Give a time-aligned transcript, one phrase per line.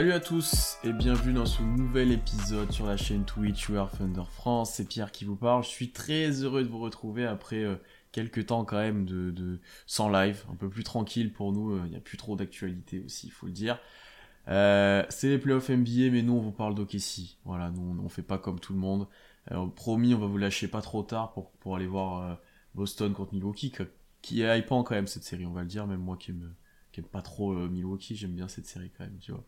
[0.00, 4.22] Salut à tous et bienvenue dans ce nouvel épisode sur la chaîne Twitch War Thunder
[4.30, 4.72] France.
[4.72, 5.62] C'est Pierre qui vous parle.
[5.62, 7.76] Je suis très heureux de vous retrouver après euh,
[8.10, 11.72] quelques temps quand même de, sans live, un peu plus tranquille pour nous.
[11.72, 13.78] Euh, il n'y a plus trop d'actualité aussi, il faut le dire.
[14.48, 17.36] Euh, c'est les playoffs NBA, mais nous on vous parle d'OKC.
[17.44, 19.06] Voilà, nous on, fait pas comme tout le monde.
[19.76, 22.38] promis, on va vous lâcher pas trop tard pour, pour aller voir
[22.74, 23.70] Boston contre Milwaukee,
[24.22, 25.86] qui est hypant quand même cette série, on va le dire.
[25.86, 26.54] Même moi qui aime,
[26.90, 29.44] qui aime pas trop Milwaukee, j'aime bien cette série quand même, tu vois.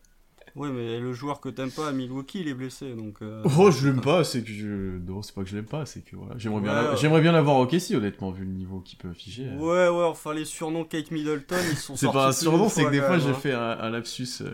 [0.55, 3.21] Oui, mais le joueur que t'aimes pas à Milwaukee, il est blessé, donc.
[3.21, 4.97] Euh, oh, je l'aime pas, c'est que je.
[4.99, 6.35] Non, c'est pas que je l'aime pas, c'est que voilà.
[6.37, 9.47] J'aimerais bien, j'aimerais bien l'avoir au Casey, honnêtement, vu le niveau qu'il peut afficher.
[9.47, 9.57] Euh.
[9.57, 11.95] Ouais, ouais, enfin les surnoms Kate Middleton, ils sont.
[11.97, 13.33] c'est pas un surnom, c'est que des fois j'ai hein.
[13.33, 14.41] fait un, lapsus.
[14.41, 14.53] Euh.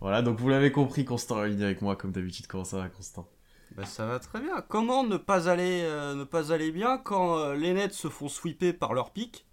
[0.00, 2.46] Voilà, donc vous l'avez compris, Constant est avec moi, comme d'habitude.
[2.46, 3.28] Comment ça va, Constant?
[3.76, 4.62] Bah, ça va très bien.
[4.68, 8.92] Comment ne pas aller, ne pas aller bien quand les Nets se font sweeper par
[8.92, 9.47] leur pic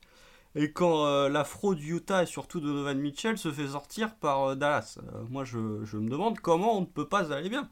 [0.56, 4.56] et quand euh, la fraude Utah et surtout Donovan Mitchell se fait sortir par euh,
[4.56, 4.98] Dallas.
[5.04, 7.70] Euh, moi, je, me demande comment on ne peut pas aller bien.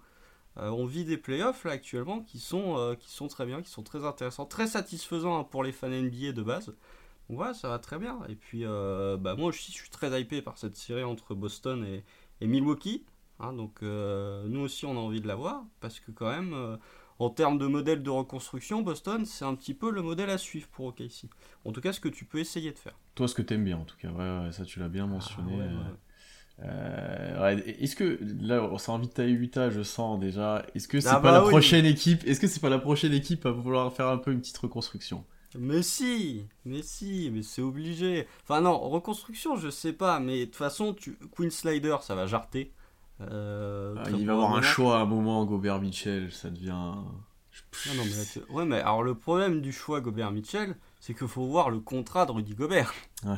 [0.58, 4.06] on vit des playoffs là actuellement qui sont, qui sont très bien, qui sont très
[4.06, 6.67] intéressants, très satisfaisants hein, pour les fans NBA de base.
[7.30, 8.20] Donc voilà, ça va très bien.
[8.28, 12.03] Et puis, bah, moi aussi, je suis très hypé par cette série entre Boston et,
[12.45, 13.06] Milwaukee.
[13.40, 13.53] Hein.
[13.53, 16.78] donc nous aussi, on a envie de la voir parce que quand même
[17.19, 20.67] en termes de modèle de reconstruction, Boston, c'est un petit peu le modèle à suivre
[20.67, 21.25] pour OKC.
[21.66, 22.97] En tout cas, ce que tu peux essayer de faire.
[23.16, 24.09] Toi, ce que tu aimes bien, en tout cas.
[24.09, 25.53] Ouais, ça, tu l'as bien mentionné.
[26.59, 30.66] Ah, euh, est-ce que là, ça invite à Utah, je sens déjà.
[30.75, 33.14] Est-ce que c'est ah, pas bah la prochaine équipe Est-ce que c'est pas la prochaine
[33.14, 35.25] équipe à vouloir faire un peu une petite reconstruction?
[35.58, 38.28] Mais si, mais si, mais c'est obligé.
[38.44, 41.17] Enfin non, reconstruction, je sais pas, mais de toute façon, tu...
[41.36, 42.72] Queen Slider, ça va jarter.
[43.32, 46.72] Euh, ah, il va avoir un choix à un moment, Gobert Mitchell, ça devient.
[46.72, 51.70] Non, mais ouais, mais alors le problème du choix Gobert Mitchell, c'est qu'il faut voir
[51.70, 52.94] le contrat de Rudy Gobert.
[53.25, 53.38] Ouais.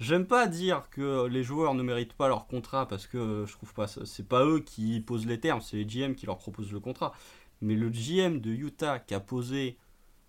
[0.00, 3.74] J'aime pas dire que les joueurs ne méritent pas leur contrat parce que je trouve
[3.74, 6.80] pas c'est pas eux qui posent les termes, c'est les GM qui leur proposent le
[6.80, 7.12] contrat.
[7.60, 9.76] Mais le GM de Utah qui a posé,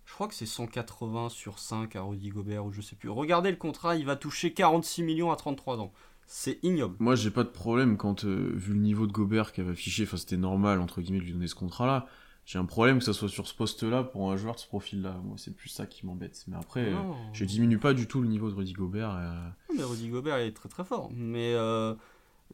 [0.03, 3.07] je crois que c'est 180 sur 5 à Rudy Gobert ou je sais plus.
[3.07, 5.93] Regardez le contrat, il va toucher 46 millions à 33 ans.
[6.33, 6.95] C'est ignoble.
[6.99, 10.03] Moi, j'ai pas de problème quand, euh, vu le niveau de Gobert qui avait affiché,
[10.03, 12.07] enfin, c'était normal, entre guillemets, de lui donner ce contrat-là.
[12.45, 15.19] J'ai un problème que ça soit sur ce poste-là pour un joueur de ce profil-là.
[15.25, 16.41] Moi, c'est plus ça qui m'embête.
[16.47, 16.93] Mais après,
[17.33, 19.13] je diminue pas du tout le niveau de Rudy Gobert.
[19.13, 19.49] Euh.
[19.75, 21.11] Mais Rudy Gobert, il est très très fort.
[21.13, 21.95] Mais euh,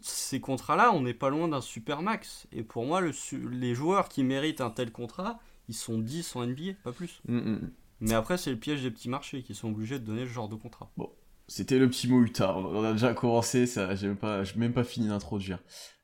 [0.02, 2.48] ces contrats-là, on n'est pas loin d'un super max.
[2.52, 3.12] Et pour moi, le,
[3.52, 5.40] les joueurs qui méritent un tel contrat,
[5.70, 7.22] ils sont 10 en NBA, pas plus.
[7.28, 7.72] Mm, mm, mm.
[8.00, 10.50] Mais après, c'est le piège des petits marchés qui sont obligés de donner ce genre
[10.50, 10.90] de contrat.
[10.98, 11.12] Bon,
[11.48, 12.58] c'était le petit mot Utah.
[12.58, 15.60] On a déjà commencé, ça, j'ai même pas, même pas fini d'introduire.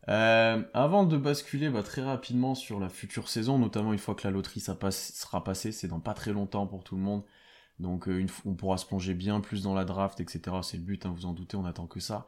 [0.09, 4.27] Euh, avant de basculer bah, très rapidement sur la future saison, notamment une fois que
[4.27, 7.23] la loterie ça sera passée, c'est dans pas très longtemps pour tout le monde.
[7.79, 10.57] Donc euh, une, on pourra se plonger bien plus dans la draft, etc.
[10.61, 12.27] C'est le but, hein, vous en doutez, on attend que ça.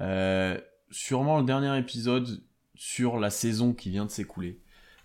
[0.00, 0.60] Euh,
[0.90, 2.42] sûrement le dernier épisode
[2.74, 4.60] sur la saison qui vient de s'écouler.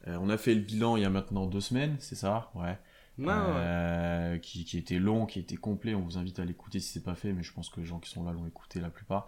[0.08, 2.52] on a fait le bilan il y a maintenant deux semaines, c'est ça?
[2.56, 2.78] Ouais.
[3.28, 5.96] Euh, qui, qui, était long, qui était complet.
[5.96, 8.00] On vous invite à l'écouter si c'est pas fait, mais je pense que les gens
[8.00, 9.28] qui sont là l'ont écouté la plupart.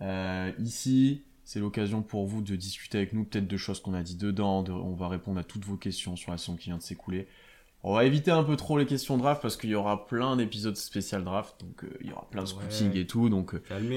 [0.00, 4.02] Euh, ici, c'est l'occasion pour vous de discuter avec nous peut-être de choses qu'on a
[4.02, 4.64] dit dedans.
[4.68, 7.28] on va répondre à toutes vos questions sur la saison qui vient de s'écouler.
[7.82, 10.76] On va éviter un peu trop les questions draft parce qu'il y aura plein d'épisodes
[10.76, 13.54] spécial draft, donc euh, il y aura plein de scouting et tout, donc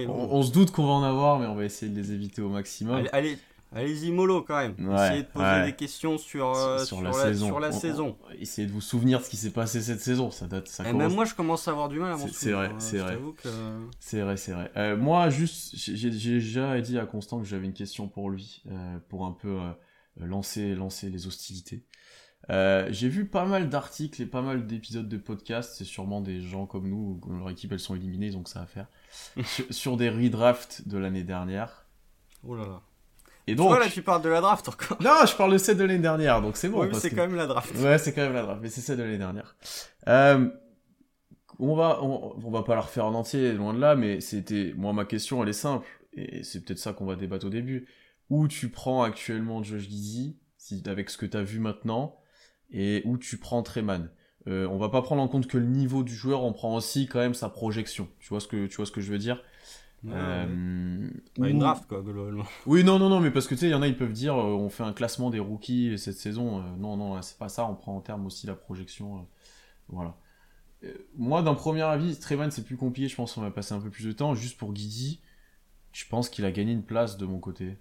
[0.08, 2.48] on, se doute qu'on va en avoir, mais on va essayer de les éviter au
[2.48, 3.06] maximum.
[3.12, 3.38] allez
[3.76, 4.76] Allez-y mollo quand même.
[4.94, 7.48] Essayez de poser des questions sur, euh, sur, la, saison.
[7.48, 8.18] Sur la saison.
[8.40, 10.32] essayez de vous souvenir de ce qui s'est passé cette saison.
[10.32, 10.68] Ça date.
[10.68, 12.36] Ça Et même moi, je commence à avoir du mal à m'en souvenir.
[12.36, 12.80] C'est vrai, hein.
[12.80, 13.18] c'est vrai.
[14.00, 14.72] C'est vrai, c'est vrai.
[14.78, 18.98] Euh, moi, juste, j'ai déjà dit à Constant que j'avais une question pour lui, euh,
[19.10, 19.60] pour un peu
[20.18, 21.84] lancer, lancer les hostilités.
[22.50, 26.68] j'ai vu pas mal d'articles et pas mal d'épisodes de podcasts, c'est sûrement des gens
[26.68, 28.88] comme nous, leur équipe elles sont éliminées, donc ça à faire,
[29.46, 31.88] sur, sur, des redrafts de l'année dernière.
[32.46, 32.82] Oh là là.
[33.48, 33.78] Et donc.
[33.78, 34.98] là, tu parles de la draft encore.
[35.02, 36.82] Non, je parle de celle de l'année dernière, donc c'est bon.
[36.82, 37.74] Oui, mais c'est quand même la draft.
[37.78, 39.56] Ouais, c'est quand même la draft, mais c'est celle de l'année dernière.
[40.08, 40.50] Euh,
[41.60, 44.94] on va, on, va pas la refaire en entier, loin de là, mais c'était, moi,
[44.94, 47.88] ma question, elle est simple, et c'est peut-être ça qu'on va débattre au début.
[48.30, 52.18] Où tu prends actuellement Josh Giddy, si, avec ce que tu as vu maintenant,
[52.72, 54.10] et où tu prends Treman.
[54.48, 57.08] Euh, on va pas prendre en compte que le niveau du joueur, on prend aussi
[57.08, 58.10] quand même sa projection.
[58.20, 59.42] Tu vois ce que, tu vois ce que je veux dire?
[60.08, 62.46] Euh, Une draft, quoi, globalement.
[62.66, 64.12] Oui, non, non, non, mais parce que tu sais, il y en a, ils peuvent
[64.12, 66.60] dire, euh, on fait un classement des rookies cette saison.
[66.60, 69.28] Euh, non, non, c'est pas ça, on prend en terme aussi la projection.
[69.90, 70.18] Voilà.
[71.18, 73.90] moi, d'un premier avis, Trevan, c'est plus compliqué, je pense qu'on va passer un peu
[73.90, 74.36] plus de temps.
[74.36, 75.22] Juste pour Guidi,
[75.92, 77.78] je pense qu'il a gagné une place de mon côté.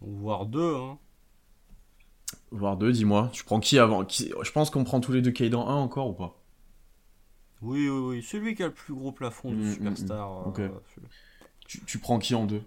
[0.00, 0.98] Voire deux, hein.
[2.50, 3.30] Voire deux, dis-moi.
[3.32, 6.12] Tu prends qui avant Je pense qu'on prend tous les deux Kaidan 1 encore ou
[6.12, 6.41] pas?
[7.62, 8.22] Oui, oui, oui.
[8.22, 9.74] Celui qui a le plus gros plafond de mm, mm, mm.
[9.74, 10.58] superstar.
[10.58, 10.68] Euh,
[11.66, 12.62] tu, prends qui en deux?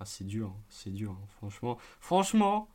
[0.00, 1.78] Ah, c'est dur, hein, c'est dur, hein, franchement.
[2.00, 2.68] Franchement,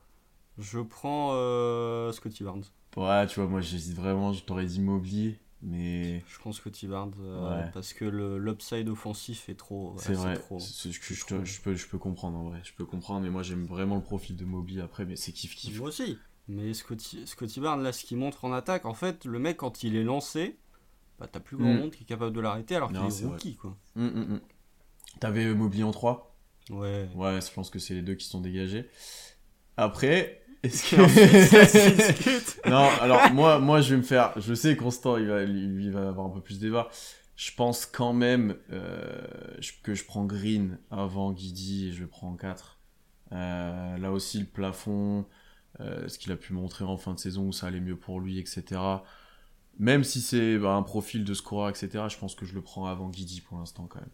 [0.57, 2.63] je prends euh, Scotty Barnes.
[2.95, 6.24] Ouais, tu vois, moi j'hésite vraiment, je t'aurais dit Mobley, mais.
[6.27, 9.95] Je prends Scotty Barnes euh, parce que l'upside offensif est trop.
[9.97, 12.85] C'est vrai, c'est ce que je, je, peux, je peux comprendre en vrai, je peux
[12.85, 15.80] comprendre, mais moi j'aime vraiment le profil de Mobley après, mais c'est kiff kiff.
[15.80, 19.39] Moi aussi, mais Scotty, Scotty Barnes, là, ce qu'il montre en attaque, en fait, le
[19.39, 20.57] mec, quand il est lancé,
[21.19, 21.77] bah, t'as plus grand mm.
[21.77, 23.75] monde qui est capable de l'arrêter alors qu'il est, rookie, quoi.
[23.95, 24.41] Mm, mm,
[25.19, 26.35] T'avais Mobley en 3
[26.69, 27.07] Ouais.
[27.15, 28.89] Ouais, je pense que c'est les deux qui sont dégagés.
[29.77, 30.95] Après, est-ce
[32.65, 32.69] que.
[32.69, 34.33] non, alors moi, moi, je vais me faire.
[34.39, 36.89] Je sais, Constant, il va, lui, va avoir un peu plus de débat.
[37.35, 39.21] Je pense quand même euh,
[39.83, 42.79] que je prends Green avant Guidi et je prendre 4.
[43.31, 45.25] Euh, là aussi, le plafond,
[45.79, 48.19] euh, ce qu'il a pu montrer en fin de saison où ça allait mieux pour
[48.19, 48.81] lui, etc.
[49.79, 52.88] Même si c'est bah, un profil de scorer, etc., je pense que je le prends
[52.88, 54.09] avant Guidi pour l'instant quand même.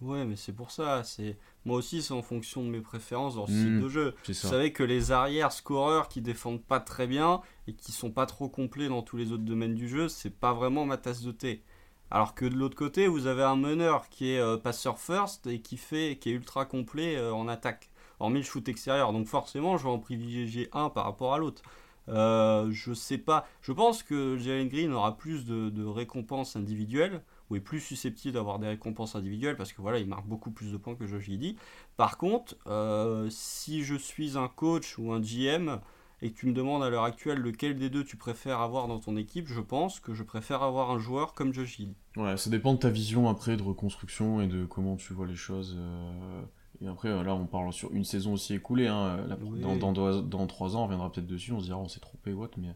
[0.00, 1.02] Ouais, mais c'est pour ça.
[1.02, 4.14] C'est moi aussi, c'est en fonction de mes préférences dans style hmm, de jeu.
[4.26, 8.26] Vous savez que les arrières scoreurs qui défendent pas très bien et qui sont pas
[8.26, 11.32] trop complets dans tous les autres domaines du jeu, c'est pas vraiment ma tasse de
[11.32, 11.64] thé.
[12.10, 15.60] Alors que de l'autre côté, vous avez un meneur qui est euh, passeur first et
[15.60, 17.90] qui fait, qui est ultra complet euh, en attaque,
[18.20, 19.12] hormis le shoot extérieur.
[19.12, 21.62] Donc forcément, je vais en privilégier un par rapport à l'autre.
[22.08, 23.46] Euh, je sais pas.
[23.60, 28.58] Je pense que Jalen Green aura plus de, récompenses individuelles ou est plus susceptible d'avoir
[28.58, 31.56] des récompenses individuelles parce que voilà, il marque beaucoup plus de points que Josh dit.
[31.96, 35.80] Par contre, euh, si je suis un coach ou un GM
[36.20, 38.98] et que tu me demandes à l'heure actuelle lequel des deux tu préfères avoir dans
[38.98, 41.94] ton équipe, je pense que je préfère avoir un joueur comme Josh Giddy.
[42.16, 45.36] Ouais, ça dépend de ta vision après de reconstruction et de comment tu vois les
[45.36, 45.76] choses.
[45.78, 46.42] Euh,
[46.80, 48.86] et après, là, on parle sur une saison aussi écoulée.
[48.86, 49.26] Hein.
[49.60, 52.32] dans, dans, dans, trois ans, on reviendra peut-être dessus, on se dira on s'est trompé
[52.32, 52.74] what, mais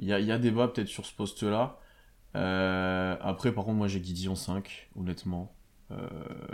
[0.00, 1.78] il y a, y a débat peut-être sur ce poste-là.
[2.36, 5.54] Euh, après, par contre, moi j'ai Guidi en 5, honnêtement.
[5.90, 6.08] Euh,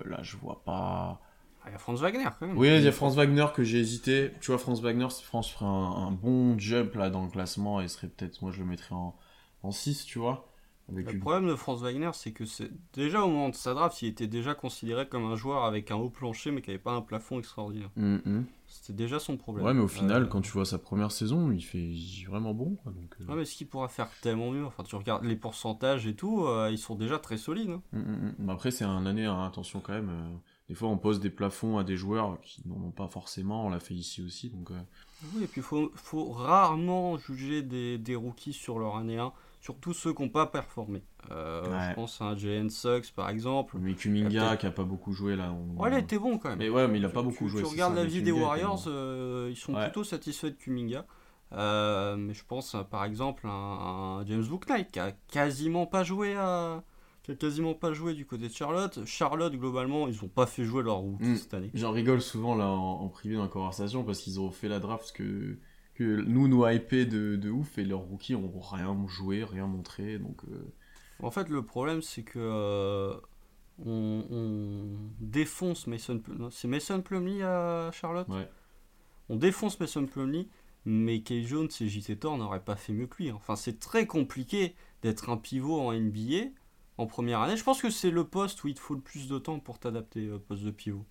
[0.05, 1.21] là, je vois pas.
[1.63, 2.57] Ah, il y a Franz Wagner quand même.
[2.57, 4.33] Oui, il y a Franz Wagner que j'ai hésité.
[4.41, 8.09] Tu vois, Franz Wagner, France ferait un, bon jump là dans le classement et serait
[8.09, 9.15] peut-être, moi je le mettrais en,
[9.63, 10.49] en 6, tu vois.
[10.93, 14.09] Le problème de Franz Wagner, c'est que c'est déjà au moment de sa draft, il
[14.09, 17.03] était déjà considéré comme un joueur avec un haut plancher mais qui n'avait pas un
[17.03, 17.91] plafond extraordinaire.
[17.99, 18.45] Mm-hmm.
[18.69, 19.65] C'était déjà son problème.
[19.65, 21.93] Ouais, mais au final, euh, quand tu vois sa première saison, il fait
[22.29, 22.77] vraiment bon.
[22.85, 23.27] donc, euh.
[23.27, 26.45] Ouais, mais ce qu'il pourra faire tellement mieux Enfin, tu regardes les pourcentages et tout,
[26.45, 27.71] euh, ils sont déjà très solides.
[27.71, 27.83] Hein.
[27.93, 28.51] Mm, mm, mm.
[28.51, 30.11] Après, c'est un année, hein, attention quand même.
[30.69, 33.67] des fois, on pose des plafonds à des joueurs qui n'en ont pas forcément.
[33.67, 34.51] On l'a fait ici aussi.
[34.51, 34.71] Donc,
[35.35, 39.33] Oui, et puis il faut, faut, rarement juger des, des, rookies sur leur année 1
[39.67, 41.03] surtout ceux qui n'ont pas performé.
[41.33, 43.77] Euh, je pense à un JN Sucks par exemple.
[43.81, 45.53] Mais Kuminga qui a pas beaucoup joué là.
[45.77, 46.59] Ouais, il été bon quand même.
[46.59, 47.63] Mais ouais, mais il a pas beaucoup joué.
[47.63, 51.05] Tu regardes la vie des Warriors, euh, ils sont plutôt satisfaits de Kuminga.
[51.53, 56.35] Euh, mais je pense par exemple à un, James Booknight qui a quasiment pas joué
[56.35, 56.83] à
[57.23, 59.01] qui a quasiment pas joué du côté de Charlotte.
[59.05, 61.37] Charlotte, globalement, ils ont pas fait jouer leur rookie hmm.
[61.37, 61.71] cette année.
[61.75, 64.79] J'en rigole souvent là en, en, privé dans la conversation parce qu'ils ont fait la
[64.79, 65.59] draft que
[65.97, 70.19] que nous nous hyper de, de ouf et leurs rookies ont rien joué, rien montré.
[70.19, 70.73] Donc, euh.
[71.23, 73.15] En fait, le problème c'est que euh,
[73.85, 74.85] on,
[75.21, 78.29] défonce Mason C'est Mason Plumlee à Charlotte?
[79.29, 80.49] On défonce Mason Plumlee,
[80.85, 83.33] mais Kay Jones et JT Thor n'auraient pas fait mieux que lui.
[83.33, 86.51] Enfin, c'est très compliqué d'être un pivot en NBA
[86.99, 87.57] en première année.
[87.57, 89.79] Je pense que c'est le poste où il te faut le plus de temps pour
[89.79, 91.07] t'adapter au poste de pivot.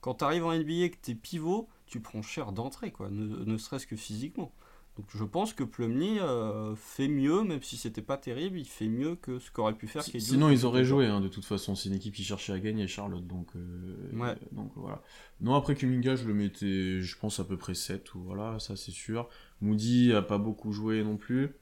[0.00, 3.08] Quand tu arrives en NBA et que tu es pivot, tu prends cher d'entrée, quoi,
[3.10, 4.52] ne, serait-ce que physiquement.
[4.96, 8.86] Donc je pense que Plumlee euh, fait mieux, même si c'était pas terrible, il fait
[8.86, 10.04] mieux que ce qu'aurait pu faire.
[10.04, 11.74] Sinon ils auraient joué, hein, de toute façon.
[11.74, 13.26] C'est une équipe qui cherchait à gagner, Charlotte.
[13.26, 14.36] Donc, euh, ouais.
[14.52, 15.02] donc voilà.
[15.40, 18.76] Non, après Kuminga, je le mettais, je pense à peu près 7 ou voilà, ça
[18.76, 19.28] c'est sûr.
[19.60, 21.56] Moody a pas beaucoup joué non plus.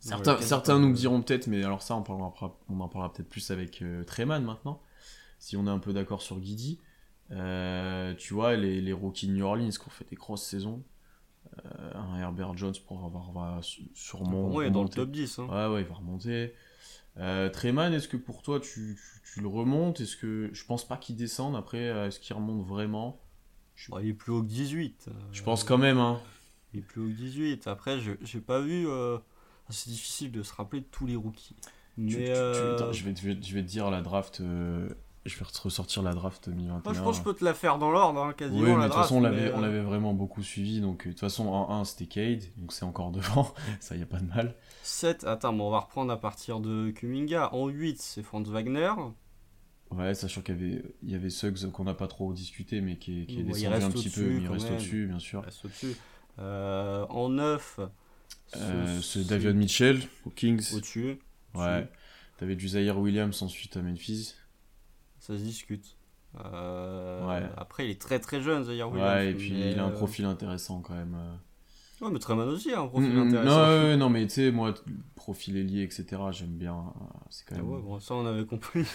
[0.00, 2.32] Certains, certains nous diront peut-être, mais alors ça on, parlera,
[2.70, 4.80] on en parlera peut-être plus avec euh, Treman maintenant,
[5.38, 6.80] si on est un peu d'accord sur Guidi.
[7.32, 10.82] Euh, tu vois, les, les rookies New Orleans qui ont fait des grosses saisons,
[11.64, 13.60] euh, un Herbert Jones pour avoir va
[13.94, 14.52] sûrement.
[14.52, 15.38] Ouais, dans le top 10.
[15.38, 15.46] Hein.
[15.48, 16.54] Ouais, ouais, il va remonter.
[17.18, 18.98] Euh, Treman, est-ce que pour toi tu,
[19.32, 20.00] tu, le remontes?
[20.00, 23.20] Est-ce que je pense pas qu'il descende après Est-ce qu'il remonte vraiment?
[24.00, 25.08] Il est plus haut que 18.
[25.32, 25.98] Je pense quand même.
[25.98, 26.20] Hein.
[26.72, 27.66] Il est plus haut que 18.
[27.66, 28.86] Après, j'ai pas vu.
[29.70, 31.56] C'est difficile de se rappeler de tous les rookies.
[31.96, 34.42] Mais je, vais, je vais te dire la draft
[35.26, 36.94] je vais ressortir la draft 2021.
[36.94, 38.60] je pense que je peux te la faire dans l'ordre, hein, quasiment.
[38.60, 40.80] Oui, mais de toute façon, on l'avait, on l'avait vraiment beaucoup suivi.
[40.80, 43.52] Donc, euh, de toute façon, en 1, c'était Cade, donc c'est encore devant.
[43.80, 44.54] ça, y a pas de mal.
[44.82, 47.52] 7, attends, bon, on va reprendre à partir de Kuminga.
[47.54, 48.92] En 8, c'est Franz Wagner.
[49.90, 52.96] Ouais, sachant qu'il y avait, il y avait Suggs qu'on n'a pas trop discuté, mais
[52.96, 55.42] qui est, qui est descendu un petit peu, mais il reste au-dessus, bien sûr.
[55.42, 55.96] reste au-dessus.
[56.38, 57.80] Euh, en 9,
[58.56, 60.74] euh, c'est Davion Mitchell, aux Kings.
[60.74, 61.18] Au-dessus.
[61.54, 61.88] Ouais.
[62.38, 64.34] T'avais du Zaire Williams ensuite à Memphis.
[65.20, 65.96] Ça se discute.
[66.44, 69.12] Euh, après, il est très très jeune, Zaire Williams.
[69.12, 71.16] Ouais, et puis il a un profil intéressant quand même.
[72.00, 73.28] Ouais, mais Treman aussi a un profil mm, mm.
[73.28, 73.66] intéressant.
[73.66, 74.74] Non, non mais tu sais, moi,
[75.14, 76.92] profil ailier, etc., j'aime bien.
[77.28, 77.68] C'est quand même...
[77.68, 78.86] ouais, bon, ça on avait compris.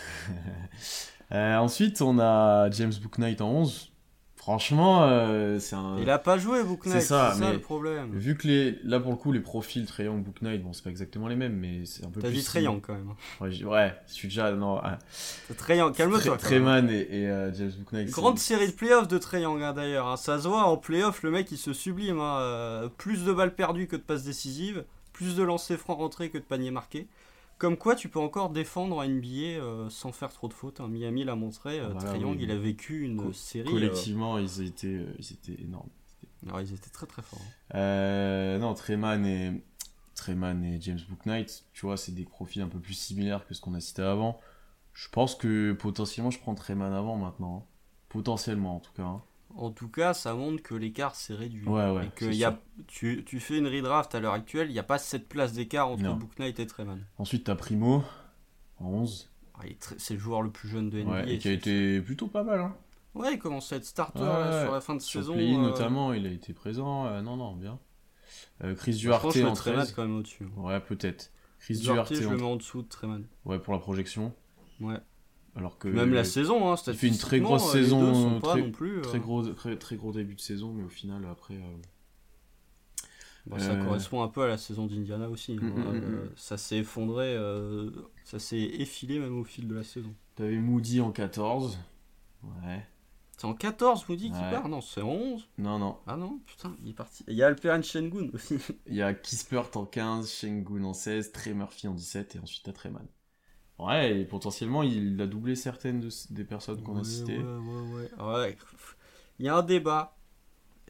[1.31, 3.91] ensuite, on a James Booknight en 11.
[4.45, 5.97] Franchement, euh, c'est un.
[5.99, 8.11] Il a pas joué Book Knight, c'est ça, le problème.
[8.13, 10.91] Vu que les, là pour le coup, les profils Treyang, Book Knight, bon, c'est pas
[10.91, 12.37] exactement les mêmes, mais c'est un peu T'as plus.
[12.37, 13.09] dit Treyang quand même.
[13.41, 14.51] Ouais, ouais, je suis déjà.
[14.51, 14.79] Non.
[15.57, 16.37] Treyang, calme-toi.
[16.37, 18.11] Treyman et, et euh, James Book Knight.
[18.11, 20.05] Grande série de playoffs de Treyang hein, d'ailleurs.
[20.05, 20.15] Hein.
[20.15, 22.19] Ça se voit en playoffs, le mec il se sublime.
[22.19, 22.37] Hein.
[22.41, 26.37] Euh, plus de balles perdues que de passes décisives, plus de lancers francs rentrés que
[26.37, 27.07] de paniers marqués.
[27.57, 30.81] Comme quoi, tu peux encore défendre un NBA euh, sans faire trop de fautes.
[30.81, 30.89] Hein.
[30.89, 31.79] Miami l'a montré.
[31.79, 33.69] Euh, Triangle, il a vécu une série.
[33.69, 35.89] Collectivement, ils, étaient, ils étaient énormes.
[36.45, 37.39] Alors, ils étaient très très forts.
[37.73, 38.57] Hein.
[38.59, 39.63] non, Treman et,
[40.15, 43.61] Treman et James Booknight, tu vois, c'est des profils un peu plus similaires que ce
[43.61, 44.39] qu'on a cité avant.
[44.93, 47.57] Je pense que potentiellement, je prends Treman avant maintenant.
[47.57, 47.71] Hein.
[48.09, 49.21] Potentiellement, en tout cas.
[49.57, 51.65] En tout cas, ça montre que l'écart s'est réduit.
[51.65, 54.73] Ouais, ouais, et que y a, tu, tu, fais une redraft à l'heure actuelle, il
[54.73, 56.99] n'y a pas cette place d'écart entre Book Knight et Treman.
[57.17, 58.03] Ensuite, tu as Primo,
[58.79, 59.31] en 11.
[59.57, 59.63] Ah,
[59.97, 61.11] c'est le joueur le plus jeune de NBA.
[61.11, 62.59] Ouais, et qui a été plutôt pas mal.
[62.59, 62.75] Hein.
[63.13, 65.33] Ouais, il commence à être starter sur la fin de sur saison.
[65.33, 65.57] Play euh...
[65.57, 67.07] notamment, il a été présent.
[67.07, 67.79] Euh, non, non, bien.
[68.63, 69.93] Euh, Chris Duarte en 13.
[69.93, 70.47] quand même au-dessus.
[70.57, 71.31] Ouais, peut-être.
[71.59, 73.23] Chris Duarte, je le mets en dessous de Treman.
[73.45, 74.33] Ouais, pour la projection.
[74.81, 74.97] Ouais.
[75.55, 79.01] Alors que même la saison, hein, il fait une très grosse euh, saison, très, plus,
[79.01, 81.55] très, gros, très, gros début de saison, mais au final après.
[81.55, 85.53] Euh, ça correspond un peu à la saison d'Indiana aussi.
[85.53, 85.65] Hein.
[85.65, 87.89] Mm, mm, mm, ça s'est effondré, euh,
[88.25, 90.13] ça s'est effilé même au fil de la saison.
[90.35, 91.79] T'avais Moody en 14.
[92.43, 92.85] Ouais.
[93.37, 94.67] C'est en 14 Moody qui part?
[94.67, 95.47] Non, c'est en 11.
[95.57, 95.97] Non, non.
[96.07, 97.23] Ah non, putain, il est parti.
[97.27, 98.57] Il y a Alperen Shengun aussi.
[98.87, 102.63] Il y a Kispert en 15, Shengun en 16, Trey Murphy en 17 et ensuite
[102.63, 103.05] t'as Treman.
[103.77, 107.37] Ouais, et potentiellement, il a doublé certaines des personnes qu'on a citées.
[107.37, 108.25] Ouais, ouais, ouais.
[108.25, 108.57] ouais.
[109.39, 110.15] Il y a un débat.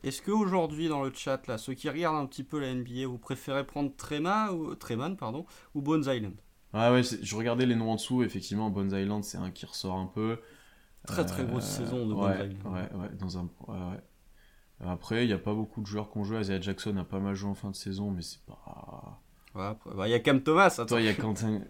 [0.04, 3.18] Est-ce qu'aujourd'hui, dans le chat, là, ceux qui regardent un petit peu la NBA, vous
[3.18, 6.36] préférez prendre Trema ou, Treman pardon, ou Bones Island?
[6.76, 8.22] Ouais, ouais, je regardais les noms en dessous.
[8.22, 10.38] Effectivement, Bones Island, c'est un qui ressort un peu.
[11.08, 12.66] Très, très grosse euh, saison de Bones Island.
[12.66, 13.50] Ouais, ouais, dans un.
[13.68, 13.98] Ouais,
[14.82, 16.40] Après, il n'y a pas beaucoup de joueurs qui ont joué.
[16.40, 19.22] Isaiah Jackson a pas mal joué en fin de saison, mais c'est pas.
[19.56, 20.84] Ouais, bah, il y a Cam Thomas.
[20.88, 21.62] Toi, il y a Quentin.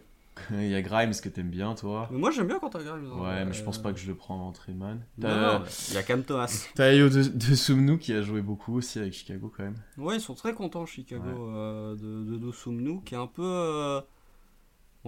[0.51, 2.07] Il y a Grimes que t'aimes bien, toi.
[2.11, 3.09] moi j'aime bien quand t'as Grimes.
[3.13, 3.21] Hein.
[3.21, 4.99] Ouais, mais je pense pas que je le prends en Treman.
[5.17, 6.67] il y a Cam Thomas.
[6.75, 9.75] T'as Ayo de, de qui a joué beaucoup aussi avec Chicago quand même.
[9.97, 13.43] Ouais, ils sont très contents Chicago euh, de, de qui est un peu.
[13.43, 14.01] Euh,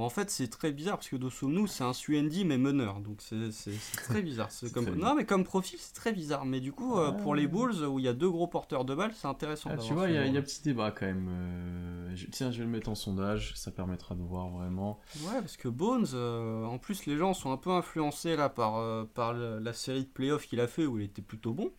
[0.03, 2.99] en fait, c'est très bizarre parce que Dosumnu, c'est un Suendi mais meneur.
[2.99, 3.49] Donc c'est
[3.93, 4.51] très bizarre.
[4.51, 4.85] C'est comme...
[4.95, 6.45] Non, mais comme profil, c'est très bizarre.
[6.45, 8.95] Mais du coup, euh, pour les Bulls, où il y a deux gros porteurs de
[8.95, 9.69] balles, c'est intéressant.
[9.73, 11.27] Ah, tu vois, il y, a un petit débat quand même.
[11.29, 13.53] Euh, tiens, je vais le mettre en sondage.
[13.55, 14.99] Ça permettra de voir vraiment.
[15.21, 19.07] Ouais, parce que Bones, euh, en plus, les gens sont un peu influencés là par,
[19.07, 21.71] par la série de playoffs qu'il a fait où il était plutôt bon.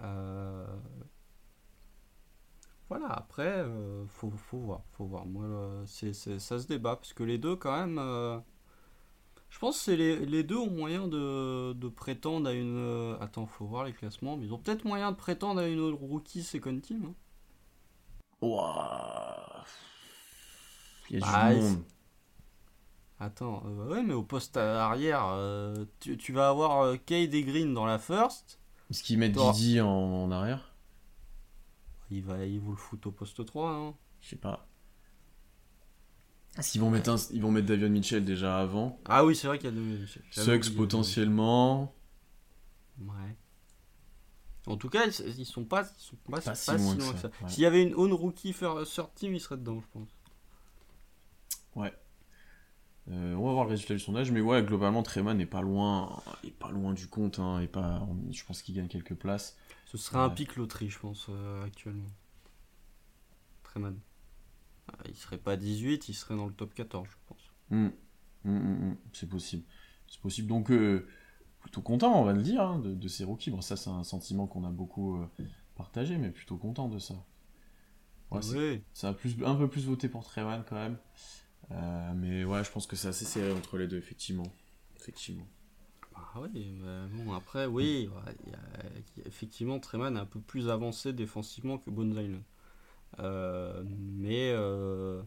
[0.00, 0.66] Euh,
[2.96, 5.26] voilà, après, euh, faut, faut, voir, faut voir.
[5.26, 8.38] Moi, euh, c'est, ça se débat, parce que les deux, quand même, euh,
[9.50, 13.16] je pense que les, les, deux ont moyen de, de prétendre à une...
[13.20, 16.44] attends, faut voir les classements, mais ils ont peut-être moyen de prétendre à une rookie
[16.44, 17.06] second team.
[17.06, 17.14] Hein.
[21.10, 21.82] Il y a du bah, monde.
[23.18, 25.36] Attends, ouais, mais au poste arrière,
[25.98, 28.60] tu, tu, vas avoir Cade et Green dans la first.
[28.88, 30.73] Est-ce qu'ils mettent Didi en, en arrière?
[32.10, 34.66] Il va, il vous le fout au poste 3, hein Je sais pas.
[36.56, 39.48] Est-ce qu'ils vont mettre un, ils vont mettre Davion Mitchell déjà avant Ah oui, c'est
[39.48, 40.22] vrai qu'il y a Davion Mitchell.
[40.30, 41.94] Suggs potentiellement.
[43.00, 43.36] Ouais.
[44.66, 47.30] En tout cas, ils sont pas, sont pas, si, loin que ça.
[47.48, 50.08] S'il y avait une own rookie sur team, il serait dedans, je pense.
[51.74, 51.92] Ouais.
[53.10, 56.22] Euh, on va voir le résultat du sondage, mais ouais, globalement, Treman n'est pas loin,
[56.42, 59.56] est pas loin du compte, hein, et pas, je pense qu'il gagne quelques places.
[59.84, 62.08] Ce serait un pic loterie, je pense, euh, actuellement.
[63.62, 63.94] Très mal.
[64.88, 67.52] Ah, il serait pas 18, il serait dans le top 14, je pense.
[67.70, 67.88] Hmm.
[68.44, 69.64] Hmm, hmm, c'est possible.
[70.08, 70.48] C'est possible.
[70.48, 71.06] Donc, euh,
[71.60, 73.50] plutôt content, on va le dire, hein, de, ces rookies.
[73.50, 75.18] Bon, ça, c'est un sentiment qu'on a beaucoup
[75.76, 77.14] partagé, mais plutôt content de ça.
[78.30, 80.98] Ouais, Ça a plus, un peu plus voté pour Treman quand même.
[81.70, 84.46] Mais ouais, je pense que c'est assez serré entre les deux, effectivement.
[84.96, 85.46] Effectivement.
[86.16, 86.80] Ah oui,
[87.12, 88.08] bon, après, oui,
[89.24, 92.42] effectivement, Treman est un peu plus avancé défensivement que Bones Island.
[93.20, 95.22] Euh, mais euh,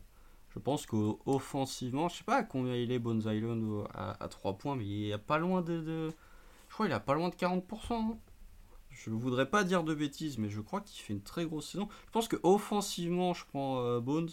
[0.50, 4.76] je pense qu'offensivement, je sais pas à combien il est Bones Island à, 3 points,
[4.76, 6.12] mais il est pas loin de,
[6.70, 7.94] Je crois qu'il a pas loin de 40%.
[7.94, 8.18] Hein.
[8.90, 11.72] Je ne voudrais pas dire de bêtises, mais je crois qu'il fait une très grosse
[11.72, 11.88] saison.
[12.08, 14.30] Je pense que offensivement, je prends euh, Bones.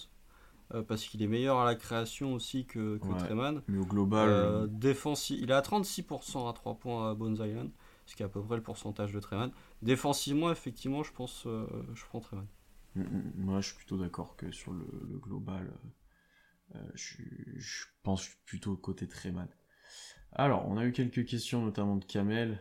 [0.72, 3.18] Euh, parce qu'il est meilleur à la création aussi que, que Ouais.
[3.18, 3.62] Treman.
[3.68, 7.70] Mais au global, Euh, défensi- il est à 36% à 3 points à Bones Island,
[8.06, 9.50] ce qui est à peu près le pourcentage de Treman.
[9.82, 12.46] Défensivement, effectivement, je pense euh, je prends Treman.
[12.94, 15.72] Mm, mm, Moi, je suis plutôt d'accord que sur le, le global,
[16.74, 19.48] euh, euh, je, pense plutôt côté Treman.
[20.32, 22.58] Alors, on a eu quelques questions, notamment de Kamel.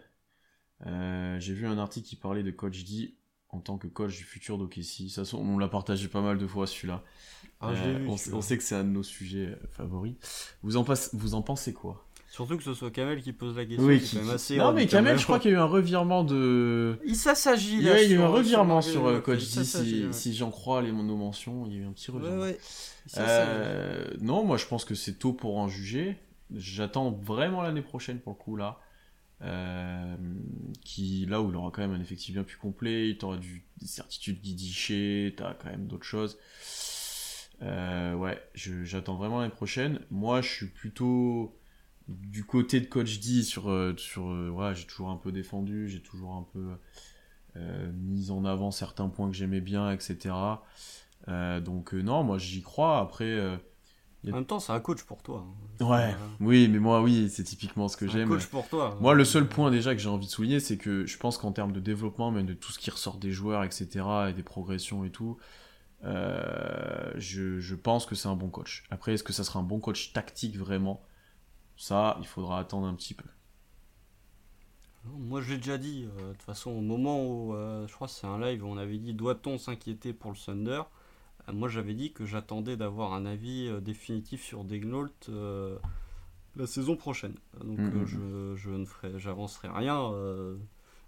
[0.86, 3.16] Euh, J'ai vu un article qui parlait de Coach D
[3.54, 5.10] en tant que coach du futur d'OKC.
[5.10, 7.04] Ça, on l'a partagé pas mal de fois, celui-là.
[7.62, 10.16] Ah, Euh, vu, on, sait que c'est un de nos sujets euh, favoris.
[10.64, 12.06] Vous en, passe- vous en pensez quoi?
[12.30, 14.58] Surtout que ce soit Kamel qui pose la question, Oui, c'est qui- quand même assez
[14.58, 14.88] Non, mais.
[14.88, 16.98] Kamel, je crois qu'il y a eu un revirement de.
[17.06, 17.94] Il s'assagit Il y là.
[17.94, 20.12] a eu un revirement sur sur euh, Coach D, si, ouais.
[20.14, 22.42] si j'en crois les nos mentions, il y a eu un petit revirement.
[22.42, 22.58] ouais.
[23.18, 26.18] Euh, non, moi je pense que c'est tôt pour en juger.
[26.56, 28.80] J'attends vraiment l'année prochaine pour le coup là.
[29.42, 30.16] Euh,
[30.86, 33.66] qui, là où il aura quand même un effectif bien plus complet, tu auras du,
[33.78, 36.38] des certitudes guidichées, tu as quand même d'autres choses.
[37.62, 40.00] Euh, ouais, j'attends vraiment l'année prochaine.
[40.12, 41.58] Moi je suis plutôt
[42.08, 43.70] du côté de Coach D sur.
[43.70, 46.70] euh, sur ouais, j'ai toujours un peu défendu, j'ai toujours un peu
[47.94, 50.64] mis en avant certains points que j'aimais bien, etc.
[51.28, 53.00] Donc non, moi j'y crois.
[53.00, 53.60] Après,
[54.32, 55.46] En même temps, c'est un coach pour toi.
[55.82, 55.86] hein.
[55.86, 58.30] ouais, Euh, oui, mais moi oui, c'est typiquement ce que c'est un j'aime.
[58.30, 58.96] coach pour toi.
[59.00, 61.52] Moi, le seul point déjà que j'ai envie de souligner, c'est que je pense qu'en
[61.52, 65.04] termes de développement, même de tout ce qui ressort des joueurs, etc., et des progressions
[65.06, 65.38] et tout,
[66.06, 68.86] euh, je, je pense que c'est un bon coach.
[68.92, 71.04] Après, est-ce que ça sera un bon coach tactique vraiment?
[71.78, 73.26] Ça, il faudra attendre un petit peu.
[75.06, 78.14] Moi, j'ai déjà dit, euh, de toute façon, au moment où, euh, je crois que
[78.14, 80.84] c'est un live où on avait dit doit-on s'inquiéter pour le Thunder?
[81.52, 85.78] Moi, j'avais dit que j'attendais d'avoir un avis euh, définitif sur Degnault euh,
[86.56, 87.36] la saison prochaine.
[87.64, 87.94] Donc, Mhm.
[87.96, 88.06] euh,
[88.56, 90.12] je, je ne ferai, j'avancerai rien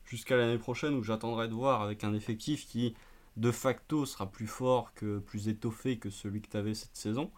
[0.06, 2.94] jusqu'à l'année prochaine où j'attendrai de voir avec un effectif qui,
[3.38, 7.32] de facto, sera plus fort que plus étoffé que celui que tu avais cette saison.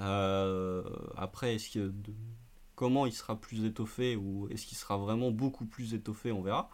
[0.00, 0.82] Euh,
[1.16, 2.12] après, est-ce que de-
[2.74, 6.68] comment il sera plus étoffé ou est-ce qu'il sera vraiment beaucoup plus étoffé, on verra.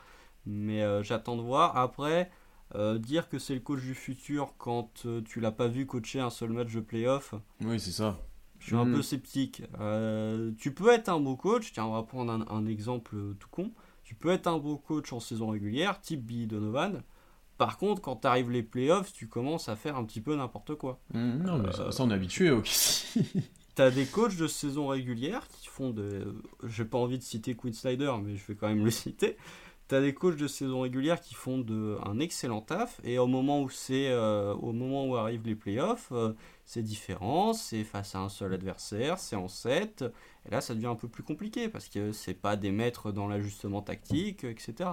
[0.47, 1.77] Mais euh, j'attends de voir.
[1.77, 2.31] Après,
[2.75, 6.21] euh, dire que c'est le coach du futur quand euh, tu l'as pas vu coacher
[6.21, 8.19] un seul match de playoff, Oui, c'est ça.
[8.59, 8.95] je suis un Mm.
[8.95, 9.63] peu sceptique.
[9.81, 13.35] Euh, tu peux être un beau coach, tiens, on va prendre un, un exemple euh,
[13.39, 13.73] tout con.
[14.05, 17.03] Tu peux être un beau coach en saison régulière, type Billy Donovan.
[17.59, 21.01] Par contre, quand t'arrives les playoffs, tu commences à faire un petit peu n'importe quoi.
[21.15, 22.69] Mm, non, mais Euh, ça, ça, on est habitué, ok.
[23.75, 26.35] T'as des coachs de saison régulière qui font de.
[26.65, 29.37] J'ai pas envie de citer Quinn Snyder, mais je vais quand même le citer.
[29.93, 33.61] T'as des coachs de saison régulière qui font de, un excellent taf, et au moment
[33.61, 36.33] où c'est, euh, au moment où arrivent les playoffs, euh,
[36.65, 40.07] c'est différent, c'est face à un seul adversaire, c'est en 7,
[40.47, 43.29] et là ça devient un peu plus compliqué parce que c'est pas des maîtres dans
[43.29, 44.93] l'ajustement tactique, etc.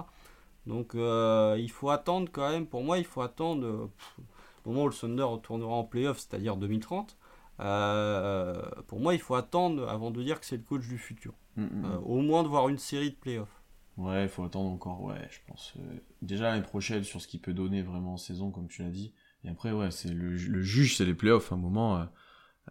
[0.66, 4.26] Donc euh, il faut attendre quand même, pour moi il faut attendre pff,
[4.66, 7.16] au moment où le Thunder retournera en playoff, c'est-à-dire 2030.
[7.60, 11.32] Euh, pour moi, il faut attendre avant de dire que c'est le coach du futur.
[11.56, 11.84] Mm, mm.
[11.84, 13.59] Euh, au moins de voir une série de playoffs.
[13.96, 15.74] Ouais, il faut attendre encore, ouais, je pense.
[15.78, 18.90] euh, déjà l'année prochaine sur ce qu'il peut donner vraiment en saison, comme tu l'as
[18.90, 19.12] dit.
[19.44, 21.52] Et après, ouais, c'est le, ju- le juge, c'est les playoffs.
[21.52, 22.04] À un moment, euh,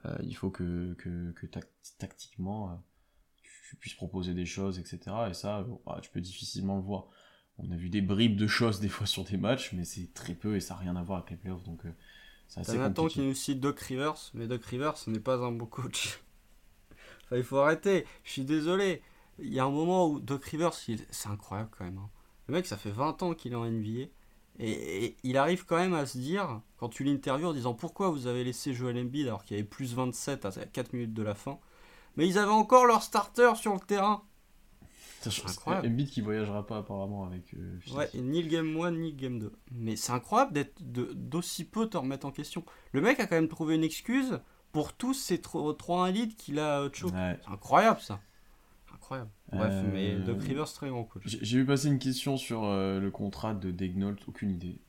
[0.05, 2.83] euh, il faut que, que, que tac- tactiquement,
[3.43, 5.29] tu, tu puisses proposer des choses, etc.
[5.29, 7.07] Et ça, bah, tu peux difficilement le voir.
[7.59, 10.35] On a vu des bribes de choses des fois sur des matchs, mais c'est très
[10.35, 11.63] peu et ça n'a rien à voir avec les playoffs.
[11.63, 11.93] Donc, euh,
[12.49, 13.09] c'est assez Nathan compliqué.
[13.09, 16.21] qui nous cite Doc Rivers, mais Doc Rivers, ce n'est pas un bon coach.
[17.25, 18.05] enfin, il faut arrêter.
[18.23, 19.01] Je suis désolé.
[19.41, 21.97] Il y a un moment où Doc Rivers, c'est incroyable quand même.
[21.97, 22.09] hein.
[22.47, 24.09] Le mec, ça fait 20 ans qu'il est en NBA.
[24.61, 28.09] Et, et il arrive quand même à se dire, quand tu l'interviews en disant pourquoi
[28.09, 31.23] vous avez laissé Joel Embiid alors qu'il y avait plus 27 à 4 minutes de
[31.23, 31.59] la fin?
[32.17, 34.23] Mais ils avaient encore leur starter sur le terrain.
[35.25, 35.87] Je- incroyable.
[35.87, 37.77] Embiid qui voyagera pas apparemment avec euh.
[37.93, 39.51] Ouais, ni le game 1 ni le game 2.
[39.71, 42.63] Mais c'est incroyable d'être de- d'aussi peu te remettre en question.
[42.93, 44.39] Le mec a quand même trouvé une excuse
[44.71, 46.89] pour tous ces 3-1 leads qu'il a euh.
[47.03, 47.37] Ouais.
[47.43, 48.19] C'est incroyable ça.
[49.09, 49.29] Incroyable.
[49.51, 51.23] Bref, Euh, mais Doc Rivers, très grand coach.
[51.25, 54.79] J'ai vu passer une question sur euh, le contrat de Degnault, aucune idée.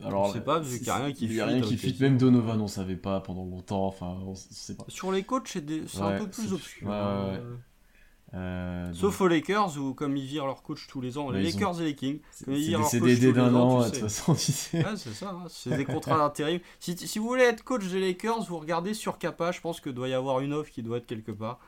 [0.00, 1.92] On sait pas, parce qu'il y a rien qui fit rien qui avec fit.
[1.92, 3.86] les- Même Donovan, on savait pas pendant longtemps.
[3.86, 4.84] Enfin, on, sait pas.
[4.88, 6.88] Sur les coachs, c'est des- un peu plus obscur.
[6.88, 7.30] ouais, hein.
[7.32, 7.40] ouais.
[8.34, 11.50] Euh, Sauf aux Lakers, où comme ils virent leur coach tous les ans, les ont-
[11.58, 13.32] Lakers et les Kings, c'est comme ils c'est virent des leur coach CDD tous les
[13.32, 14.00] d'un ans, an, tu de sais.
[14.00, 14.78] toute façon, tu sais.
[14.84, 16.60] Ouais, c'est ça, hein, c'est des contrats d'intérim.
[16.78, 19.88] Si, si vous voulez être coach des Lakers, vous regardez sur Kappa, je pense que
[19.88, 21.58] doit y avoir une offre qui doit être quelque part.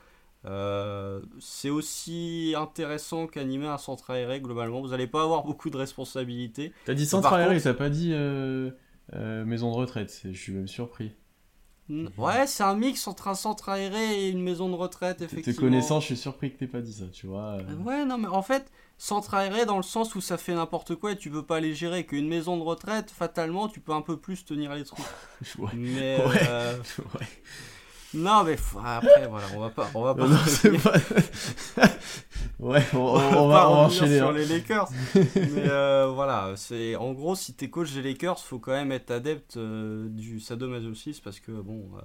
[0.45, 4.81] Euh, c'est aussi intéressant qu'animer un centre aéré globalement.
[4.81, 6.73] Vous n'allez pas avoir beaucoup de responsabilités.
[6.85, 8.71] T'as dit centre aéré, contre- t'as pas dit euh,
[9.13, 10.21] euh, maison de retraite.
[10.25, 11.11] Je suis même surpris.
[12.17, 15.55] Ouais, c'est un mix entre un centre aéré et une maison de retraite, effectivement.
[15.55, 17.57] Te connaissant, je suis surpris que t'aies pas dit ça, tu vois.
[17.83, 21.11] Ouais, non, mais en fait, centre aéré dans le sens où ça fait n'importe quoi
[21.11, 22.05] et tu peux pas les gérer.
[22.05, 25.03] Qu'une maison de retraite, fatalement, tu peux un peu plus tenir les trucs.
[25.59, 25.69] ouais.
[25.73, 26.17] Mais.
[26.47, 26.77] Euh,
[27.19, 27.27] ouais.
[28.13, 29.89] Non, mais après, voilà, on va pas.
[29.93, 30.25] On va pas,
[32.59, 34.17] ouais, on, va, enchaîner.
[34.17, 34.33] sur hein.
[34.33, 34.89] les Lakers.
[35.15, 39.11] mais euh, voilà, c'est en gros, si t'es coach des Lakers, faut quand même être
[39.11, 41.89] adepte euh, du sadomasochisme parce que bon.
[41.95, 42.01] Euh,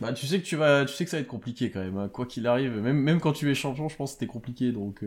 [0.00, 1.98] bah, tu sais que tu vas, tu sais que ça va être compliqué quand même.
[1.98, 2.08] Hein.
[2.08, 4.72] Quoi qu'il arrive, même, même quand tu es champion, je pense que c'était compliqué.
[4.72, 5.04] Donc.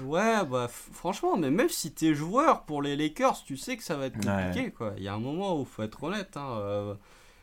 [0.00, 3.96] Ouais, bah franchement, mais même si t'es joueur pour les Lakers, tu sais que ça
[3.96, 4.94] va être compliqué, quoi.
[4.96, 6.36] Il y a un moment où faut être honnête.
[6.36, 6.96] Hein,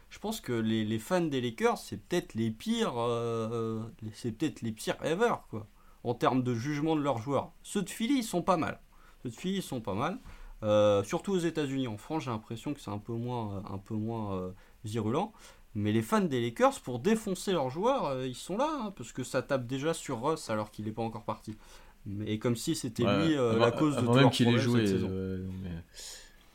[0.10, 3.82] je pense que les, fans des Lakers, c'est peut-être les pires, euh,
[4.14, 5.68] c'est peut-être les pires ever, quoi,
[6.04, 7.52] en termes de jugement de leurs joueurs.
[7.64, 8.80] Ceux de Philly, ils sont pas mal.
[9.24, 10.20] Ceux de Philly, ils sont pas mal.
[10.64, 11.88] Euh, surtout aux États-Unis.
[11.88, 14.52] En France, j'ai l'impression que c'est un peu moins, un peu moins euh,
[14.84, 15.34] virulent.
[15.74, 19.26] Mais les fans des Lakers, pour défoncer leurs joueurs, ils sont là, hein, parce que
[19.26, 21.58] ça tape déjà sur Ross alors qu'il n'est pas encore parti.
[22.06, 24.86] Mais comme si c'était lui la cause de tout même qu'il ait joué.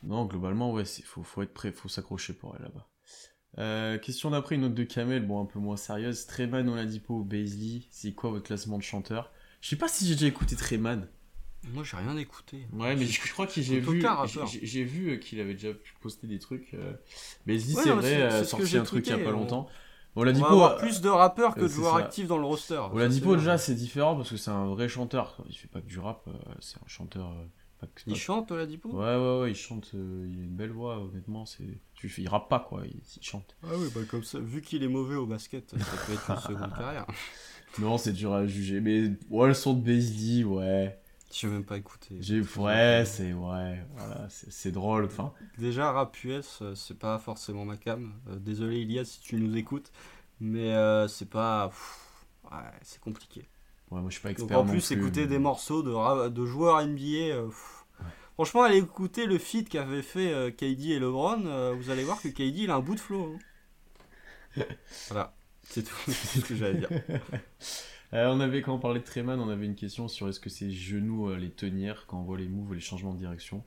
[0.02, 2.86] Non, globalement, ouais, il faut, faut être prêt, faut s'accrocher pour aller là-bas.
[3.58, 6.26] Euh, question d'après, une note de Kamel, bon, un peu moins sérieuse.
[6.26, 10.26] Treman, Oladipo, Baisley, c'est quoi votre classement de chanteur Je sais pas si j'ai déjà
[10.26, 11.06] écouté Treman.
[11.72, 12.66] Moi, j'ai rien écouté.
[12.72, 14.02] Ouais, mais je, crois que j'ai vu,
[14.62, 15.68] j'ai vu qu'il avait déjà
[16.00, 16.72] posté des trucs.
[16.74, 16.92] Euh...
[17.46, 19.68] Baisley, c'est vrai, a sorti un truc il y a pas longtemps.
[20.16, 22.80] Oladipo, On va avoir plus de rappeurs que de joueurs actifs dans le roster.
[22.92, 25.36] Oladipo, déjà, c'est différent parce que c'est un vrai chanteur.
[25.48, 27.32] Il fait pas que du rap, euh, c'est un chanteur
[28.06, 29.90] il chante Oladipo Ouais, ouais, ouais, il chante.
[29.94, 31.46] Euh, il a une belle voix, honnêtement.
[31.46, 31.64] C'est...
[32.18, 32.82] Il rappe pas, quoi.
[32.86, 33.56] Il, chante.
[33.62, 36.36] Ah oui, bah comme ça, vu qu'il est mauvais au basket, ça peut être une
[36.38, 37.06] seconde carrière.
[37.78, 38.80] Non, c'est dur à juger.
[38.80, 40.98] Mais ouais, le son de Basie, ouais.
[41.32, 42.16] Je vais même pas écouter.
[42.18, 42.40] J'ai...
[42.40, 45.04] Ouais, c'est ouais, voilà, c'est, drôle.
[45.04, 45.32] Enfin.
[45.56, 48.12] Déjà, rap US, euh, c'est pas forcément ma cam.
[48.28, 49.92] Euh, désolé, Ilias, si tu nous écoutes.
[50.40, 50.74] Mais
[51.06, 51.70] c'est pas.
[52.50, 53.46] ouais, c'est compliqué.
[53.90, 54.58] Ouais, moi je suis pas expert.
[54.58, 57.34] en plus, écouter des morceaux de, de joueurs NBA.
[57.34, 57.48] Euh,
[58.34, 61.44] Franchement, allez écouter le feat qu'avaient fait euh, KD et LeBron.
[61.44, 63.36] Euh, vous allez voir que KD il a un bout de flow.
[64.56, 64.62] Hein.
[65.08, 66.88] voilà, c'est tout, ce que j'allais dire.
[68.12, 70.70] on avait, quand on parlait de Treman, on avait une question sur est-ce que ses
[70.70, 73.62] genoux les tenir quand on voit les moves ou les changements de direction?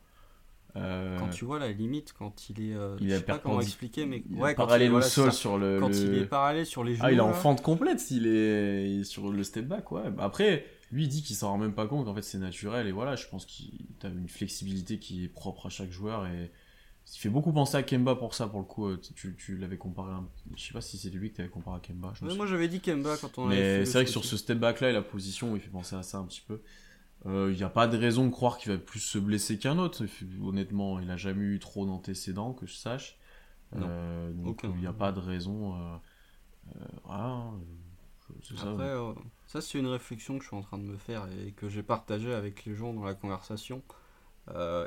[0.76, 2.74] Euh, quand tu vois la limite, quand il est.
[2.74, 4.24] Euh, il je sais pas comment expliquer, mais.
[4.32, 5.80] ouais, parallèle il, au sol sur le.
[5.80, 7.06] Quand il est parallèle sur les genoux.
[7.06, 10.10] Ah, il est en fente complète s'il est sur le step back, ouais.
[10.10, 12.88] Bah, après, lui, il dit qu'il s'en rend même pas compte, qu'en fait, c'est naturel,
[12.88, 16.52] et voilà, je pense qu'il a une flexibilité qui est propre à chaque joueur, et.
[17.14, 18.96] Il fait beaucoup penser à Kemba pour ça, pour le coup.
[18.96, 20.24] Tu, tu l'avais comparé à...
[20.56, 22.14] Je sais pas si c'était lui que tu avais comparé à Kemba.
[22.22, 24.90] moi, j'avais dit Kemba quand on Mais c'est vrai que sur ce step back là
[24.90, 26.62] et la position, il fait penser à ça un petit peu.
[27.26, 29.78] Il euh, n'y a pas de raison de croire qu'il va plus se blesser qu'un
[29.78, 30.06] autre.
[30.44, 33.18] Honnêtement, il n'a jamais eu trop d'antécédents, que je sache.
[33.76, 35.76] Euh, donc il n'y a pas de raison.
[35.76, 35.98] Euh,
[37.06, 37.46] voilà.
[38.62, 38.96] Après,
[39.48, 41.84] ça c'est une réflexion que je suis en train de me faire et que j'ai
[41.84, 43.82] partagé avec les gens dans la conversation.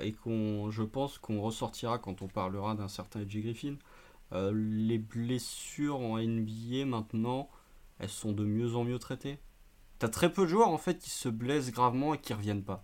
[0.03, 3.77] et qu'on, je pense qu'on ressortira quand on parlera d'un certain Edgy Griffin.
[4.33, 7.49] les blessures en NBA maintenant,
[7.99, 9.38] elles sont de mieux en mieux traitées.
[9.99, 12.83] T'as très peu de joueurs en fait qui se blessent gravement et qui reviennent pas.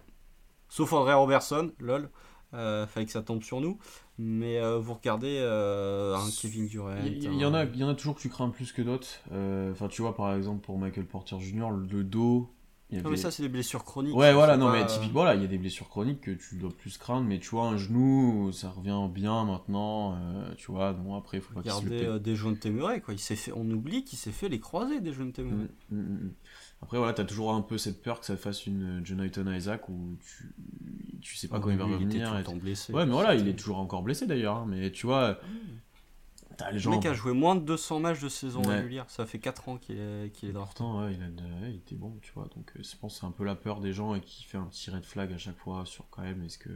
[0.68, 2.10] Sauf André Robertson, lol.
[2.54, 3.78] Euh, fallait que ça tombe sur nous.
[4.18, 6.94] Mais euh, vous regardez euh, un Kevin Durant.
[7.04, 9.08] Il y, en a, il y en a toujours que tu crains plus que d'autres.
[9.32, 12.50] Euh, enfin, tu vois, par exemple, pour Michael Porter Jr., le dos.
[12.90, 14.14] Non, mais ça, c'est des blessures chroniques.
[14.14, 16.70] Ouais, voilà, non, mais typiquement, voilà, il y a des blessures chroniques que tu dois
[16.70, 17.26] plus craindre.
[17.26, 20.18] Mais tu vois, un genou, ça revient bien maintenant.
[20.58, 23.14] tu vois, bon, après, il faut pas Regardez des jeunes Témuré, quoi.
[23.14, 25.68] Il fait, on oublie qu'il s'est fait les croisés des jeunes Témuré.
[25.90, 26.32] Mm, mm, mm,
[26.82, 30.16] après, voilà, t'as toujours un peu cette peur que ça fasse une Jonathan Isaac où
[30.20, 30.52] tu,
[31.20, 32.44] tu sais pas quand il va revenir.
[32.48, 32.92] Il blessé.
[32.92, 34.56] Ouais, mais voilà, il est toujours encore blessé d'ailleurs.
[34.56, 35.38] Hein, mais tu vois,
[36.56, 36.90] t'as les gens.
[36.90, 39.08] Le mec a joué moins de 200 matchs de saison régulière.
[39.08, 42.18] Ça fait 4 ans qu'il est, qu'il est Pourtant, ouais, il, a il, était bon,
[42.20, 42.48] tu vois.
[42.56, 44.58] Donc, euh, je pense que c'est un peu la peur des gens et qui fait
[44.58, 46.42] un petit red flag à chaque fois sur quand même.
[46.42, 46.70] Est-ce que.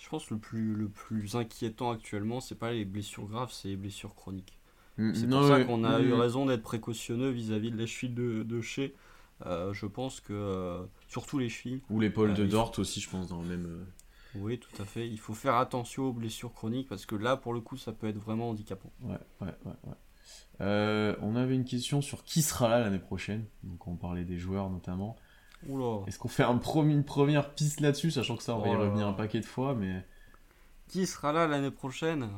[0.00, 3.68] Je pense que le plus, le plus inquiétant actuellement, c'est pas les blessures graves, c'est
[3.68, 4.58] les blessures chroniques.
[4.98, 8.42] Mm, c'est pour ça qu'on a eu raison d'être précautionneux vis-à-vis de la cheville de,
[8.42, 8.94] de chez.
[9.46, 11.82] Euh, je pense que euh, surtout les chevilles.
[11.90, 13.86] Ou l'épaule euh, de Dort aussi, je pense, dans le même.
[14.36, 15.08] Oui, tout à fait.
[15.08, 18.08] Il faut faire attention aux blessures chroniques parce que là, pour le coup, ça peut
[18.08, 18.92] être vraiment handicapant.
[19.02, 19.90] Ouais, ouais, ouais.
[20.60, 21.16] ouais.
[21.20, 23.44] on avait une question sur qui sera là l'année prochaine.
[23.62, 25.16] Donc, on parlait des joueurs notamment.
[26.06, 28.78] Est-ce qu'on fait un une première piste là-dessus, sachant que ça, on va y oh
[28.78, 30.04] revenir un paquet de fois, mais.
[30.88, 32.28] Qui sera là l'année prochaine?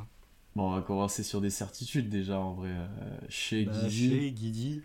[0.57, 2.71] Bon, on va commencer sur des certitudes déjà en vrai.
[2.71, 4.09] Euh, chez bah, Guidi.
[4.09, 4.83] Chez Guidi.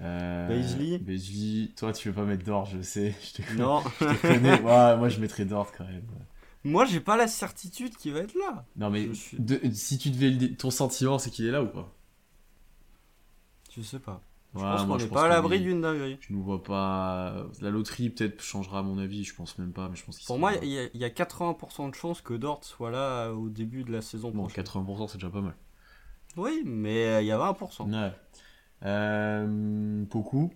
[0.00, 3.16] Euh, Toi, tu veux pas mettre d'or, je sais.
[3.20, 3.82] Je te non.
[4.00, 4.60] je te connais.
[4.62, 6.04] moi, je mettrais d'or quand même.
[6.62, 8.64] Moi, j'ai pas la certitude qu'il va être là.
[8.76, 9.08] Non, mais
[9.72, 10.54] si tu devais.
[10.54, 11.92] Ton sentiment, c'est qu'il est là ou pas?
[13.76, 14.22] Je sais pas.
[14.54, 16.16] Je Ouais, pense qu'on je n'est pas à l'abri d'une dinguerie.
[16.20, 17.46] Je nous vois pas.
[17.60, 20.38] La loterie peut-être changera à mon avis, je pense même pas, mais je pense Pour
[20.38, 23.32] moi, il y, a- il y a 80% de chances que Dort soit là euh,
[23.34, 24.64] au début de la saison Bon, prochaine.
[24.64, 25.54] 80% c'est déjà pas mal.
[26.36, 27.90] Oui, mais euh, il y a 20%.
[27.92, 28.12] Ouais.
[28.84, 30.50] Euh, Poku,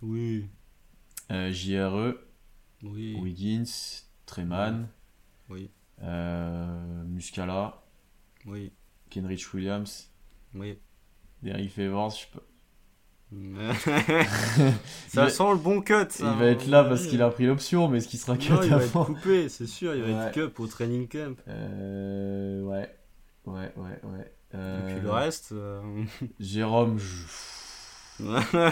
[0.00, 0.46] Oui.
[1.30, 2.14] euh, JRE,
[2.82, 3.16] Oui.
[3.20, 3.64] Wiggins,
[4.26, 4.88] Treman,
[5.50, 5.70] Oui.
[6.02, 7.82] euh, Muscala,
[8.46, 8.72] Oui.
[9.10, 10.10] Kenrich Williams,
[10.54, 10.78] Oui.
[11.42, 12.42] Derrick Favors, je sais pas.
[15.08, 15.94] Ça va- sent le bon cut.
[16.10, 18.18] ça, il va hein, être là on parce qu'il a pris l'option, mais est-ce qu'il
[18.18, 19.94] sera cut Non, il va être coupé, c'est sûr.
[19.94, 20.26] Il va Ouais.
[20.26, 21.36] être cup au training camp.
[21.48, 22.94] Euh, ouais.
[23.46, 24.32] Ouais, ouais, ouais.
[24.52, 25.52] Et Euh, puis le reste.
[25.52, 25.80] euh,
[26.40, 28.22] Jérôme, je...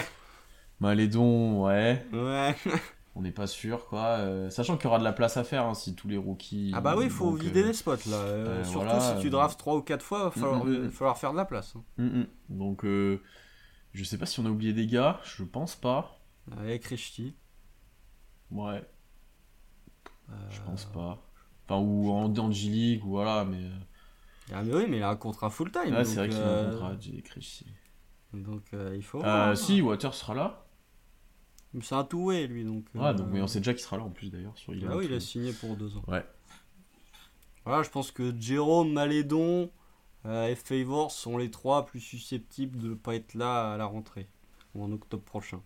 [0.79, 2.05] Malédon, ouais.
[2.13, 2.55] ouais.
[3.15, 4.05] On n'est pas sûr, quoi.
[4.19, 6.71] Euh, sachant qu'il y aura de la place à faire hein, si tous les rookies.
[6.73, 8.15] Ah bah oui, il faut donc, vider euh, les spots là.
[8.15, 10.63] Euh, euh, surtout voilà, si tu euh, drafts 3 ou 4 fois, il va falloir,
[10.65, 10.91] Mm, mm, mm.
[10.91, 11.73] falloir faire de la place.
[11.75, 11.83] hein.
[11.99, 12.25] hum.
[12.47, 13.19] Donc, euh,
[13.93, 16.19] je sais pas si on a oublié des gars, je pense pas.
[16.57, 17.35] Avec Richti.
[18.49, 18.83] Ouais,
[20.29, 21.21] Euh, je pense pas.
[21.65, 23.69] Enfin, ou en, ou voilà, mais.
[24.51, 25.93] Ah mais oui, mais il a un contrat full time.
[25.93, 27.65] Ouais, c'est vrai qu'il a un euh, contrat, j'ai écrit ici.
[28.33, 29.19] Donc euh, il faut.
[29.19, 29.57] Euh, voir.
[29.57, 30.65] si, Water sera là.
[31.73, 32.85] Mais C'est un two-way lui donc.
[32.93, 34.57] Ouais, donc, mais on sait déjà qu'il sera là en plus d'ailleurs.
[34.57, 36.03] Sur Ah oui, il a signé pour 2 ans.
[36.07, 36.25] Ouais.
[37.63, 39.69] Voilà, je pense que Jérôme, Malédon
[40.25, 44.27] et Favors sont les trois plus susceptibles de ne pas être là à la rentrée
[44.75, 45.61] ou en octobre prochain.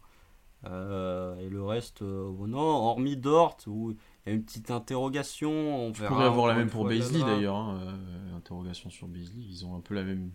[0.65, 4.71] Euh, et le reste, euh, bon, non, hormis Dort, où il y a une petite
[4.71, 5.51] interrogation.
[5.87, 7.11] On Tu verra pourrais avoir la même pour draft.
[7.13, 7.55] d'ailleurs.
[7.55, 10.31] hein, euh, interrogation sur Baisley, ils ont un peu la même.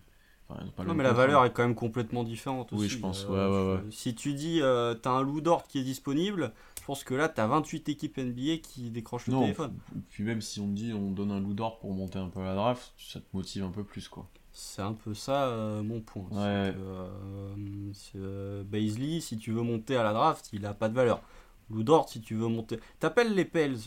[0.48, 2.88] Enfin, pas Non, mais la valeur est quand même complètement différente Oui, aussi.
[2.90, 5.78] je pense, Euh, ouais, ouais, je- Si tu dis euh, t'as un loup d'or qui
[5.78, 9.76] est disponible, je pense que là t'as 28 équipes NBA qui décrochent le Non, téléphone.
[10.08, 12.42] puis même si on te dit on donne un loup d'or pour monter un peu
[12.42, 14.26] la draft, ça te motive un peu plus quoi.
[14.52, 16.24] C'est un peu ça euh, mon point.
[16.32, 16.72] Ouais.
[16.74, 20.94] que, euh, euh, Baisley, si tu veux monter à la draft, il a pas de
[20.94, 21.22] valeur.
[21.70, 22.80] Lou Dort, si tu veux monter.
[22.98, 23.78] T'appelles les Pels,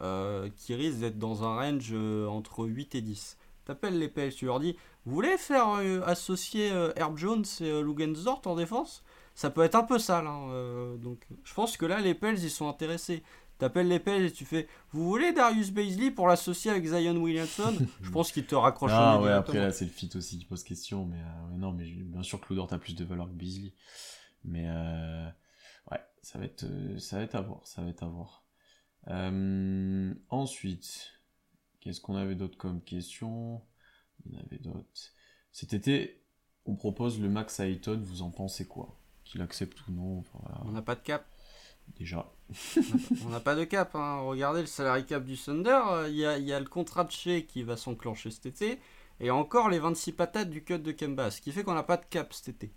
[0.00, 1.92] euh, qui risquent d'être dans un range
[2.28, 3.36] entre 8 et 10.
[3.64, 5.66] T'appelles les Pels, tu leur dis Vous voulez faire
[6.06, 9.02] associer Herb Jones et Lugensdort en défense?
[9.34, 10.26] Ça peut être un peu sale.
[10.26, 13.22] hein, euh, donc, je pense que là, les Pels, ils sont intéressés.
[13.58, 17.72] T'appelles les Pels et tu fais Vous voulez Darius Baisley pour l'associer avec Zion Williamson?
[18.02, 20.44] Je pense qu'ils te raccrochent au Ah ouais, après là c'est le fit aussi qui
[20.44, 23.28] pose question, mais euh, non, mais bien sûr que Lou Dort a plus de valeur
[23.28, 23.72] que Beasley.
[24.44, 25.28] Mais euh,
[25.90, 28.44] ouais, ça va être, euh, ça va être à voir, ça va être à voir.
[30.30, 31.12] Ensuite,
[31.80, 33.62] qu'est-ce qu'on avait d'autre comme question?
[34.26, 35.12] Il y en avait d'autres.
[35.52, 36.24] Cet été,
[36.66, 38.98] on propose le Max Ayton, vous en pensez quoi?
[39.24, 41.26] Qu'il accepte ou non enfin, voilà, On n'a pas de cap.
[41.98, 42.30] Déjà.
[43.24, 43.94] On n'a pas de cap.
[43.94, 44.20] hein.
[44.20, 45.80] Regardez le salary cap du Thunder.
[46.08, 48.78] Il y, a, il y a le contrat de Shea qui va s'enclencher cet été.
[49.20, 51.30] Et encore les 26 patates du cut de Kemba.
[51.30, 52.72] Ce qui fait qu'on n'a pas de cap cet été.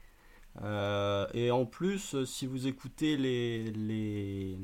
[0.62, 4.58] Euh, et en plus, euh, si vous écoutez les, les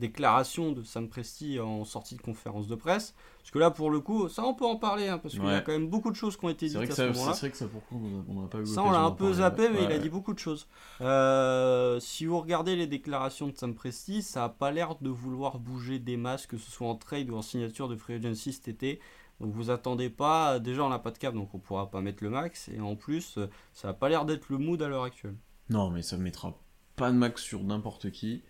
[0.00, 4.00] déclarations de Sam Presti en sortie de conférence de presse, parce que là pour le
[4.00, 6.16] coup, ça on peut en parler, hein, parce qu'il y a quand même beaucoup de
[6.16, 7.34] choses qui ont été vrai, dites que à ce moment-là.
[7.34, 9.34] c'est vrai que ça pour coup, on n'a pas eu Ça, on l'a un peu
[9.34, 9.70] zappé, ouais.
[9.72, 10.66] mais il a dit beaucoup de choses.
[11.00, 15.60] Euh, si vous regardez les déclarations de Sam Presti, ça a pas l'air de vouloir
[15.60, 18.66] bouger des masses, que ce soit en trade ou en signature de free agency cet
[18.66, 19.00] été.
[19.40, 20.58] Donc vous attendez pas.
[20.58, 22.68] Déjà, on n'a pas de cap, donc on pourra pas mettre le max.
[22.68, 23.38] Et en plus,
[23.72, 25.36] ça a pas l'air d'être le mood à l'heure actuelle.
[25.70, 26.58] Non, mais ça mettra
[26.96, 28.42] pas de max sur n'importe qui.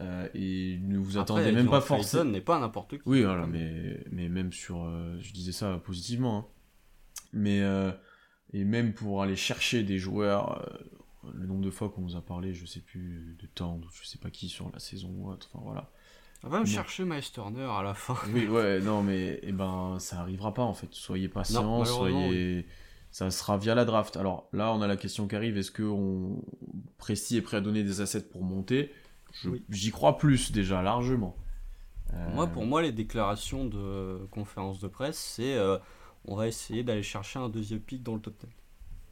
[0.00, 2.24] Euh, et ne vous Après, attendez même pas forcément.
[2.24, 3.02] N'est pas n'importe qui.
[3.06, 4.84] Oui, voilà, mais, mais même sur.
[4.84, 6.38] euh, je disais ça positivement.
[6.38, 6.46] hein.
[7.32, 7.60] Mais.
[7.62, 7.90] euh,
[8.52, 10.64] et même pour aller chercher des joueurs.
[11.34, 14.18] le nombre de fois qu'on nous a parlé, je sais plus de temps, je sais
[14.18, 15.50] pas qui sur la saison ou autre.
[15.52, 15.90] Enfin voilà.
[16.44, 18.16] On va me chercher Miles Turner à la fin.
[18.34, 20.88] Oui, ouais, non, mais eh ben, ça arrivera pas en fait.
[20.92, 22.66] Soyez malheureusement, soyez.
[23.10, 24.16] Ça sera via la draft.
[24.16, 26.42] Alors là, on a la question qui arrive est-ce que on...
[26.98, 28.92] Presti est prêt à donner des assets pour monter?
[29.44, 29.64] Oui.
[29.70, 31.36] J'y crois plus déjà, largement.
[32.12, 35.78] Euh, Moi, pour moi, les déclarations de conférence de presse, c'est euh,
[36.26, 38.34] on va essayer d'aller chercher un deuxième pick dans le top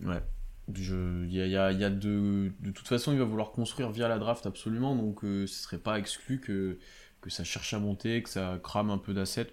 [0.01, 0.07] 10.
[0.09, 0.23] Ouais.
[0.69, 2.53] Il y a, il y a- il y a de...
[2.61, 5.79] de toute façon, il va vouloir construire via la draft absolument, donc euh, ce serait
[5.79, 6.79] pas exclu que...
[7.21, 9.53] que ça cherche à monter, que ça crame un peu d'assets,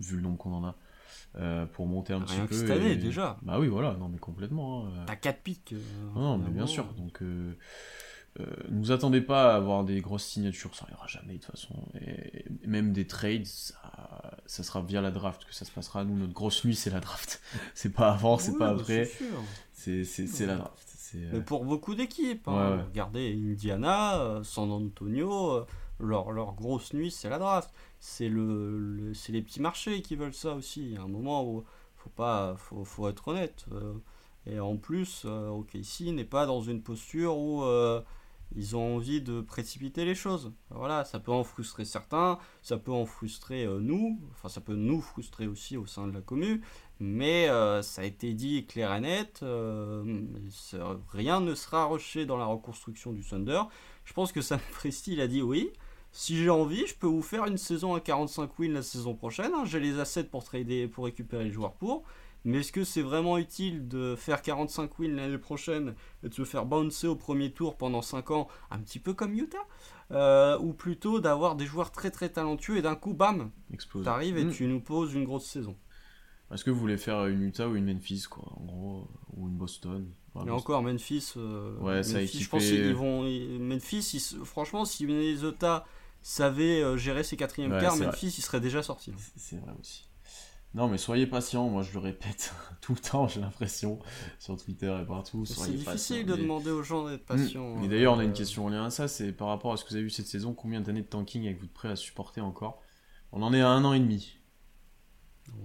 [0.00, 0.76] vu le nombre qu'on en a,
[1.36, 2.54] euh, pour monter un Rien petit que peu.
[2.54, 3.38] cette année, et- déjà.
[3.42, 4.86] Bah oui, voilà, non mais complètement.
[4.88, 5.04] hein.
[5.06, 5.72] T'as 4 picks.
[5.72, 5.80] euh,
[6.14, 6.84] Non, non, mais bien sûr.
[6.94, 7.22] Donc,
[8.40, 11.38] euh, euh, ne vous attendez pas à avoir des grosses signatures, ça n'arrivera jamais de
[11.38, 11.74] toute façon.
[12.00, 13.74] Et, même des trades, ça,
[14.46, 16.04] ça sera via la draft que ça se passera.
[16.04, 17.42] Nous, notre grosse nuit, c'est la draft.
[17.74, 19.10] c'est pas avant, c'est Oui, pas bah, après.
[19.74, 20.88] c'est la draft.
[20.96, 22.76] C'est, euh, Mais pour beaucoup d'équipes, hein.
[22.76, 25.66] Ouais, regardez Indiana, euh, San Antonio, euh,
[26.00, 27.70] leur, leur grosse nuit c'est la draft.
[28.00, 30.80] C'est le, le- les petits marchés qui veulent ça aussi.
[30.82, 31.64] Il y a un moment où
[31.96, 33.66] faut pas, faut, faut être honnête.
[34.46, 37.62] Et en plus, OKC n'est pas dans une posture où
[38.56, 40.52] ils ont envie de précipiter les choses.
[40.70, 45.00] Voilà, ça peut en frustrer certains, ça peut en frustrer nous, enfin ça peut nous
[45.00, 46.60] frustrer aussi au sein de la commune,
[47.00, 47.48] mais
[47.82, 49.44] ça a été dit clair et net,
[51.12, 53.62] rien ne sera rushé dans la reconstruction du Thunder.
[54.04, 55.70] Je pense que Sam Presti, il a dit oui,
[56.14, 59.52] si j'ai envie, je peux vous faire une saison à 45 wins la saison prochaine.
[59.54, 59.64] Hein.
[59.64, 62.04] J'ai les assets pour trader, pour récupérer les joueurs pour.
[62.44, 66.44] Mais est-ce que c'est vraiment utile de faire 45 wins l'année prochaine et de se
[66.44, 69.58] faire bouncer au premier tour pendant 5 ans, un petit peu comme Utah
[70.10, 73.50] euh, Ou plutôt d'avoir des joueurs très très talentueux et d'un coup, bam,
[74.02, 74.52] t'arrives et hmm.
[74.52, 75.76] tu nous poses une grosse saison.
[76.52, 79.56] Est-ce que vous voulez faire une Utah ou une Memphis, quoi, en gros, ou une
[79.56, 80.10] Boston?
[80.46, 83.22] Et encore, Memphis, euh, ouais, ça je pense qu'ils vont.
[83.22, 85.84] Memphis, franchement, si Minnesota
[86.22, 89.12] savait euh, gérer ses quatrièmes quarts, Memphis, il serait déjà sorti.
[89.36, 90.08] C'est vrai aussi.
[90.74, 93.98] Non, mais soyez patient, moi je le répète tout le temps, j'ai l'impression,
[94.38, 95.44] sur Twitter et partout.
[95.44, 97.36] C'est difficile de demander aux gens d'être hmm.
[97.36, 97.82] patients.
[97.82, 99.76] Et d'ailleurs, on a une euh, question en lien à ça, c'est par rapport à
[99.76, 102.40] ce que vous avez vu cette saison, combien d'années de tanking avez-vous prêt à supporter
[102.40, 102.80] encore?
[103.32, 104.38] On en est à un an et demi.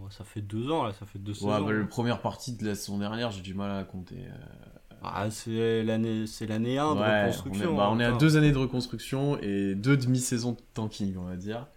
[0.09, 1.65] ça fait deux ans, là, ça fait deux ouais, saisons.
[1.65, 4.17] Bah, la première partie de la saison dernière, j'ai du mal à compter.
[4.17, 7.69] Euh, ah, c'est l'année, c'est l'année 1 de reconstruction.
[7.69, 11.15] On est, bah, on est à deux années de reconstruction et deux demi-saisons de tanking,
[11.17, 11.67] on va dire.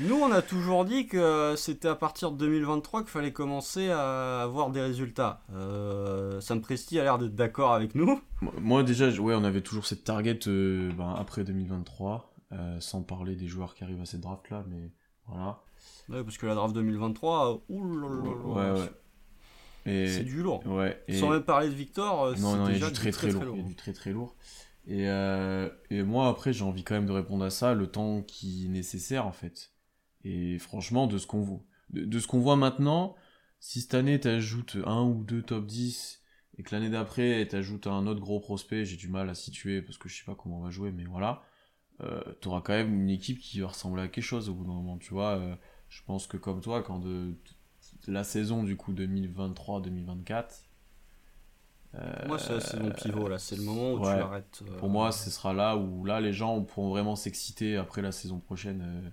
[0.00, 4.42] Nous, on a toujours dit que c'était à partir de 2023 qu'il fallait commencer à
[4.42, 5.42] avoir des résultats.
[5.52, 8.20] Euh, Sam Presti a l'air d'être d'accord avec nous.
[8.60, 13.36] Moi, déjà, ouais, on avait toujours cette target euh, ben, après 2023, euh, sans parler
[13.36, 14.90] des joueurs qui arrivent à cette draft-là, mais
[15.26, 15.60] voilà.
[16.08, 18.22] Ouais, parce que la draft 2023, oulala,
[18.76, 18.88] ouais, ouais.
[19.84, 20.66] C'est du lourd.
[20.66, 23.56] Ouais, Sans même parler de Victor, euh, c'est déjà du très très, lourd.
[23.56, 24.34] Il y a du très très lourd.
[24.86, 28.22] Et, euh, et moi, après, j'ai envie quand même de répondre à ça, le temps
[28.22, 29.72] qui est nécessaire, en fait.
[30.24, 33.16] Et franchement, de ce qu'on voit, de, ce qu'on voit maintenant,
[33.58, 36.22] si cette année, tu ajoutes un ou deux top 10,
[36.58, 39.82] et que l'année d'après, tu ajoutes un autre gros prospect, j'ai du mal à situer,
[39.82, 41.42] parce que je sais pas comment on va jouer, mais voilà,
[42.02, 44.64] euh, tu auras quand même une équipe qui va ressembler à quelque chose au bout
[44.64, 45.38] d'un moment, tu vois.
[45.38, 45.54] Euh,
[45.88, 47.34] je pense que comme toi, quand de,
[48.06, 50.44] la saison du coup 2023-2024.
[51.96, 54.62] Euh, moi, c'est mon pivot là, c'est le moment où tu arrêtes.
[54.62, 58.12] Euh, pour moi, ce sera là où là les gens pourront vraiment s'exciter après la
[58.12, 59.12] saison prochaine.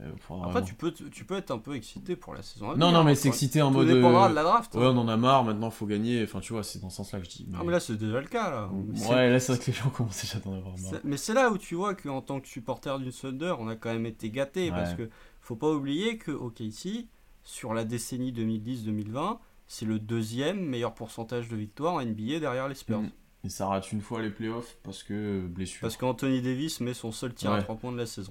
[0.00, 0.12] Euh,
[0.44, 2.76] après, tu peux, tu peux être un peu excité pour la saison.
[2.76, 3.88] non, non, mais s'exciter en mode.
[3.88, 4.74] dépendra de la draft.
[4.74, 4.92] Ouais, hein.
[4.94, 6.22] on en a marre, maintenant faut gagner.
[6.22, 7.46] Enfin, tu vois, c'est dans ce sens-là que je dis.
[7.48, 7.58] Mais...
[7.60, 8.50] Ah, mais là, c'est déjà le cas.
[8.50, 8.70] Là.
[9.10, 11.00] Ouais, là, c'est vrai que les gens commencent déjà à en avoir marre.
[11.04, 13.92] Mais c'est là où tu vois qu'en tant que supporter d'une Thunder, on a quand
[13.92, 15.08] même été gâté parce que
[15.40, 17.08] faut pas oublier que, ok, ici,
[17.42, 22.74] sur la décennie 2010-2020, c'est le deuxième meilleur pourcentage de victoires en NBA derrière les
[22.74, 23.02] Spurs.
[23.02, 23.10] Mm.
[23.48, 25.80] Et ça rate une fois les playoffs parce que blessure.
[25.80, 28.30] Parce qu'Anthony Davis met son seul tir à 3 points de la saison.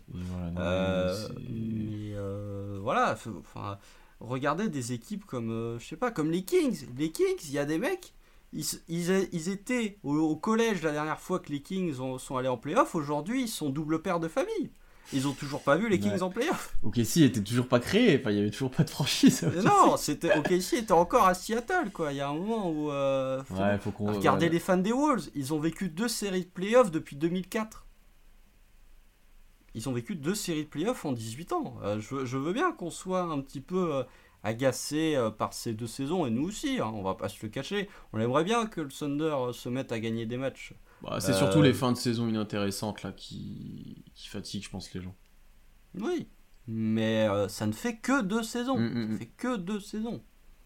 [0.59, 3.79] Euh, mais euh, voilà, enfin,
[4.19, 6.85] regardez des équipes comme, euh, je sais pas, comme les Kings.
[6.99, 8.13] Les Kings, il y a des mecs,
[8.53, 12.93] ils, ils, étaient au, collège la dernière fois que les Kings sont allés en playoffs.
[12.93, 14.69] Aujourd'hui, ils sont double paire de famille.
[15.13, 16.75] Ils ont toujours pas vu les Kings en playoff.
[16.83, 19.43] OKC était toujours pas créé, enfin il y avait toujours pas de franchise.
[19.63, 22.11] non, c'était OKC était encore à Seattle quoi.
[22.11, 25.59] Il y a un moment où euh, faut, regardez les fans des Wolves, ils ont
[25.59, 27.87] vécu deux séries de playoffs depuis 2004.
[29.77, 31.77] Ils ont vécu deux séries de playoffs en 18 ans.
[31.83, 34.03] Euh, je, veux bien qu'on soit un petit peu euh,
[34.41, 36.79] agacé euh, par ces deux saisons et nous aussi.
[36.79, 37.87] Hein, on va pas se le cacher.
[38.11, 40.73] On aimerait bien que le Thunder se mette à gagner des matchs.
[41.03, 44.93] Bah, c'est surtout les euh, fins de saison inintéressantes là qui, qui fatiguent, je pense,
[44.93, 45.15] les gens.
[45.95, 46.27] Oui,
[46.67, 48.77] mais euh, ça ne fait que deux saisons.
[48.77, 49.17] Mm, mm, mm.
[49.17, 50.21] fait que deux saisons.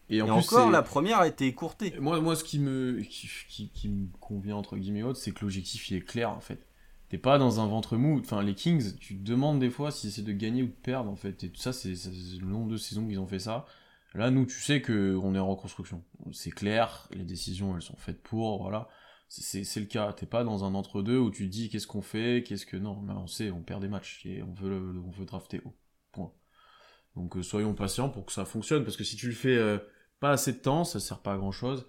[0.09, 1.93] Et, encore, la première a été écourtée.
[1.99, 5.97] Moi, moi ce qui me, qui, qui, me convient, entre guillemets, c'est que l'objectif il
[5.97, 6.67] est clair en fait.
[7.07, 8.19] T'es pas dans un ventre mou.
[8.19, 11.09] Enfin, les Kings, tu te demandes des fois si c'est de gagner ou de perdre
[11.09, 11.43] en fait.
[11.45, 13.65] Et tout ça, c'est le nombre de saisons qu'ils ont fait ça.
[14.13, 16.03] Là, nous, tu sais que on est en reconstruction.
[16.33, 18.89] C'est clair, les décisions elles sont faites pour, voilà
[19.31, 20.11] c'est le cas.
[20.11, 22.75] T'es pas dans un entre-deux où tu dis qu'est-ce qu'on fait, qu'est-ce que.
[22.75, 25.73] Non, on sait, on perd des matchs et on veut, on veut drafter haut.
[26.11, 26.33] Point.
[27.15, 29.77] Donc euh, soyons patients pour que ça fonctionne, parce que si tu le fais euh,
[30.19, 31.87] pas assez de temps, ça sert pas à grand chose.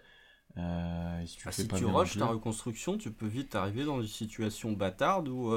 [0.57, 4.07] Euh, si tu, ah, si tu rushes ta reconstruction, tu peux vite arriver dans une
[4.07, 5.53] situation bâtarde où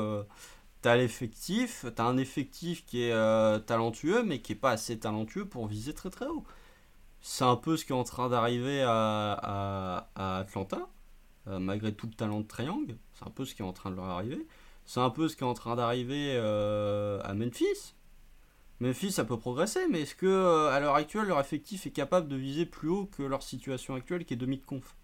[0.81, 5.67] t'as l'effectif, t'as un effectif qui est talentueux, mais qui est pas assez talentueux pour
[5.67, 6.45] viser très très haut.
[7.21, 10.87] C'est un peu ce qui est en train d'arriver à, à Atlanta
[11.47, 12.95] malgré tout le talent de Triangle.
[13.13, 14.45] C'est un peu ce qui est en train de leur arriver.
[14.85, 17.95] C'est un peu ce qui est en train d'arriver euh, à Memphis.
[18.79, 22.27] Memphis, ça peut progresser, mais est-ce que euh, à l'heure actuelle, leur effectif est capable
[22.27, 24.95] de viser plus haut que leur situation actuelle qui est demi-conf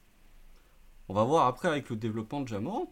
[1.10, 2.90] On va voir après avec le développement de Jamorant,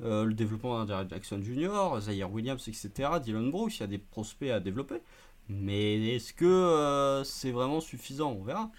[0.00, 2.90] le développement d'un Jackson Jr., Zaire Williams, etc.,
[3.22, 5.00] Dylan Brooks, il y a des prospects à développer.
[5.48, 8.32] Mais est-ce que c'est vraiment suffisant?
[8.32, 8.72] On verra.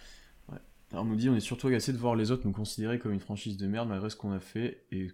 [0.93, 3.13] Alors, on nous dit on est surtout agacé de voir les autres nous considérer comme
[3.13, 5.11] une franchise de merde malgré ce qu'on a fait et,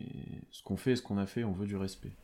[0.00, 2.16] et ce qu'on fait et ce qu'on a fait, on veut du respect.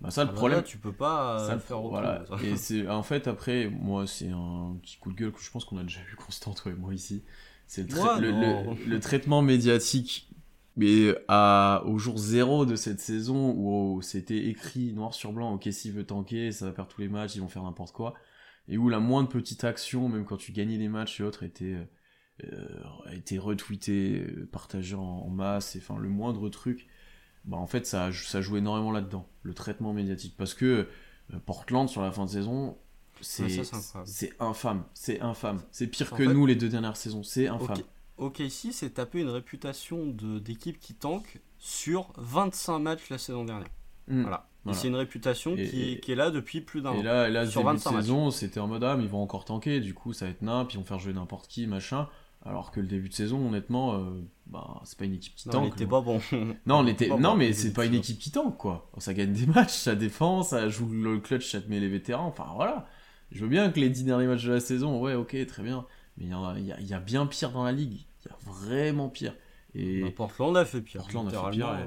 [0.00, 2.22] Bah ça le Ah bah problème, là, tu peux pas euh, ça, le- faire autrement.
[2.22, 2.24] voilà.
[2.38, 5.64] Et c'est en fait après moi c'est un petit coup de gueule que je pense
[5.64, 7.24] qu'on a déjà eu constant toi et moi ici.
[7.66, 10.30] C'est le- le traitement médiatique
[10.76, 15.68] mais à, au jour zéro de cette saison où c'était écrit noir sur blanc ok
[15.72, 18.14] s'il veut tanker ça va perdre tous les matchs ils vont faire n'importe quoi
[18.68, 21.74] et où la moindre petite action même quand tu gagnais les matchs et autres était
[21.74, 21.84] euh,
[23.06, 26.86] a été retweeté euh, partagé en, masse et enfin le moindre truc
[27.44, 30.88] bah en fait ça, ça joue énormément là-dedans le traitement médiatique parce que
[31.34, 32.76] euh, Portland sur la fin de saison
[33.20, 33.48] c'est
[34.40, 37.78] infâme c'est infâme c'est pire En que fait- nous les deux dernières saisons c'est infâme
[38.18, 40.06] Ok, ici, c'est taper une réputation
[40.40, 43.68] d'équipe qui tank sur 25 matchs la saison dernière.
[44.08, 44.22] Mm.
[44.22, 44.48] Voilà.
[44.72, 47.02] C'est une réputation Et- qui, et- qui est là depuis plus d'un Et an.
[47.04, 49.22] là, et là Sur début de 25 saison, c'était en mode ah, mais ils vont
[49.22, 51.68] encore tanker, du coup ça va être nain, puis ils vont faire jouer n'importe qui,
[51.68, 52.08] machin.
[52.44, 55.54] Alors que le début de saison, honnêtement, euh, bah, c'est pas une équipe qui Non,
[55.54, 55.74] tank.
[55.74, 56.20] était pas bon.
[56.66, 57.08] Non, on était...
[57.08, 58.90] Non mais c'est pas une équipe qui tank, quoi.
[58.98, 62.26] Ça gagne des matchs, ça défend, ça joue le clutch, ça te met les vétérans,
[62.26, 62.86] enfin voilà.
[63.32, 65.84] Je veux bien que les 10 derniers matchs de la saison, ouais, ok, très bien.
[66.16, 68.00] Mais il y, a- y a- y a bien pire dans la ligue.
[68.24, 69.34] Il y a vraiment pire.
[69.74, 71.02] Et Bah, Portland a fait pire.
[71.02, 71.84] Portland a fait pire, euh,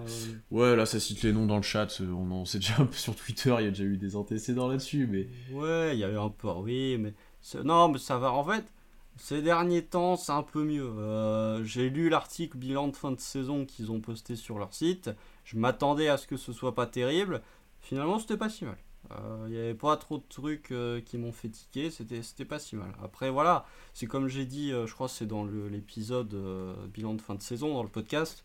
[0.52, 1.88] ouais, là, ça cite les noms dans le chat.
[2.02, 4.16] euh, On en sait déjà un peu sur Twitter, il y a déjà eu des
[4.16, 5.28] antécédents là-dessus, mais.
[5.52, 7.14] Ouais, il y avait un peu, oui, mais
[7.64, 8.32] non, mais ça va.
[8.32, 8.64] En fait,
[9.22, 10.84] ces derniers temps, c'est un peu mieux.
[10.98, 15.12] Euh, J'ai lu l'article bilan de fin de saison qu'ils ont posté sur leur site.
[15.44, 17.42] Je m'attendais à ce que ce soit pas terrible.
[17.82, 18.78] Finalement, c'était pas si mal.
[19.12, 21.92] Euh, Il n'y avait pas trop de trucs euh, qui m'ont fait tiquer.
[21.92, 22.92] C'était pas si mal.
[23.04, 27.14] Après, voilà, c'est comme j'ai dit, euh, je crois que c'est dans l'épisode euh, bilan
[27.14, 28.44] de fin de saison, dans le podcast.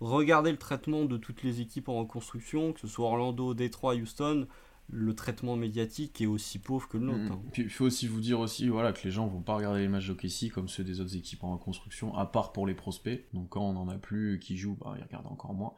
[0.00, 4.46] Regardez le traitement de toutes les équipes en reconstruction, que ce soit Orlando, Détroit, Houston
[4.92, 7.18] le traitement médiatique est aussi pauvre que le nôtre.
[7.18, 7.32] Mm.
[7.32, 7.42] hein.
[7.52, 9.88] Puis il faut aussi vous dire aussi voilà, que les gens vont pas regarder les
[9.88, 13.26] matchs d'OKC comme ceux des autres équipes en reconstruction, à part pour les prospects.
[13.32, 15.74] Donc quand on en a plus qui jouent, bah, ils regardent encore moins.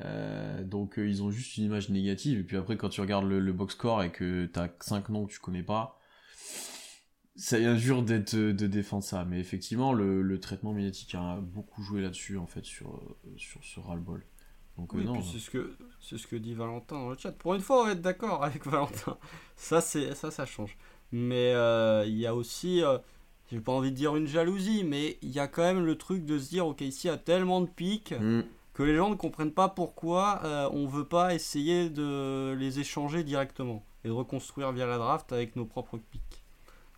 [0.00, 2.40] Euh, donc euh, ils ont juste une image négative.
[2.40, 5.26] Et puis après, quand tu regardes le, le box score et que t'as 5 noms
[5.26, 5.98] que tu connais pas,
[7.36, 9.24] c'est injure d'être de défendre ça.
[9.24, 13.64] Mais effectivement, le, le traitement médiatique a beaucoup joué là-dessus, en fait, sur, euh, sur
[13.64, 14.24] ce ras-le-bol.
[14.78, 15.14] Donc euh, Oui, non.
[15.14, 17.32] puis c'est ce que c'est ce que dit Valentin dans le chat.
[17.32, 19.16] Pour une fois, on va être d'accord avec Valentin.
[19.56, 20.76] Ça, c'est ça, ça change.
[21.12, 22.98] Mais euh, il y a aussi, euh,
[23.52, 26.24] j'ai pas envie de dire une jalousie, mais il y a quand même le truc
[26.24, 28.42] de se dire, ok, ici il y a tellement de pics Mm.
[28.74, 33.22] que les gens ne comprennent pas pourquoi euh, on veut pas essayer de les échanger
[33.22, 36.42] directement et de reconstruire via la draft avec nos propres pics.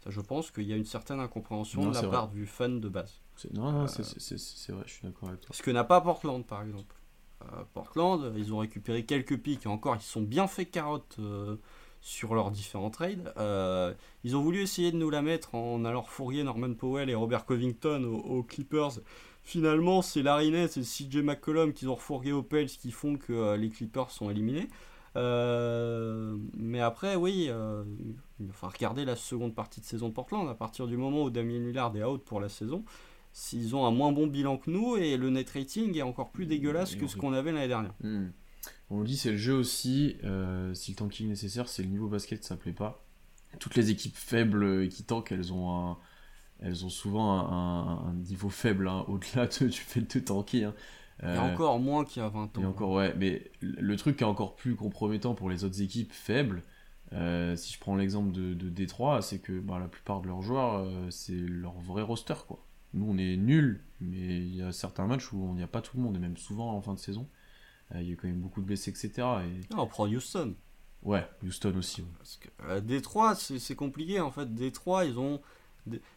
[0.02, 2.80] Ça, je pense qu'il y a une certaine incompréhension Non, de la part du fan
[2.80, 3.20] de base.
[3.52, 5.50] Non, non, Euh, c'est vrai, je suis d'accord avec toi.
[5.54, 6.94] Ce que n'a pas Portland, par exemple.
[7.42, 11.56] Euh, Portland, ils ont récupéré quelques pics et encore, ils sont bien fait carotte euh,
[12.00, 13.32] sur leurs différents trades.
[13.36, 13.92] Euh,
[14.24, 17.44] ils ont voulu essayer de nous la mettre en allant fourrier Norman Powell et Robert
[17.44, 19.00] Covington aux, Clippers.
[19.42, 23.54] Finalement, c'est Larry Nance et CJ McCollum qu'ils ont refourgué aux Pels qui font que
[23.54, 24.68] les Clippers sont éliminés.
[25.14, 27.84] Mais après, oui, euh,
[28.40, 30.48] il regarder la seconde partie de saison de Portland.
[30.48, 32.84] À partir du moment où Damien Lillard est out pour la saison,
[33.38, 36.46] s'ils ont un moins bon bilan que nous et le net rating est encore plus
[36.46, 37.92] dégueulasse Et que ce qu'on avait l'année dernière.
[38.02, 38.28] Hmm.
[38.88, 42.08] On dit c'est le jeu aussi, euh, si le tanking est nécessaire, c'est le niveau
[42.08, 43.04] basket, ça plaît pas.
[43.58, 45.98] Toutes les équipes faibles qui tankent, elles ont un,
[46.60, 50.64] elles ont souvent un, un- un niveau faible, hein, au-delà de, du fait de tanker.
[50.64, 50.74] hein.
[51.22, 52.62] Et Euh, encore moins qu'il y a 20 ans.
[52.62, 55.80] et encore, ouais, mais le le truc qui est encore plus compromettant pour les autres
[55.82, 56.62] équipes faibles,
[57.12, 60.42] euh, si je prends l'exemple de, de Détroit, c'est que bah, la plupart de leurs
[60.42, 62.62] joueurs, euh, c'est leur vrai roster, quoi.
[62.94, 65.82] Nous, on est nuls, mais il y a certains matchs où on n'y a pas
[65.82, 67.28] tout le monde, et même souvent en fin de saison,
[67.94, 69.10] euh, il y a quand même beaucoup de blessés, etc.
[69.18, 69.74] Et...
[69.74, 70.54] Non, on prend Houston.
[71.02, 72.02] Ouais, Houston aussi.
[72.02, 72.08] ouais.
[72.18, 74.52] Parce que euh, Détroit, c'est compliqué en fait.
[74.54, 75.40] Détroit, ils ont.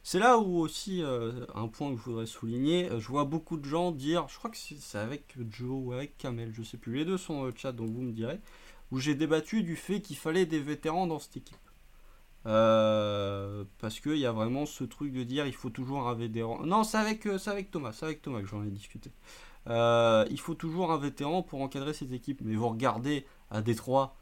[0.01, 3.65] C'est là où aussi, euh, un point que je voudrais souligner, je vois beaucoup de
[3.65, 6.95] gens dire, je crois que c'est c'est avec Joe ou avec Kamel, je sais plus,
[6.95, 8.39] les deux sont au chat donc vous me direz,
[8.91, 11.68] où j'ai débattu du fait qu'il fallait des vétérans dans cette équipe.
[12.46, 16.66] Euh, parce qu'il y a vraiment ce truc de dire il faut toujours un vétéran.
[16.66, 19.12] Non, c'est avec, euh, avec Thomas, c'est avec Thomas que j'en ai discuté.
[19.68, 22.42] Euh, il faut toujours un vétéran pour encadrer cette équipe.
[22.44, 24.16] Mais vous regardez à Détroit,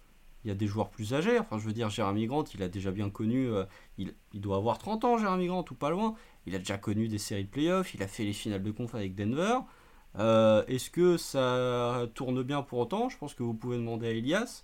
[0.43, 1.39] il y a des joueurs plus âgés.
[1.39, 3.49] Enfin, je veux dire, Jérémy Grant, il a déjà bien connu.
[3.97, 6.15] il, il doit avoir 30 ans, Jérémy Grant, ou pas loin.
[6.45, 7.93] Il a déjà connu des séries de playoffs.
[7.93, 9.59] Il a fait les finales de conf avec Denver.
[10.15, 13.09] Est-ce que ça tourne bien pour autant?
[13.09, 14.63] Je pense que vous pouvez demander à Elias.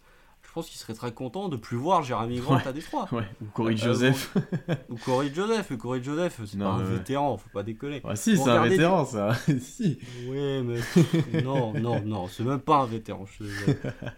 [0.53, 2.67] Je pense qu'il serait très content de plus voir Jérémy Grant Ouais.
[2.67, 3.07] à Détroit.
[3.11, 4.35] Ouais, ou Corey Euh, Joseph.
[4.89, 5.75] Ou Corey Joseph.
[5.79, 6.97] Corey Joseph, c'est pas un ouais.
[6.97, 8.03] vétéran, faut pas déconner.
[8.03, 9.33] Ah si, c'est un vétéran, ça.
[9.59, 9.97] si.
[10.29, 13.25] Oui, mais non, non, non, c'est même pas un vétéran.
[13.25, 13.45] je.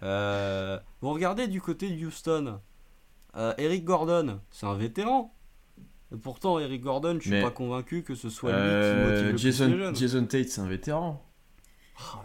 [0.02, 2.60] Euh, vous regardez du côté de Houston,
[3.38, 5.34] euh, Eric Gordon, c'est un vétéran.
[6.12, 9.00] Et pourtant, Eric Gordon, je suis Mais- pas convaincu que ce soit lui Euh, qui
[9.10, 9.96] motive le plus les Jason, jeunes.
[9.96, 11.24] Jason Tate, c'est un vétéran.
[11.98, 12.20] Ah,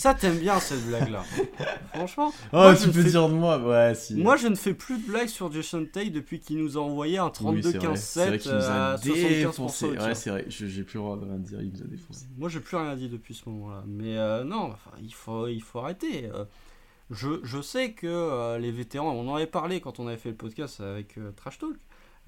[0.00, 1.22] ça- t'aimes bien cette blague-là.
[1.94, 2.32] Franchement.
[2.52, 4.14] Oh, Moi, je tu ne peux fais- dire de moi Ouais, si.
[4.14, 7.18] Moi, je ne fais plus de blagues sur Jason Tate depuis qu'il nous a envoyé
[7.18, 7.96] un Oui, c'est vrai.
[7.96, 9.84] C'est vrai 32-15-7 qu'il nous a à 75% défoncé.
[9.86, 10.02] au tir.
[10.02, 10.44] Ouais, c'est vrai.
[10.48, 11.60] Je- J'ai plus le droit de rien dire.
[11.60, 12.26] Il nous a défoncé.
[12.38, 13.82] Moi, j'ai plus rien dit depuis ce moment-là.
[13.86, 16.30] Mais euh, non, enfin, il, faut, il faut arrêter.
[16.34, 16.44] Euh,
[17.10, 20.30] je, je sais que euh, les vétérans, on en avait parlé quand on avait fait
[20.30, 21.76] le podcast avec euh, Trash Talk.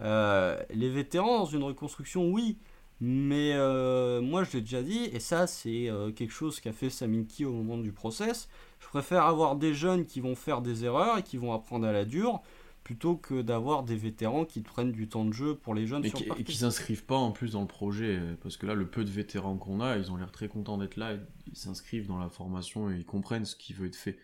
[0.01, 2.57] Euh, les vétérans dans une reconstruction, oui.
[3.05, 6.88] Mais euh, moi, je l'ai déjà dit, et ça, c'est euh, quelque chose qu'a fait
[6.88, 8.48] Saminki au moment du process.
[8.78, 11.90] Je préfère avoir des jeunes qui vont faire des erreurs et qui vont apprendre à
[11.90, 12.42] la dure,
[12.84, 16.11] plutôt que d'avoir des vétérans qui prennent du temps de jeu pour les jeunes Et
[16.11, 18.18] sur qui, et qui s'inscrivent pas en plus dans le projet.
[18.20, 20.78] euh, Parce que là, le peu de vétérans qu'on a, ils ont l'air très contents
[20.78, 21.16] d'être là.
[21.48, 24.16] Ils s'inscrivent dans la formation et ils comprennent ce qui veut être fait.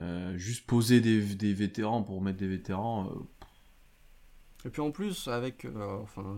[0.00, 3.08] Euh, juste poser des, des vétérans pour mettre des vétérans.
[4.64, 5.64] Et puis en plus, avec
[6.02, 6.36] enfin,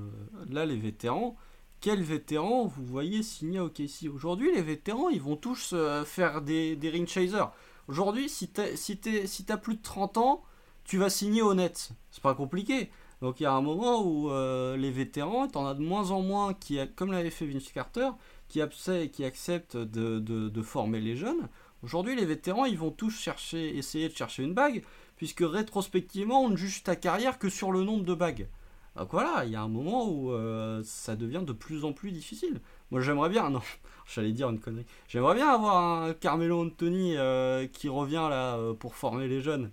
[0.51, 1.35] là, les vétérans,
[1.83, 6.41] quels vétérans vous voyez signer au KC Aujourd'hui, les vétérans, ils vont tous euh, faire
[6.41, 7.51] des, ring chasers.
[7.89, 10.45] Aujourd'hui, si t'as si si plus de 30 ans,
[10.85, 11.91] tu vas signer au net.
[12.13, 12.91] C'est pas compliqué.
[13.21, 16.23] Donc il y a un moment où euh, les vétérans, t'en as de moins en
[16.23, 18.11] moins qui, comme l'avait fait Vince Carter,
[18.49, 18.61] qui,
[19.13, 21.49] qui acceptent de former les jeunes.
[21.83, 24.85] Aujourd'hui, les vétérans, ils vont tous chercher, essayer de chercher une bague,
[25.17, 28.47] puisque rétrospectivement, on ne juge ta carrière que sur le nombre de bagues.
[28.97, 32.11] Donc voilà, il y a un moment où euh, ça devient de plus en plus
[32.13, 32.61] difficile.
[32.91, 33.63] Moi, j'aimerais bien, non,
[34.15, 34.85] j'allais dire une connerie.
[35.09, 39.71] J'aimerais bien avoir un Carmelo Anthony euh, qui revient là euh, pour former les jeunes,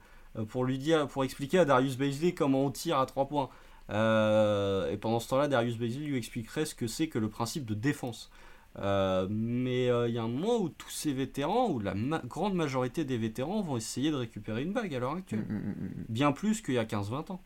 [0.47, 3.49] pour lui dire, pour expliquer à Darius Baisley comment on tire à 3 points.
[3.89, 7.65] Euh, et pendant ce temps-là, Darius Baisley lui expliquerait ce que c'est que le principe
[7.65, 8.29] de défense.
[8.77, 12.19] Euh, mais euh, il y a un moment où tous ces vétérans, ou la ma-
[12.19, 15.45] grande majorité des vétérans, vont essayer de récupérer une bague à l'heure actuelle.
[15.49, 16.05] mm, mm, mm.
[16.07, 17.41] Bien plus qu'il y a 15-20 ans.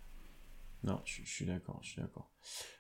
[0.84, 2.30] Non, je, je suis d'accord, je suis d'accord.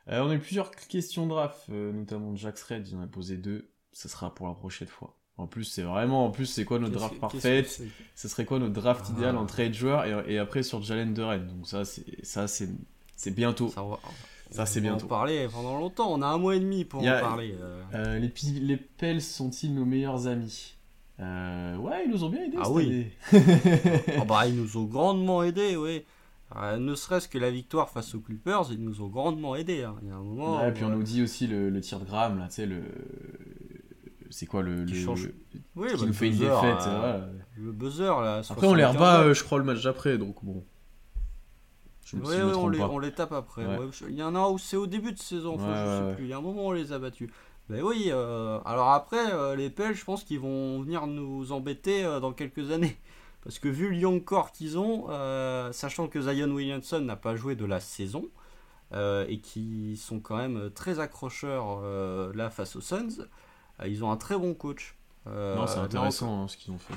[0.09, 3.07] Euh, on a eu plusieurs questions draft, euh, notamment de Jax Red, il en a
[3.07, 3.69] posé deux.
[3.93, 5.17] Ça sera pour la prochaine fois.
[5.37, 7.63] En plus, c'est vraiment, en plus, c'est quoi notre draft que
[8.15, 9.13] Ce serait quoi notre draft Ah.
[9.17, 11.47] idéal en trade joueur et, et après sur Jalen Duren?
[11.47, 12.69] Donc ça, c'est ça, c'est
[13.15, 13.69] c'est bientôt.
[13.69, 13.99] Ça, va-
[14.51, 15.05] Ça, c'est on va bientôt.
[15.05, 16.11] en parler pendant longtemps.
[16.13, 17.55] On a un mois et demi pour a- en parler.
[17.93, 18.19] euh.
[18.19, 20.75] Les, les Pels sont-ils nos meilleurs amis?
[21.19, 22.85] Ouais, ils nous ont bien aidés Ah cette oui.
[22.85, 23.11] année.
[24.19, 26.03] Ah bah, ils nous ont grandement aidés, oui.
[26.55, 29.83] Euh, ne serait-ce que la victoire face aux Clippers, ils nous ont grandement aidés.
[29.83, 29.95] hein.
[30.03, 30.61] Il y a un moment.
[30.61, 32.55] Ouais, où, puis on euh, nous dit aussi le, le tir de Graham, là, tu
[32.55, 32.83] sais, le.
[34.29, 34.85] C'est quoi le.
[34.85, 35.29] Qui le- change.
[35.75, 36.87] oui, qui bah, nous le fait une défaite.
[36.87, 37.25] euh.
[37.57, 38.41] Le buzzer, là.
[38.47, 40.63] Après, on les 75 rebat, je crois, le match d'après, donc bon.
[42.13, 42.89] Oui, on, les, pas.
[42.89, 43.65] on les tape après.
[43.65, 43.87] Ouais.
[44.09, 46.25] Il y en a où c'est au début de saison, Ouais, je sais plus.
[46.25, 47.29] Il y a un moment où on les a battus.
[47.69, 52.03] Ben oui, euh, alors après, euh, les Pels, je pense qu'ils vont venir nous embêter
[52.05, 52.97] euh, dans quelques années.
[53.43, 57.35] Parce que vu le young core qu'ils ont, euh, sachant que Zion Williamson n'a pas
[57.35, 58.29] joué de la saison,
[58.93, 63.27] euh, et qui sont quand même très accrocheurs euh, là face aux Suns,
[63.79, 64.95] euh, ils ont un très bon coach.
[65.25, 66.93] Non, c'est là intéressant hein, ce qu'ils ont fait.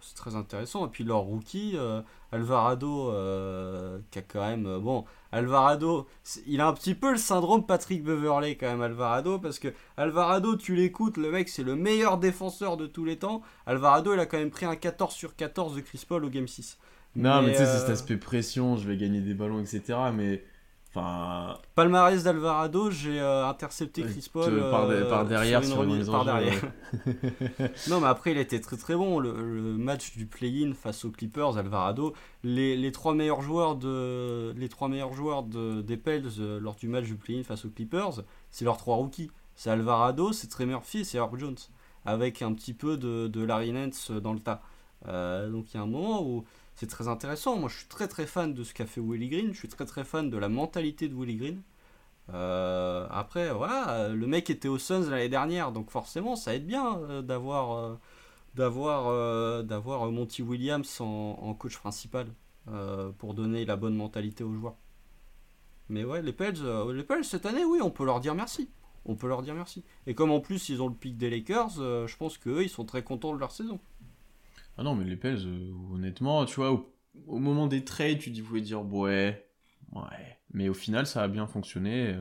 [0.00, 0.86] C'est très intéressant.
[0.86, 4.66] Et puis leur rookie, euh, Alvarado, euh, qui a quand même.
[4.66, 6.06] euh, bon, Alvarado,
[6.46, 10.56] il a un petit peu le syndrome Patrick Beverley quand même, Alvarado, parce que Alvarado,
[10.56, 13.42] tu l'écoutes, le mec, c'est le meilleur défenseur de tous les temps.
[13.66, 16.48] Alvarado, il a quand même pris un 14 sur 14 de Chris Paul au Game
[16.48, 16.78] 6.
[17.16, 19.98] Non, mais, tu sais, c'est cet aspect pression, je vais gagner des ballons, etc.
[20.14, 20.44] Mais.
[20.92, 21.56] Enfin.
[21.76, 25.82] Palmarès d'Alvarado, j'ai euh, intercepté Chris Euh, Paul par de- euh, par derrière une sur
[25.84, 26.60] une remise par derrière.
[27.88, 29.18] non, mais après, il était très très bon.
[29.20, 32.12] Le, le match du play-in face aux Clippers, Alvarado,
[32.42, 36.74] les, les trois meilleurs joueurs de les trois meilleurs joueurs de, des Pels euh, lors
[36.74, 39.30] du match du play-in face aux Clippers, c'est leurs trois rookies.
[39.54, 41.56] C'est Alvarado, c'est Trey Murphy, et c'est Herb Jones,
[42.04, 44.62] avec un petit peu de, de Larry Nance dans le tas.
[45.06, 46.44] Euh, donc il y a un moment où
[46.80, 47.58] c'est très intéressant.
[47.58, 49.52] Moi, je suis très très fan de ce qu'a fait Willie Green.
[49.52, 51.62] Je suis très très fan de la mentalité de Willie Green.
[52.32, 56.98] Euh, après, voilà, le mec était aux Suns l'année dernière, donc forcément, ça aide bien
[57.00, 57.98] euh, d'avoir euh,
[58.54, 62.28] d'avoir d'avoir Monty Williams en, coach principal
[63.18, 64.76] pour donner la bonne mentalité aux joueurs.
[65.90, 66.62] Mais ouais, les Pels,
[66.94, 68.70] les cette année, oui, on peut leur dire merci.
[69.04, 69.84] On peut leur dire merci.
[70.06, 71.72] Et comme en plus ils ont le pic des Lakers,
[72.06, 73.80] je pense qu'eux, ils sont très contents de leur saison.
[74.80, 76.90] Ah non, mais les Pels, euh, honnêtement, tu vois, au,
[77.26, 79.46] au moment des trades, tu pouvez dire, ouais,
[79.92, 80.38] ouais.
[80.54, 82.16] Mais au final, ça a bien fonctionné.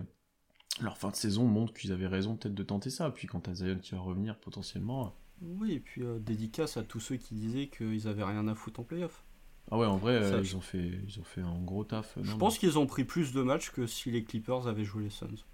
[0.82, 3.10] Leur fin de saison montre qu'ils avaient raison peut-être de tenter ça.
[3.12, 5.16] Puis quand t'as Zion qui va revenir potentiellement.
[5.42, 8.82] Oui, et puis euh, dédicace à tous ceux qui disaient qu'ils avaient rien à foutre
[8.82, 9.24] en playoff.
[9.72, 12.18] Ah ouais, en vrai, euh, ils, ont fait, ils ont fait un gros taf.
[12.22, 15.04] Je Non, pense qu'ils ont pris plus de matchs que si les Clippers avaient joué
[15.04, 15.46] les Suns.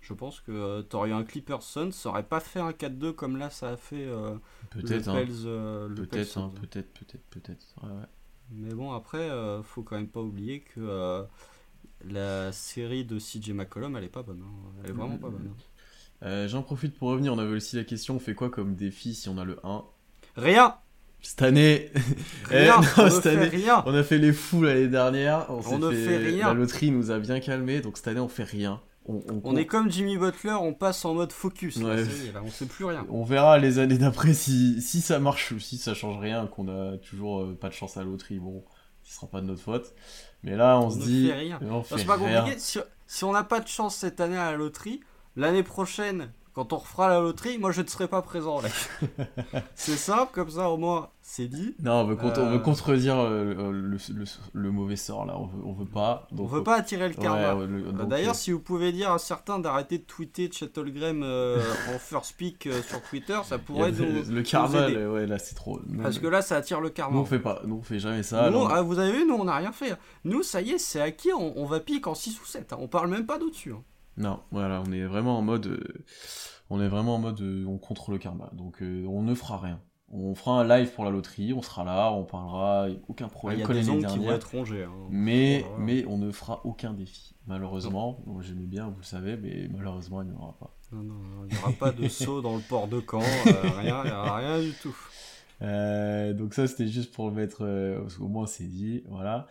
[0.00, 3.12] Je pense que euh, t'aurais eu un Clippers Suns, ça aurait pas fait un 4-2
[3.12, 4.34] comme là ça a fait euh,
[4.74, 5.14] mais le Peut-être, hein.
[5.14, 7.66] Pels, euh, le Peut-être, hein, peut-être, peut-être, peut-être.
[7.82, 8.06] Ouais, ouais.
[8.52, 11.24] Mais bon, après, euh, faut quand même pas oublier que
[12.04, 14.42] la série de CJ McCollum, elle est pas bonne.
[14.42, 14.72] hein.
[14.82, 15.50] Elle est vraiment pas bonne.
[15.50, 16.26] hein.
[16.26, 19.14] Euh, J'en profite pour revenir, on avait aussi la question, on fait quoi comme défi
[19.14, 19.84] si on a le 1
[20.36, 20.76] Rien
[21.22, 21.90] Cette année,
[22.48, 25.78] Rien non, On cette année, rien on a fait les fous l'année dernière, on, s'est
[25.78, 26.48] ne fait rien.
[26.48, 28.80] La loterie nous a bien calmé, donc cette année on fait rien.
[29.06, 31.76] On, on- On est comme Jimmy Butler, on passe en mode focus.
[31.78, 32.00] Ouais.
[32.02, 33.06] est, là, on sait plus rien.
[33.08, 36.68] on verra les années d'après si, si ça marche ou si ça change rien, qu'on
[36.68, 38.62] a toujours euh, pas de chance à la loterie, bon,
[39.02, 39.94] ce sera pas de notre faute.
[40.42, 41.58] Mais là on, On se dit, fait rien.
[41.62, 42.44] on Non, fait pas rien.
[42.58, 45.00] si on n'a pas de chance cette année à la loterie,
[45.34, 48.60] l'année prochaine, quand on refera la loterie, moi je ne serai pas présent.
[49.74, 51.76] c'est simple, comme ça au moins c'est dit.
[51.82, 52.50] Non, on veut, on Euh.
[52.50, 56.26] veut contredire euh, le, le- le mauvais sort là, on veut, on veut pas.
[56.36, 57.54] On veut pas attirer le karma.
[57.54, 61.22] ouais, Euh, D'ailleurs, euh, si vous pouvez dire à certains d'arrêter de tweeter Chet Holmgren
[61.22, 61.60] euh,
[61.94, 65.06] en first pick sur Twitter, ça pourrait le, nous, le nous karma, aider.
[65.06, 65.80] ouais, là c'est trop.
[66.02, 67.14] Parce que là, ça attire le karma.
[67.14, 68.50] nous on fait pas, nous on fait jamais ça.
[68.50, 69.94] Nous, ah, vous avez vu, nous on n'a rien fait.
[70.24, 72.74] Nous, ça y est, c'est acquis, on, on va pique en 6 ou 7.
[72.78, 73.72] On parle même pas d'au-dessus.
[73.72, 73.82] hein.
[74.20, 76.04] Non, voilà, on est vraiment en mode, euh,
[76.68, 78.50] on est vraiment en mode, euh, on contre le karma.
[78.52, 79.80] Donc euh, on ne fera rien.
[80.12, 83.60] On fera un live pour la loterie, on sera là, on parlera, aucun Il problème.
[83.60, 84.32] y a des ongles qui vont dernière.
[84.34, 84.82] être rongés.
[84.84, 84.90] hein.
[85.08, 85.84] Mais, Voilà.
[85.84, 88.18] mais on ne fera aucun défi, malheureusement.
[88.26, 90.76] Moi, J'aimais bien, vous le savez, mais malheureusement, il n'y en aura pas.
[90.92, 94.02] Non, non, non, il n'y aura pas de saut dans le port de Caen, rien,
[94.04, 94.96] il n'y aura rien du tout.
[95.60, 97.58] Donc ça, c'était juste pour le mettre,
[98.18, 99.46] qu'au moins c'est dit, voilà.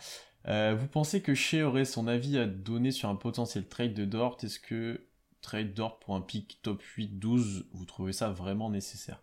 [0.48, 4.06] Euh, vous pensez que Shea aurait son avis à donner sur un potentiel trade de
[4.06, 4.38] Dort?
[4.44, 5.06] Est-ce que
[5.42, 9.22] trade Dort pour un pick top 8-12, vous trouvez ça vraiment nécessaire?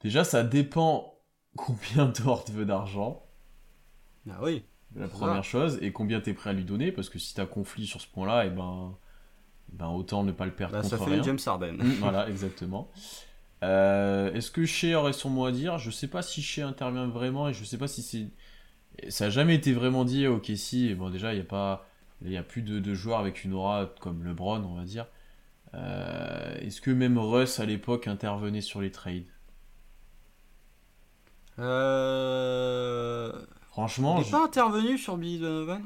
[0.00, 1.18] Déjà, ça dépend
[1.56, 3.24] combien Dort veut d'argent,
[4.30, 4.64] Ah oui,
[4.94, 5.44] la première ça.
[5.44, 8.08] chose, et combien t'es prêt à lui donner, parce que si t'as conflit sur ce
[8.08, 8.96] point-là, et ben,
[9.72, 11.18] eh ben autant ne pas le perdre Bah, ça contre fait rien.
[11.18, 11.76] une James Harden.
[11.78, 12.90] Mm, voilà, exactement.
[13.62, 15.78] Euh, Est-ce que Shea aurait son mot à dire?
[15.78, 18.28] Je sais pas si Shea intervient vraiment et je sais pas si c'est.
[19.08, 20.94] Ça a jamais été vraiment dit, ok, si.
[20.94, 21.86] Bon, déjà, il n'y a pas.
[22.22, 25.06] Il y a plus de, de joueurs avec une aura comme LeBron, on va dire.
[25.74, 29.26] Euh, Est-ce que même Russ à l'époque intervenait sur les trades?
[31.58, 33.32] Euh...
[33.70, 35.82] Franchement, Il n'est je- pas intervenu sur Billy Donovan?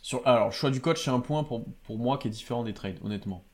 [0.00, 0.26] Sur...
[0.26, 2.98] alors, choix du coach, c'est un point pour, pour moi qui est différent des trades,
[3.02, 3.44] honnêtement.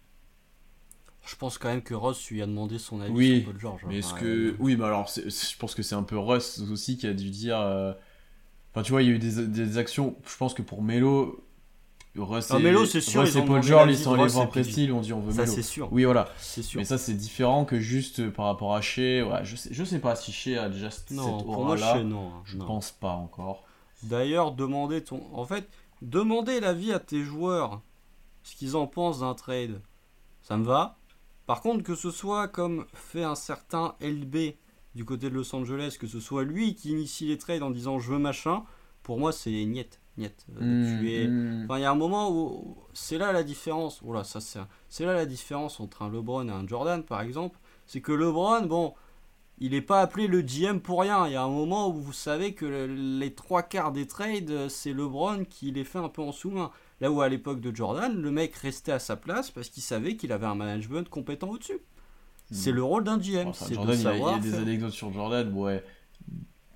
[1.27, 3.85] Je pense quand même que Ross lui a demandé son avis Oui, sur Paul George.
[3.87, 4.27] Mais est-ce Enfin, que.
[4.27, 7.31] euh, Oui, mais alors, je pense que c'est un peu Russ aussi qui a dû
[7.31, 7.57] dire.
[8.73, 10.17] Enfin, tu vois, il y a eu des, des actions.
[10.27, 11.45] Je pense que pour Melo.
[12.15, 14.51] Russ et, Melo, c'est sûr, Russ ils et Paul George, ils sont allés voir et
[14.51, 15.55] puis- Presti, ils ont dit on veut Ça, Melo.
[15.55, 15.89] c'est sûr.
[15.93, 16.29] Oui, voilà.
[16.37, 16.79] C'est sûr.
[16.79, 19.23] Mais ça, c'est différent que juste par rapport à Shea.
[19.23, 21.97] Ouais, je, sais, je sais pas si Shea a déjà cette non, aura-là.
[21.99, 22.31] je non.
[22.45, 22.67] Je non.
[22.67, 23.65] pense pas encore.
[24.03, 25.23] D'ailleurs, demander ton.
[25.33, 25.67] En fait,
[26.03, 27.81] demander l'avis à tes joueurs,
[28.43, 29.81] ce qu'ils en pensent d'un trade,
[30.43, 30.99] ça me va.
[31.47, 34.55] Par contre, que ce soit comme fait un certain LB
[34.95, 37.99] du côté de Los Angeles, que ce soit lui qui initie les trades en disant
[37.99, 38.63] je veux machin,
[39.03, 39.99] pour moi, c'est niet.
[40.19, 40.45] Niet.
[40.61, 41.27] Euh, Hmm, tu es.
[41.27, 41.65] hmm.
[41.65, 44.03] Enfin, il y a un moment où c'est là la différence.
[44.03, 47.59] Oula, ça c'est c'est là la différence entre un LeBron et un Jordan, par exemple.
[47.87, 48.93] C'est que LeBron, bon,
[49.59, 51.27] il n'est pas appelé le GM pour rien.
[51.27, 52.87] Il y a un moment où vous savez que le-
[53.19, 56.71] les trois quarts des trades, c'est LeBron qui les fait un peu en sous-main.
[57.01, 60.17] Là où à l'époque de Jordan, le mec restait à sa place parce qu'il savait
[60.17, 61.79] qu'il avait un management compétent au-dessus.
[62.53, 64.35] C'est le rôle d'un GM, Enfin, c'est Jordan, de il y a- il y, savoir.
[64.37, 65.85] a des anecdotes sur Jordan, ouais.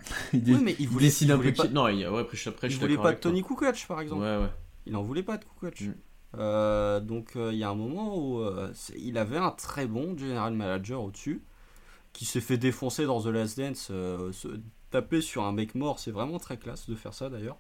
[0.33, 1.89] il, dé- Oui, mais il il voulait, décide il un voulait peu pas, qui- Non,
[1.89, 3.19] il ouais, après, après, je voulait pas de.
[3.19, 4.23] Tony Kukoc, par exemple.
[4.23, 4.51] Ouais, ouais.
[4.87, 5.81] Il en voulait pas de Kukoc.
[5.81, 5.95] Mm.
[6.39, 10.19] Euh, donc euh, il y a un moment où euh, il avait un très bon
[10.19, 11.43] general manager au-dessus
[12.13, 13.87] qui s'est fait défoncer dans The Last Dance.
[13.87, 14.49] se
[14.91, 17.59] taper sur un mec mort, c'est vraiment très classe de faire ça d'ailleurs.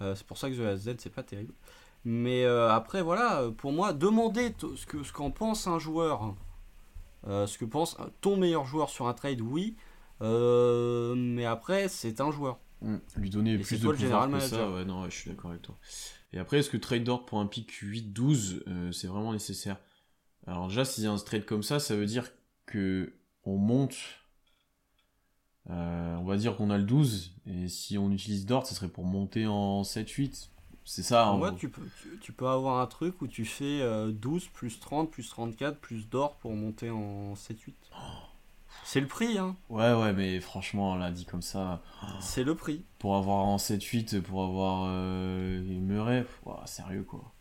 [0.00, 1.52] C'est pour ça que The Last Dance c'est pas terrible.
[2.04, 6.34] Mais après voilà, pour moi, demander ce que ce qu'en pense un joueur,
[7.26, 9.76] ce que pense ton meilleur joueur sur un trade, oui.
[10.22, 12.58] Euh, mais après, c'est un joueur.
[12.80, 12.96] Mm.
[13.16, 14.74] Lui donner Et plus de pouvoir général que ça, manager.
[14.74, 15.78] ouais, non, ouais, je suis d'accord avec toi.
[16.32, 19.78] Et après, est-ce que trade d'or pour un pick 8-12, euh, c'est vraiment nécessaire?
[20.46, 22.30] Alors déjà, s'il y a un trade comme ça, ça veut dire
[22.66, 23.12] que
[23.44, 23.96] on monte,
[25.70, 28.88] euh, on va dire qu'on a le 12, et si on utilise Dort, ça serait
[28.88, 30.50] pour monter en 7-8.
[30.84, 31.58] C'est ça, en Moi, gros.
[31.58, 35.10] tu peux, tu, tu peux avoir un truc où tu fais euh, 12 plus 30
[35.10, 37.72] plus 34 plus d'or pour monter en 7-8.
[38.84, 39.56] C'est le prix, hein.
[39.68, 41.80] Ouais, ouais, mais franchement, là, dit comme ça,
[42.20, 42.82] C'est le prix.
[42.98, 46.26] pour avoir en 7-8, pour avoir euh, Murray,
[46.66, 47.32] sérieux, quoi.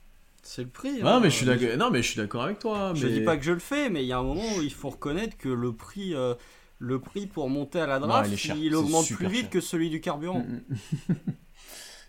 [0.44, 1.02] C'est le prix.
[1.02, 1.20] Non, hein.
[1.20, 2.94] mais je suis d'accord, non, mais je suis d'accord avec toi.
[2.96, 3.14] Je mais...
[3.14, 4.89] dis pas que je le fais, mais il y a un moment où il faut
[4.89, 6.36] reconnaître que le prix, euh,
[6.80, 8.56] le prix pour monter à la draft, il cher.
[8.78, 9.50] augmente plus vite cher.
[9.52, 10.46] que celui du carburant.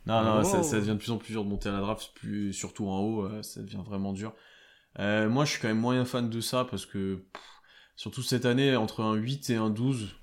[0.07, 0.45] Non, non, Oh.
[0.45, 2.89] ça, ça devient de plus en plus dur de monter à la draft, plus, surtout
[2.89, 4.35] en haut, euh, ça devient vraiment dur.
[4.99, 7.43] Euh, moi, je suis quand même moyen fan de ça parce que, pff,
[7.97, 10.15] surtout cette année, entre un 8 et un 12.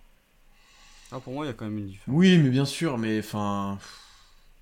[1.12, 2.16] Ah, pour moi, il y a quand même une différence.
[2.16, 3.80] Oui, mais bien sûr, mais enfin.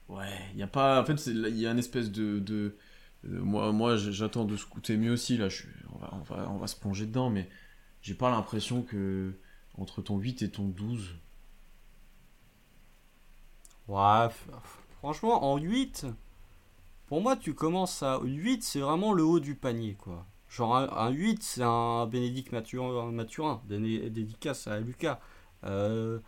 [0.07, 1.01] ouais, il y a pas.
[1.01, 2.39] En fait, il y a une espèce de.
[2.39, 2.75] de,
[3.23, 5.37] moi, moi j'attends de scouter mieux aussi.
[5.37, 5.63] Là, je,
[5.93, 7.49] on, va, on, va, on va se plonger dedans, mais
[8.01, 9.33] j'ai pas l'impression que
[9.77, 11.15] entre ton 8 et ton 12.
[13.87, 14.27] Ouais,
[14.99, 16.05] franchement, en 8,
[17.07, 20.25] pour moi, tu commences à 8, c'est vraiment le haut du panier, quoi.
[20.49, 25.19] Genre, un, 8, c'est un Bénédicte Mathurin, Mathurin dédicace à Lucas.
[25.65, 26.19] Euh,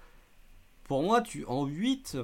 [0.84, 2.18] pour moi, tu en 8,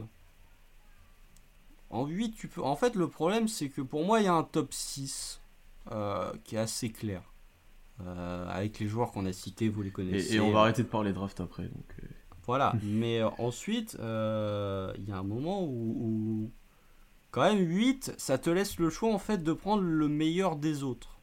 [1.90, 2.62] en 8, tu peux.
[2.62, 5.42] En fait, le problème, c'est que pour moi, il y a un top 6
[5.92, 7.22] euh, qui est assez clair.
[8.02, 10.36] Euh, avec les joueurs qu'on a cités, vous les connaissez.
[10.36, 11.64] Et, on va arrêter de parler draft après.
[11.64, 11.96] Donc...
[12.46, 16.52] Voilà, mais ensuite, il y a un moment où
[17.36, 20.84] quand même 8, ça te laisse le choix en fait de prendre le meilleur des
[20.84, 21.20] autres.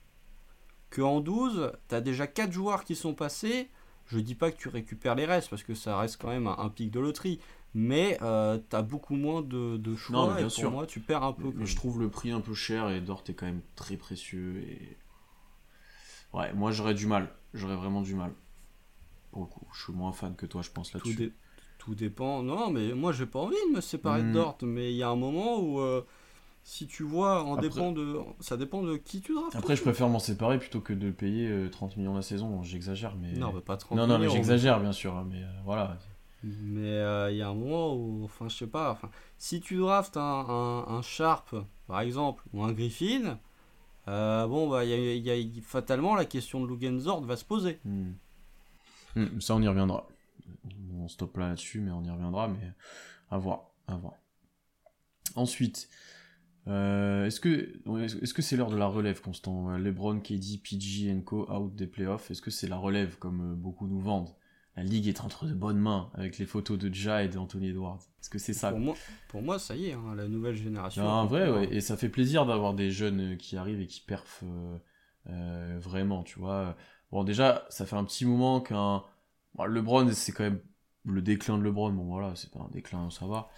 [0.91, 3.71] Que en 12, tu as déjà 4 joueurs qui sont passés.
[4.05, 6.69] Je dis pas que tu récupères les restes parce que ça reste quand même un,
[6.69, 7.41] pic de loterie.
[7.73, 11.33] Mais euh, tu as beaucoup moins de, choix bien et pour moi tu perds un
[11.33, 11.51] peu.
[11.65, 14.63] je trouve le prix un peu cher et Dort est quand même très précieux.
[14.69, 14.99] Et...
[16.35, 17.31] Ouais, moi j'aurais du mal.
[17.55, 18.33] J'aurais vraiment du mal.
[19.33, 21.35] Pour le coup, je suis moins fan que toi, je pense là-dessus
[21.83, 22.43] tout dépend.
[22.43, 24.35] Non, mais moi j'ai pas envie de me séparer de hmm.
[24.35, 26.03] Dort, mais il y a un moment où euh,
[26.63, 29.57] si tu vois, en dépend de, ça dépend de qui tu draftes.
[29.57, 32.63] Après, je préfère m'en séparer plutôt que de payer 30 euh, millions la saison.
[32.63, 35.99] J'exagère, mais non, pas 30 non, non, mais j'exagère bien sûr, hein, mais euh, voilà.
[36.45, 40.17] Mais il y a un moment où, enfin, je sais pas, enfin, si tu draftes
[40.17, 41.55] un, un, Sharp,
[41.89, 43.39] par exemple, ou un Griffin,
[44.07, 47.81] bon, bah, y, a, fatalement la question de Lugenzord va se poser.
[47.85, 48.13] Hmm.
[49.17, 50.07] Hmm, ça, on y reviendra
[51.03, 52.73] on stoppe là dessus mais on y reviendra, mais
[53.31, 54.15] à voir, à voir.
[55.35, 55.89] Ensuite,
[56.69, 57.81] euh, est-ce que
[58.23, 59.77] est-ce que c'est l'heure de la relève, Constant?
[59.77, 62.31] LeBron, KD, PG, Co out des playoffs.
[62.31, 64.35] Est-ce que c'est la relève comme euh, beaucoup nous vendent?
[64.77, 68.01] La ligue est entre de bonnes mains avec les photos de Ja et d'Anthony Edwards.
[68.21, 68.71] Est-ce que c'est ça?
[68.71, 68.95] Pour moi,
[69.29, 71.07] pour moi, ça y est, hein, la nouvelle génération.
[71.07, 71.75] en vrai, ouais.
[71.75, 74.45] et ça fait plaisir d'avoir des jeunes qui arrivent et qui perfent
[75.29, 76.77] euh, vraiment, tu vois.
[77.13, 79.03] Bon, déjà, ça fait un petit moment qu'un
[79.59, 80.61] LeBron, c'est quand même
[81.05, 83.51] le déclin de LeBron, bon voilà, c'est pas un déclin, ça va.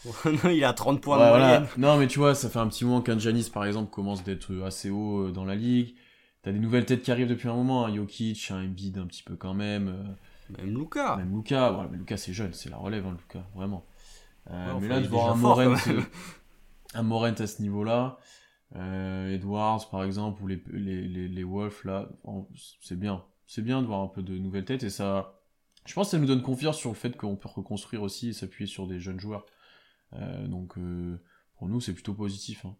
[0.50, 1.66] il a 30 points de moyenne.
[1.78, 4.62] Non, mais tu vois, ça fait un petit moment qu'un Janis, par exemple, commence d'être
[4.64, 5.94] assez haut euh, dans la ligue.
[6.42, 9.22] T'as des nouvelles têtes qui arrivent depuis un moment, un Jokic, un Embiid un petit
[9.22, 9.88] peu quand même.
[9.88, 10.58] Euh.
[10.58, 11.16] Même Luca.
[11.16, 13.86] Même Luca, voilà, mais Luca c'est jeune, c'est la relève, hein, Luca, vraiment.
[14.50, 15.74] Euh, mais là, de voir un Morent,
[16.94, 18.18] un Morent à ce niveau-là,
[18.74, 22.08] Edwards par exemple, ou les, les, les, les Wolves là,
[22.80, 23.22] c'est bien.
[23.46, 25.40] C'est bien de voir un peu de nouvelles têtes et ça
[25.86, 28.32] je pense que ça nous donne confiance sur le fait qu'on peut reconstruire aussi et
[28.32, 29.44] s'appuyer sur des jeunes joueurs.
[30.14, 31.20] Euh, donc euh,
[31.58, 32.64] pour nous, c'est plutôt positif.
[32.64, 32.74] Hein.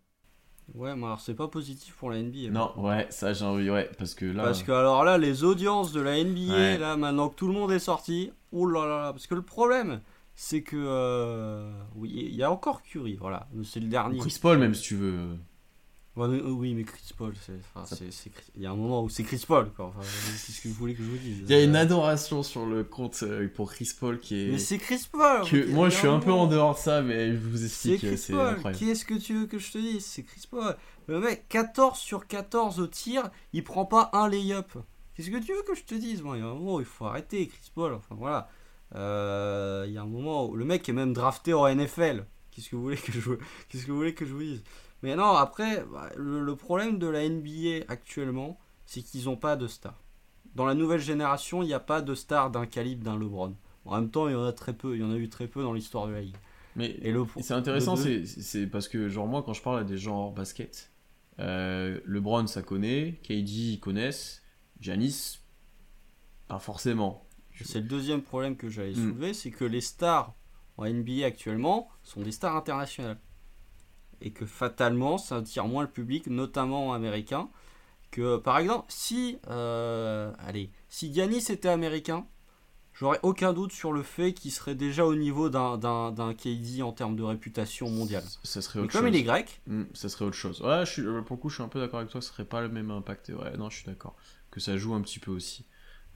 [0.74, 2.50] Ouais, mais alors c'est pas positif pour la NBA.
[2.50, 4.44] Non, ouais, ça j'ai envie, ouais, parce que là.
[4.44, 7.70] Parce que alors là, les audiences de la NBA, là, maintenant que tout le monde
[7.70, 10.00] est sorti, oh là là, parce que le problème,
[10.34, 10.76] c'est que.
[10.76, 14.18] Euh, oui, il y a encore Curry, voilà, c'est le dernier.
[14.18, 15.36] Chris Paul, même si tu veux.
[16.16, 17.34] Euh, oui, mais Chris Paul,
[18.54, 19.70] il y a un moment où c'est Chris Paul.
[19.76, 21.40] Qu'est-ce que vous voulez que je vous dise?
[21.40, 24.52] Il y a une adoration sur le compte euh, pour Chris Paul qui est.
[24.52, 27.38] Mais c'est Chris Paul Moi, je suis un peu en dehors de ça, mais je
[27.38, 28.00] vous explique.
[28.00, 28.72] C'est Chris Paul.
[28.76, 30.04] Qu'est-ce que tu veux que je te dise?
[30.04, 30.76] C'est Chris Paul.
[31.06, 34.72] Le mec, 14 sur 14 au tir, il prend pas un lay-up.
[35.14, 36.80] Qu'est-ce que tu veux que je te dise Moi, il y a un moment où
[36.80, 37.92] il faut arrêter Chris Paul.
[37.92, 38.48] Enfin voilà.
[38.94, 42.24] Euh, il y a un moment où le mec est même drafté en NFL.
[42.50, 43.32] Qu'est-ce que vous voulez que je,
[43.68, 44.62] qu'est-ce que vous voulez que je vous dise?
[45.04, 49.66] Mais non, après, bah, le, problème de la NBA actuellement, c'est qu'ils n'ont pas de
[49.66, 50.02] stars.
[50.54, 53.54] Dans la nouvelle génération, il n'y a pas de stars d'un calibre d'un LeBron.
[53.84, 55.46] En même temps, il y en a très peu, il y en a eu très
[55.46, 56.36] peu dans l'histoire de la ligue.
[56.74, 56.98] Mais
[57.42, 60.90] c'est intéressant, c'est parce que genre moi quand je parle à des gens hors basket,
[61.38, 64.42] euh, LeBron ça connaît, KD ils connaissent,
[64.80, 65.40] Janis
[66.48, 67.26] pas forcément.
[67.62, 69.10] C'est le deuxième problème que j'allais hmm.
[69.10, 70.34] soulever, c'est que les stars
[70.78, 73.18] en NBA actuellement sont des stars internationales
[74.24, 77.48] et que fatalement ça attire moins le public, notamment américain.
[78.10, 82.26] Que par exemple, si, euh, allez, si Giannis était américain,
[82.94, 87.16] j'aurais aucun doute sur le fait qu'il serait déjà au niveau d'un KD en termes
[87.16, 88.24] de réputation mondiale.
[88.44, 90.62] Ça serait autre Mais comme il est grec, hmm, ça serait autre chose.
[90.62, 92.44] Ouais, je suis, pour le coup, je suis un peu d'accord avec toi, ce serait
[92.44, 93.28] pas le même impact.
[93.30, 94.16] Ouais, non, je suis d'accord.
[94.50, 95.66] Que ça joue un petit peu aussi.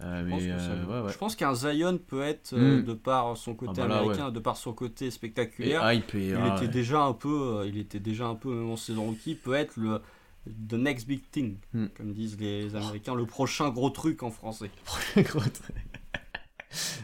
[0.01, 2.85] Euh, je pense qu'un Zion peut être, euh, hmm.
[2.85, 7.03] de par son côté ah bah américain, de par son côté spectaculaire, il était déjà
[7.03, 10.01] un peu, euh, il était déjà un peu même en saison rookie, peut être le
[10.47, 11.87] the next big thing, hmm.
[11.97, 14.71] comme disent les Américains, le prochain gros truc en français.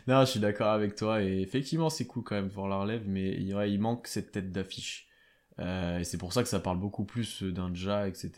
[0.07, 3.03] non, je suis d'accord avec toi et effectivement c'est cool quand même pour la relève,
[3.07, 5.04] mais il manque cette tête d'affiche.
[5.61, 8.31] Euh, et c'est pour ça que ça parle beaucoup plus d'un Ja, etc.,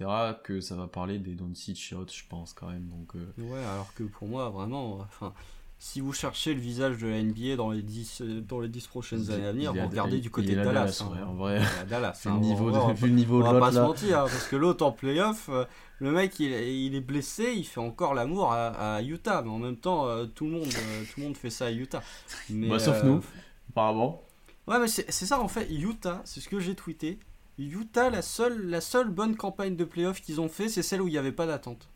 [0.45, 2.89] que ça va parler des Doncic et autres, je pense, quand même.
[2.89, 3.27] Donc, euh.
[3.39, 5.33] Ouais, alors que pour moi, vraiment, enfin,
[5.79, 8.87] si vous cherchez le visage de la NBA dans les 10, euh, dans les 10
[8.87, 11.03] prochaines années à venir, vous regardez du côté de Dallas.
[11.11, 11.27] ouais, hein.
[11.27, 11.63] en vrai.
[11.89, 12.21] Dallas.
[12.27, 12.35] Hein.
[12.35, 13.83] le niveau, On de, vu le niveau on de va pas l'autre se là.
[13.87, 15.65] mentir, hein, parce que l'autre en playoff, euh,
[16.01, 19.49] le mec il, est- il est blessé, il fait encore l'amour à, à Utah, mais
[19.51, 22.03] en même temps tout, le monde, tout le monde fait ça à Utah.
[22.51, 23.23] Mais, Bah, sauf nous.
[23.71, 24.23] Apparemment.
[24.67, 27.19] Ouais, mais c'est ça en fait, Utah, c'est ce que j'ai tweeté.
[27.59, 31.09] Utah, la seule, la seule bonne campagne de playoff qu'ils ont fait, c'est celle où
[31.09, 31.89] il n'y avait pas d'attente.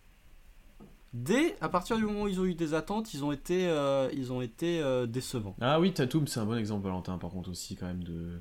[1.13, 4.09] Dès, à partir du moment où ils ont eu des attentes, ils ont été, euh,
[4.13, 5.57] ils ont été euh, décevants.
[5.61, 8.39] Ah oui, Tatum, c'est un bon exemple, Valentin, par contre, aussi, quand même, de.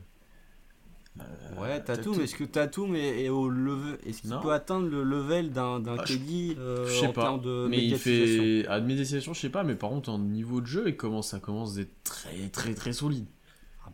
[1.20, 5.04] Euh, Ouais, Tatum, est-ce que Tatum est, est au level, est-ce qu'il peut atteindre le
[5.04, 8.66] level d'un Ah, euh, Je sais en pas, de mais il fait.
[8.68, 11.74] À je sais pas, mais par contre, en niveau de jeu, il commence, ça commence
[11.74, 13.26] d'être très, très, très solide.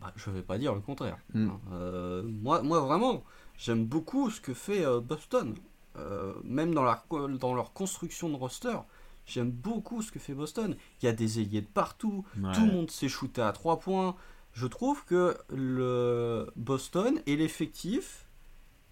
[0.06, 1.18] Ah bah, je vais pas dire le contraire.
[1.34, 1.50] Mm.
[1.72, 3.24] Euh, moi, moi, vraiment,
[3.58, 5.54] j'aime beaucoup ce que fait euh, Boston.
[5.96, 7.02] Euh, même dans, la,
[7.38, 8.76] dans leur construction de roster,
[9.24, 10.76] j'aime beaucoup ce que fait Boston.
[11.00, 12.52] Il y a des ailiers de partout, Ouais.
[12.54, 14.14] tout le monde s'est shooté à 3 points.
[14.52, 18.26] Je trouve que le Boston est l'effectif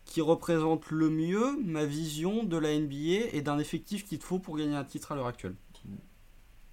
[0.04, 4.38] qui représente le mieux ma vision de la NBA et d'un effectif qu'il te faut
[4.38, 5.54] pour gagner un titre à l'heure actuelle.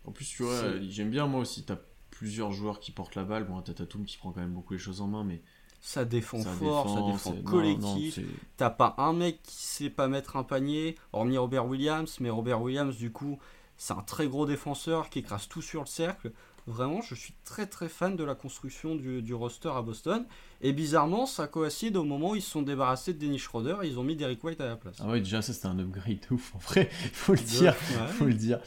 [0.05, 1.77] En plus, tu vois, j'aime bien, moi aussi, t'as
[2.21, 3.45] plusieurs joueurs qui portent la balle.
[3.45, 5.41] Bon, t'as Tatum qui prend quand même beaucoup les choses en main, mais.
[5.79, 8.19] Ça défend ça fort, ça défend collectif.
[8.57, 12.61] T'as pas un mec qui sait pas mettre un panier, hormis Robert Williams, mais Robert
[12.61, 13.39] Williams, du coup,
[13.75, 16.31] c'est un très gros défenseur qui écrase tout sur le cercle.
[16.67, 20.27] Vraiment, je suis très très fan de la construction du, du roster à Boston.
[20.61, 23.87] Et bizarrement, ça coïncide au moment où ils se sont débarrassés de Dennis Schroeder et
[23.87, 24.97] ils ont mis Derrick White à la place.
[24.99, 27.73] Ah ouais, déjà, ça, c'était un upgrade de ouf, en vrai, faut le dire.
[27.73, 28.07] Ouais.
[28.09, 28.59] faut le dire.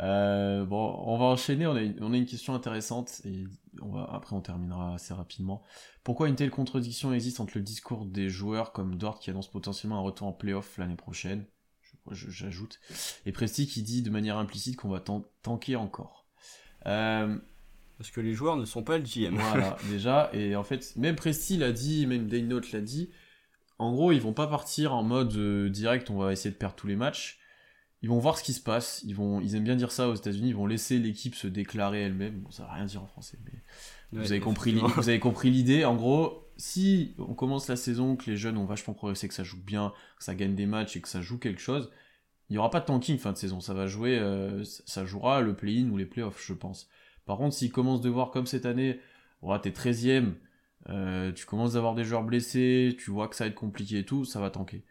[0.00, 1.66] Euh, bon, on va enchaîner.
[1.66, 3.44] On a, une, on a une question intéressante et
[3.80, 5.62] on va, après on terminera assez rapidement.
[6.02, 9.98] Pourquoi une telle contradiction existe entre le discours des joueurs comme Dort qui annonce potentiellement
[9.98, 11.46] un retour en playoff l'année prochaine,
[12.10, 12.80] j'ajoute,
[13.24, 16.26] et Presti qui dit de manière implicite qu'on va tan- tanker encore.
[16.86, 17.38] Euh,
[17.96, 19.36] Parce que les joueurs ne sont pas le GM.
[19.36, 20.28] voilà, déjà.
[20.34, 23.10] Et en fait, même Presti l'a dit, même Dane Note l'a dit.
[23.78, 26.74] En gros, ils vont pas partir en mode euh, direct, on va essayer de perdre
[26.76, 27.38] tous les matchs.
[28.04, 29.02] Ils vont voir ce qui se passe.
[29.06, 30.48] Ils, vont, ils aiment bien dire ça aux États-Unis.
[30.48, 32.40] Ils vont laisser l'équipe se déclarer elle-même.
[32.40, 33.62] Bon, ça va rien dire en français, mais
[34.12, 35.86] Ouais, vous avez compris, vous avez compris l'idée.
[35.86, 39.42] En gros, si on commence la saison, que les jeunes ont vachement progressé, que ça
[39.42, 41.90] joue bien, que ça gagne des matchs et que ça joue quelque chose,
[42.50, 43.60] il n'y aura pas de tanking fin de saison.
[43.60, 46.90] Ça va jouer, euh, ça jouera le play-in ou les playoffs, je pense.
[47.24, 49.00] Par contre, s'ils commencent de voir comme cette année,
[49.40, 50.34] oh, t'es 13ème,
[50.90, 54.04] euh, tu commences d'avoir des joueurs blessés, tu vois que ça va être compliqué et
[54.04, 54.84] tout, ça va tanker.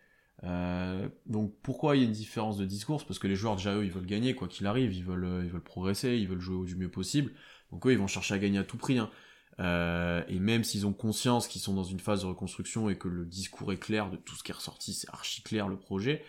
[0.44, 3.06] Euh, donc pourquoi il y a une différence de discours?
[3.06, 5.44] Parce que les joueurs déjà eux ils veulent gagner quoi qu'il arrive, ils veulent, euh,
[5.44, 7.32] ils veulent progresser, ils veulent jouer au du mieux possible.
[7.72, 8.98] Donc eux ils vont chercher à gagner à tout prix.
[9.00, 9.10] hein.
[9.60, 13.08] Euh, et même s'ils ont conscience qu'ils sont dans une phase de reconstruction et que
[13.08, 16.24] le discours est clair de tout ce qui est ressorti, c'est archi clair le projet,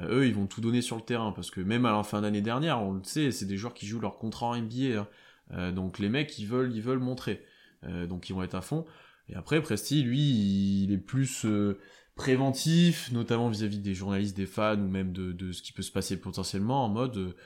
[0.00, 2.42] eux ils vont tout donner sur le terrain parce que même à la fin d'année
[2.42, 5.06] dernière, on le sait, c'est des joueurs qui jouent leur contrat en NBA.
[5.52, 5.72] hein.
[5.72, 7.44] Donc les mecs ils veulent, ils veulent montrer.
[8.08, 8.84] Donc ils vont être à fond.
[9.28, 11.46] Et après Presti lui il est plus
[12.14, 16.18] préventif, notamment vis-à-vis des journalistes, des fans ou même de, ce qui peut se passer
[16.18, 17.36] potentiellement en mode euh,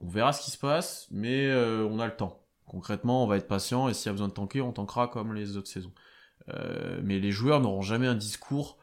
[0.00, 2.44] on verra ce qui se passe, mais euh, on a le temps.
[2.66, 5.32] Concrètement, on va être patient et s'il y a besoin de tanker, on tankera comme
[5.32, 5.92] les autres saisons.
[6.48, 8.78] Euh, mais les joueurs n'auront jamais un discours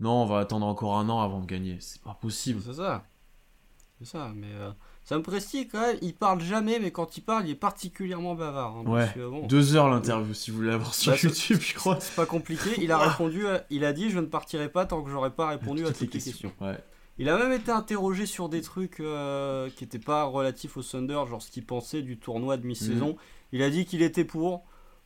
[0.00, 1.76] non, on va attendre encore un an avant de gagner.
[1.80, 2.62] C'est pas possible.
[2.64, 3.04] C'est ça.
[3.98, 4.50] C'est ça, mais
[5.10, 8.76] Sam Presti, quand même, il parle jamais, mais quand il parle, il est particulièrement bavard.
[8.76, 9.10] hein, Ouais.
[9.12, 11.98] que, bon, Deux heures l'interview si vous voulez l'avoir sur Bah, YouTube, je crois.
[11.98, 12.70] C'est pas compliqué.
[12.78, 15.48] Il a répondu, à- il a dit Je ne partirai pas tant que j'aurai pas
[15.48, 16.52] répondu à toutes les questions.
[16.60, 16.78] Ouais.
[17.18, 21.20] Il a même été interrogé sur des trucs euh, qui n'étaient pas relatifs au Thunder,
[21.28, 23.16] genre ce qu'il pensait du tournoi de mi-saison.
[23.50, 24.62] Il a dit qu'il était pour.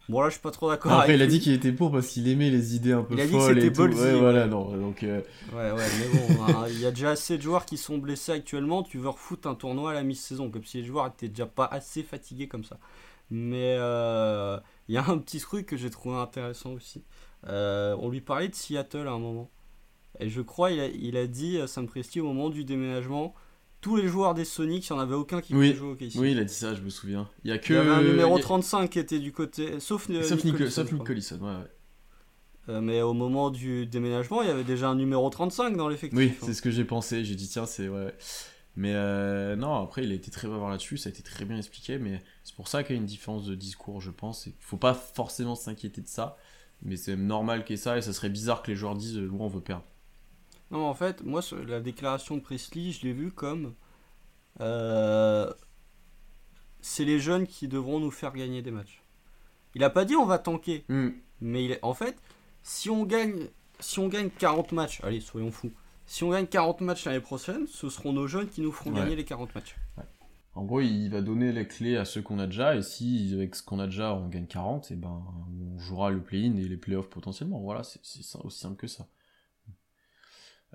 [0.08, 0.92] Bon, là, je suis pas trop d'accord.
[0.92, 3.14] Après, avec il a dit qu'il était pour parce qu'il aimait les idées un peu
[3.14, 3.82] Il a dit que et tout.
[3.82, 4.18] Ouais, ouais.
[4.18, 4.76] voilà, non.
[4.76, 7.78] Donc, euh, Ouais, ouais, mais bon, hein, il y a déjà assez de joueurs qui
[7.78, 8.82] sont blessés actuellement.
[8.82, 11.64] Tu veux refoutre un tournoi à la mi-saison, comme si les joueurs étaient déjà pas
[11.64, 12.78] assez fatigués comme ça.
[13.30, 17.02] Mais euh, il y a un petit truc que j'ai trouvé intéressant aussi.
[17.46, 19.50] Euh, on lui parlait de Seattle à un moment.
[20.20, 23.34] Et je crois il a, il a dit, Sam Presti, au moment du déménagement,
[23.84, 25.74] tous les joueurs des Sonics, il n'y en avait aucun qui Oui.
[25.74, 26.18] pouvait jouer au KC.
[26.18, 27.28] oui, il a dit ça, je me souviens.
[27.44, 27.74] Il y a Il que.
[27.74, 29.78] y avait un numéro il y a- 35 qui était du côté.
[29.78, 31.04] Sauf, euh, Sauf Nick Collison, sauf Nick.
[31.04, 31.70] Collison, ouais, ouais.
[32.70, 36.18] Euh, mais au moment du déménagement, il y avait déjà un numéro 35 dans l'effectif.
[36.18, 36.44] Oui, hein.
[36.46, 37.22] c'est ce que j'ai pensé.
[37.24, 37.88] J'ai dit, tiens, c'est.
[37.90, 38.14] Ouais.
[38.76, 40.96] Mais euh, non, après, il a été très bavard là-dessus.
[40.96, 41.98] Ça a été très bien expliqué.
[41.98, 44.46] Mais c'est pour ça qu'il y a une différence de discours, je pense.
[44.46, 46.38] Il faut pas forcément s'inquiéter de ça.
[46.82, 47.98] Mais c'est normal qu'il y ait ça.
[47.98, 49.84] Et ça serait bizarre que les joueurs disent, nous, on veut perdre.
[50.70, 53.74] Non, en fait, moi, la déclaration de Presley, je l'ai vue comme.
[54.60, 55.52] euh,
[56.80, 59.02] c'est les jeunes qui devront nous faire gagner des matchs.
[59.74, 61.10] Il a pas dit on va tanker, Hmm.
[61.40, 62.16] mais il est, en fait,
[62.62, 63.48] si on gagne,
[63.80, 65.72] si on gagne 40 matchs, allez, soyons fous.
[66.06, 69.00] Si on gagne 40 matchs l'année prochaine, ce seront nos jeunes qui nous feront Ouais.
[69.00, 69.74] gagner les 40 matchs.
[70.56, 73.56] En gros, il va donner les clés à ceux qu'on a déjà, et si avec
[73.56, 75.20] ce qu'on a déjà on gagne 40, et ben
[75.74, 77.58] on jouera le play-in et les playoffs potentiellement.
[77.60, 79.08] Voilà, c'est aussi simple que ça.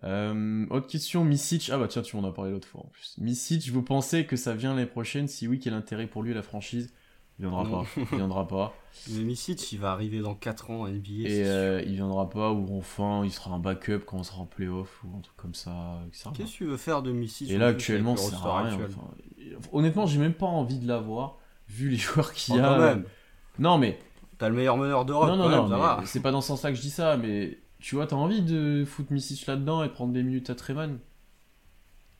[0.03, 1.69] Euh, autre question, Misic.
[1.73, 3.15] Ah bah tiens, tu m'en as parlé l'autre fois en plus.
[3.17, 5.27] Misic, vous pensez que ça vient l'année prochaine?
[5.27, 6.93] Si oui, quel intérêt pour lui la franchise?
[7.37, 7.85] Il viendra pas.
[7.95, 8.73] Il viendra pas.
[9.09, 11.29] Mais Misic, il va arriver dans 4 ans à NBA.
[11.29, 14.45] Et euh, il viendra pas, ou enfin, il sera un backup quand on sera en
[14.45, 16.01] playoff, ou un truc comme ça.
[16.33, 18.77] Qu'est-ce que tu veux faire de Misic Et là, actuellement, c'est rien.
[19.71, 21.37] honnêtement, j'ai même pas envie de l'avoir,
[21.67, 22.77] vu les joueurs qu'il y oh, a.
[22.77, 23.05] Même.
[23.57, 23.99] Non, mais.
[24.37, 25.27] T'as le meilleur meneur d'Europe.
[25.27, 28.07] Non, non, non, c'est pas dans ce sens-là que je dis ça, mais tu vois,
[28.07, 30.99] t'as envie de foutre Misic là-dedans et prendre des minutes à Treman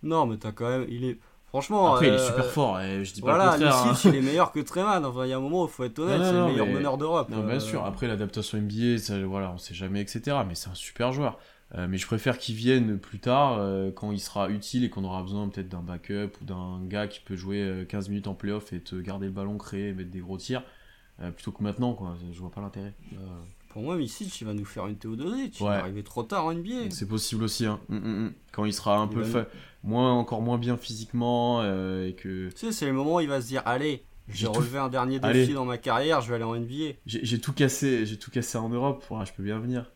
[0.03, 0.85] Non, mais t'as quand même.
[0.89, 1.17] Il est.
[1.47, 1.93] Franchement.
[1.93, 3.87] Après, il est euh, super fort, et je dis pas voilà, le contraire.
[3.87, 3.95] Hein.
[4.05, 5.03] il est meilleur que Treman.
[5.03, 6.97] Enfin, il y a un moment où il faut être honnête, c'est le meilleur meneur
[6.97, 7.29] d'Europe.
[7.29, 7.59] Non, bien euh.
[7.59, 7.83] sûr.
[7.83, 10.37] Après, l'adaptation NBA, ça, voilà, on sait jamais, etc.
[10.47, 11.39] Mais c'est un super joueur.
[11.75, 13.59] Euh, mais je préfère qu'il vienne plus tard,
[13.95, 17.19] quand il sera utile et qu'on aura besoin peut-être d'un backup ou d'un gars qui
[17.19, 20.19] peut jouer 15 minutes en playoff et te garder le ballon créé et mettre des
[20.19, 20.63] gros tirs,
[21.35, 22.15] plutôt que maintenant, quoi.
[22.31, 22.93] Je vois pas l'intérêt.
[23.69, 25.59] Pour moi, Misic, il va nous faire une Théodosic.
[25.59, 26.89] Il va arriver trop tard en NBA.
[26.89, 27.67] C'est possible aussi.
[27.67, 27.79] Hein.
[27.87, 28.33] Mm, mm, mm.
[28.51, 29.23] Quand il sera un peu
[29.83, 32.49] moins, encore moins bien physiquement euh, et que.
[32.49, 35.19] Tu sais, c'est le moment où il va se dire Allez, j'ai relevé un dernier
[35.19, 36.95] défi dans ma carrière, je vais aller en NBA.
[37.05, 39.05] J'ai tout cassé, j'ai tout cassé en Europe.
[39.23, 39.91] je peux bien venir.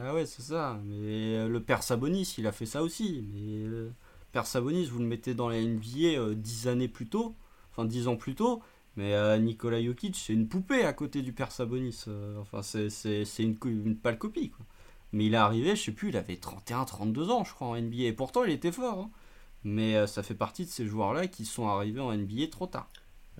[0.00, 0.80] Ah ouais, c'est ça.
[0.84, 3.26] Mais euh, le père Sabonis, il a fait ça aussi.
[3.34, 3.90] Mais euh,
[4.30, 7.34] père Sabonis, vous le mettez dans la NBA 10 années plus tôt,
[7.72, 8.62] enfin 10 ans plus tôt
[8.96, 12.04] mais euh, Nikola Jokic, c'est une poupée à côté du père Sabonis.
[12.08, 14.50] Euh, enfin, c'est une, une pâle copie.
[14.50, 14.66] Quoi.
[15.12, 18.04] Mais il est arrivé, je sais plus, il avait 31-32 ans, je crois, en NBA.
[18.04, 18.98] Et pourtant, il était fort.
[18.98, 19.10] Hein.
[19.64, 22.90] Mais euh, ça fait partie de ces joueurs-là qui sont arrivés en NBA trop tard.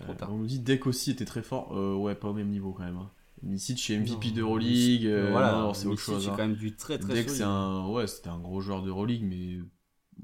[0.00, 0.32] Trop tard.
[0.32, 1.72] on nous dit Deck aussi était très fort.
[2.00, 2.96] ouais, pas au même niveau quand même.
[2.96, 3.56] Hein.
[3.76, 5.06] chez MVP d'Euroleague.
[5.30, 6.24] voilà, c'est autre chose.
[6.24, 6.34] C'est hein.
[6.34, 9.58] quand même du très très Deck, c'est un, ouais, c'était un gros joueur d'Euroleague, mais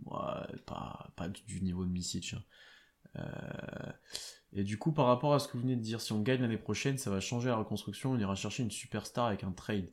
[0.06, 2.34] ouais, pas, pas du, niveau de Misic.
[2.34, 2.42] Hein.
[3.16, 3.92] Euh,
[4.52, 6.40] et du coup, par rapport à ce que vous venez de dire, si on gagne
[6.40, 9.90] l'année prochaine, ça va changer la reconstruction, on ira chercher une superstar avec un trade.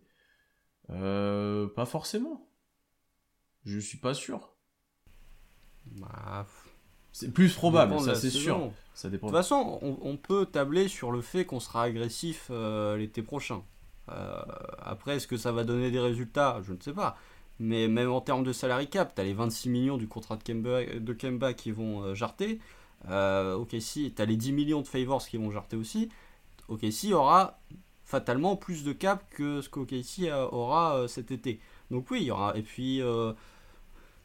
[0.92, 2.48] Euh, pas forcément.
[3.66, 4.54] Je suis pas sûr.
[5.86, 6.46] Bah,
[7.12, 8.72] c'est plus probable, ça c'est sûr.
[8.94, 9.28] Ça dépend.
[9.28, 13.64] De toute façon, on, peut tabler sur le fait qu'on sera agressif euh, l'été prochain.
[14.10, 14.42] Euh,
[14.80, 16.62] après, est-ce que ça va donner des résultats?
[16.64, 17.18] Je ne sais pas.
[17.60, 20.44] Mais même en termes de salary cap, tu as les 26 millions du contrat de
[20.44, 22.60] Kemba, de Kemba qui vont jarter.
[23.10, 26.10] Euh, OKC, tu as les 10 millions de favors qui vont jarter aussi.
[26.68, 27.60] OKC aura
[28.04, 31.60] fatalement plus de cap que ce qu'OKC aura euh, cet été.
[31.92, 32.56] Donc oui, il y aura.
[32.58, 33.34] Et puis, euh,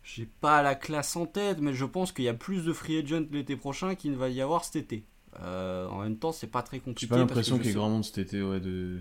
[0.02, 2.98] j'ai pas la classe en tête, mais je pense qu'il y a plus de free
[2.98, 5.04] agent l'été prochain qu'il ne va y avoir cet été.
[5.40, 7.00] Euh, en même temps, c'est pas très compliqué.
[7.00, 9.00] J'ai pas l'impression qu'il y ait grand monde cet été, ouais, de.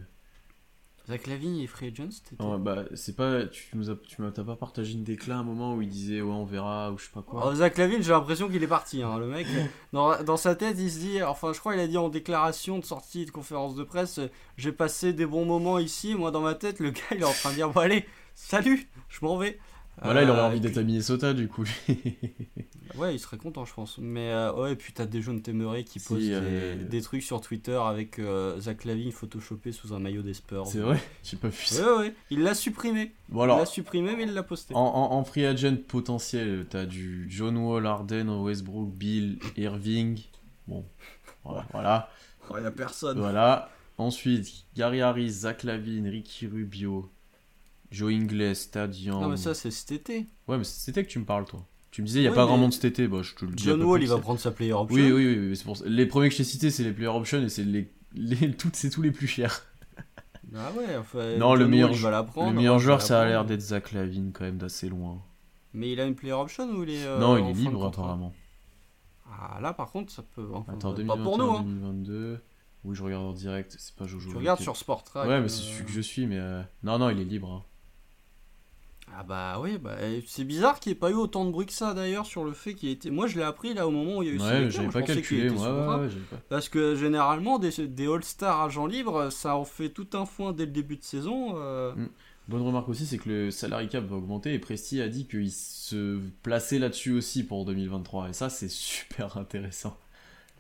[1.10, 2.40] Zach Lavine et Free c'était.
[2.44, 3.46] Ouais, bah, c'est pas.
[3.48, 6.22] Tu nous as, tu m'as pas partagé une déclat à un moment où il disait,
[6.22, 7.48] ouais, on verra, ou je sais pas quoi.
[7.48, 9.48] Oh, Zach Lavine, j'ai l'impression qu'il est parti, hein, le mec.
[9.92, 12.78] dans, dans, sa tête, il se dit, enfin, je crois qu'il a dit en déclaration
[12.78, 14.20] de sortie de conférence de presse,
[14.58, 16.14] j'ai passé des bons moments ici.
[16.14, 18.06] Moi, dans ma tête, le gars, il est en train de dire, bon, allez,
[18.36, 19.58] salut, je m'en vais.
[20.02, 21.66] Voilà, il aurait euh, envie d'être à Minnesota du coup.
[22.96, 23.98] ouais, il serait content, je pense.
[23.98, 27.42] Mais euh, ouais, et puis t'as des jeunes téméraires qui posent euh, des, trucs sur
[27.42, 28.22] Twitter avec
[28.60, 30.68] Zach Lavine photoshopé sous un maillot des Spurs.
[30.68, 31.98] C'est vrai, j'ai pas vu ça.
[31.98, 33.14] Ouais, ouais, il l'a supprimé.
[33.32, 34.74] il l'a supprimé, mais il l'a posté.
[34.76, 40.20] En, free agent potentiel, t'as du John Wall, Arden, Westbrook, Bill, Irving.
[40.68, 40.86] Bon,
[41.44, 41.66] voilà.
[41.72, 42.10] voilà.
[42.50, 43.20] Oh, y a personne.
[43.20, 43.70] Voilà.
[43.98, 47.12] Ensuite, Gary Harris, Zach Lavine, Ricky Rubio,
[47.92, 49.22] Joe Ingles, Stadion.
[49.22, 50.28] Non, mais ça, c'est cet été.
[50.48, 51.66] Ouais, mais c'est cet été que tu me parles, toi.
[51.92, 53.08] Tu me disais, il n'y a pas grand monde cet été.
[53.08, 53.64] Bah, je te le dis.
[53.64, 54.96] John Wall, il va prendre sa player option.
[54.96, 55.50] Oui, oui, oui.
[55.50, 55.78] oui pour...
[55.86, 57.92] Les premiers que je t'ai cités, c'est les player options et c'est les...
[58.14, 58.52] les...
[58.52, 59.66] Toutes, c'est tous les plus chers.
[60.56, 61.38] Ah ouais, enfin.
[61.38, 64.58] Non, le meilleur, va le meilleur joueur, ça a l'air d'être Zach Lavine, quand même,
[64.58, 65.22] d'assez loin.
[65.74, 67.06] Mais il a une player option ou il est.
[67.06, 68.34] Euh, non, il est libre, apparemment.
[69.32, 70.48] Ah, là, par contre, ça peut.
[70.68, 71.62] Attends, 2021, pas pour nous, hein.
[71.62, 72.40] 2022.
[72.86, 74.32] Oui, je regarde en direct, c'est pas Jojo.
[74.32, 76.40] Tu regardes sur Sport Ouais, mais c'est celui que je suis, mais.
[76.40, 77.52] Euh, non, non, il est libre.
[77.52, 77.64] Hein.
[79.18, 79.96] Ah bah oui, bah,
[80.28, 82.54] c'est bizarre qu'il n'y ait pas eu autant de bruit que ça d'ailleurs sur le
[82.54, 83.10] fait qu'il était.
[83.10, 85.02] Moi je l'ai appris là au moment où il y a eu Ouais, j'avais pas
[85.02, 86.02] calculé moi.
[86.50, 90.66] Parce que généralement des, des All-Star agents libres, ça en fait tout un foin dès
[90.66, 91.56] le début de saison.
[91.58, 91.94] Euh.
[91.96, 92.10] Mm.
[92.48, 95.52] Bonne remarque aussi, c'est que le salary cap va augmenter et Presti a dit qu'il
[95.52, 99.96] se plaçait là-dessus aussi pour 2023 et ça c'est super intéressant.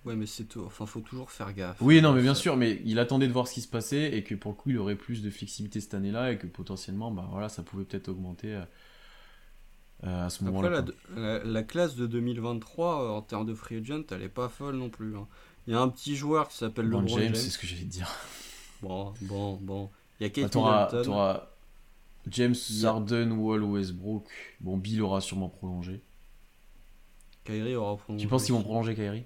[0.09, 0.63] Ouais, mais c'est tout.
[0.65, 1.77] Enfin, faut toujours faire gaffe.
[1.81, 4.23] Oui, non, mais bien sûr, mais il attendait de voir ce qui se passait et
[4.23, 7.27] que pour le coup, il aurait plus de flexibilité cette année-là et que potentiellement, bah
[7.29, 8.63] voilà, ça pouvait peut-être augmenter euh,
[10.05, 10.83] euh, à ce moment-là.
[11.15, 14.77] La, la, classe de 2023 euh, en termes de free agent, elle est pas folle
[14.77, 15.15] non plus.
[15.15, 15.27] Hein.
[15.67, 17.19] Il y a un petit joueur qui s'appelle LeBron James.
[17.19, 17.35] James.
[17.35, 18.09] c'est ce que j'allais dire.
[18.81, 19.91] Bon, bon, bon.
[20.19, 21.53] Il y a Kate bah,
[22.29, 24.27] James Harden, Wall, Westbrook.
[24.59, 26.01] Bon, Bill aura sûrement prolongé.
[27.43, 28.23] Kyrie aura prolongé.
[28.23, 29.25] Tu penses qu'ils vont prolonger Kyrie?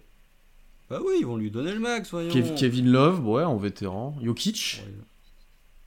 [0.93, 2.29] Bah oui, ils vont lui donner le max, voyons.
[2.31, 4.15] Kev- Kevin Love, ouais, en vétéran.
[4.21, 4.83] Jokic?
[4.85, 4.93] Ouais.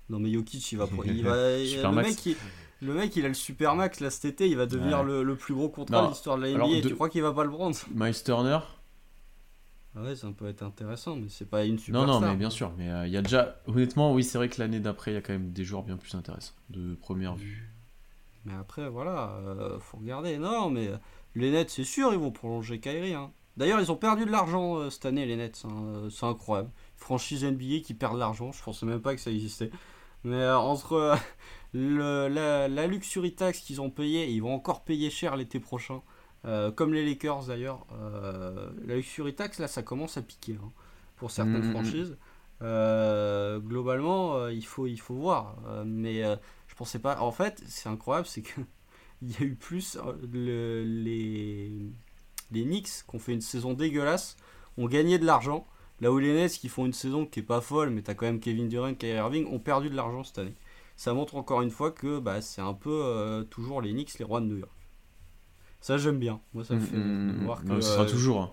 [0.08, 2.08] Non mais Jokic, il va, il va Super le max.
[2.08, 2.36] mec, il,
[2.86, 5.04] le mec, il a le super max là cet été, il va devenir Ouais.
[5.06, 6.56] le, le plus gros contrat de l'histoire de la NBA.
[6.56, 7.76] alors, de- Tu crois qu'il va pas le prendre?
[7.94, 8.58] Miles Turner?
[9.94, 12.50] Ah Ouais, ça peut être intéressant, mais c'est pas une super Non, non, mais bien
[12.50, 12.72] sûr.
[12.76, 13.56] Mais euh, il y a déjà.
[13.66, 15.96] Honnêtement, oui, c'est vrai que l'année d'après, il y a quand même des joueurs bien
[15.96, 16.52] plus intéressants.
[16.68, 17.66] De première vue.
[18.44, 20.36] Mais après, voilà, euh, faut regarder.
[20.36, 20.96] Non, mais euh,
[21.34, 23.14] les Nets, c'est sûr, ils vont prolonger Kyrie.
[23.14, 23.30] hein.
[23.56, 25.62] D'ailleurs, ils ont perdu de l'argent euh, cette année, les Nets.
[25.64, 26.70] hein, euh, C'est incroyable.
[26.96, 29.70] Franchise NBA qui perd de l'argent, je pensais même pas que ça existait.
[30.24, 31.16] Mais euh, entre euh,
[31.74, 35.60] le- la, la luxury tax qu'ils ont payé, et ils vont encore payer cher l'été
[35.60, 36.02] prochain,
[36.76, 37.84] comme les Lakers d'ailleurs,
[38.86, 40.70] la luxury tax, là, ça commence à piquer hein,
[41.16, 41.70] pour certaines Mhm.
[41.72, 42.16] franchises.
[42.62, 45.56] Euh, globalement, euh, il, faut, il faut voir.
[45.84, 46.22] Mais
[46.68, 47.20] je pensais pas.
[47.20, 48.60] En fait, c'est incroyable, c'est que
[49.22, 49.98] il y a eu plus
[50.32, 51.72] le- les
[52.52, 54.36] les Knicks qui ont fait une saison dégueulasse
[54.78, 55.66] ont gagné de l'argent,
[56.00, 58.26] là où les Nets qui font une saison qui est pas folle, mais t'as quand
[58.26, 60.54] même Kevin Durant, Kyrie Irving ont perdu de l'argent cette année.
[60.96, 64.24] Ça montre encore une fois que bah, c'est un peu euh, toujours les Knicks, les
[64.24, 64.72] rois de New York.
[65.80, 66.40] Ça j'aime bien.
[66.54, 67.80] Moi ça me fait Mm, de mm, voir que.
[67.80, 68.40] Ce sera euh, toujours.
[68.42, 68.52] hein.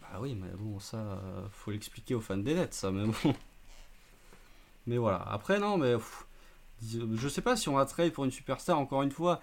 [0.00, 3.34] bah oui, mais bon, ça, euh, faut l'expliquer aux fans des Nets, ça, mais bon.
[4.86, 5.22] Mais voilà.
[5.30, 6.26] Après, non, mais pff,
[6.82, 9.40] je sais pas si on va trade pour une superstar, encore une fois.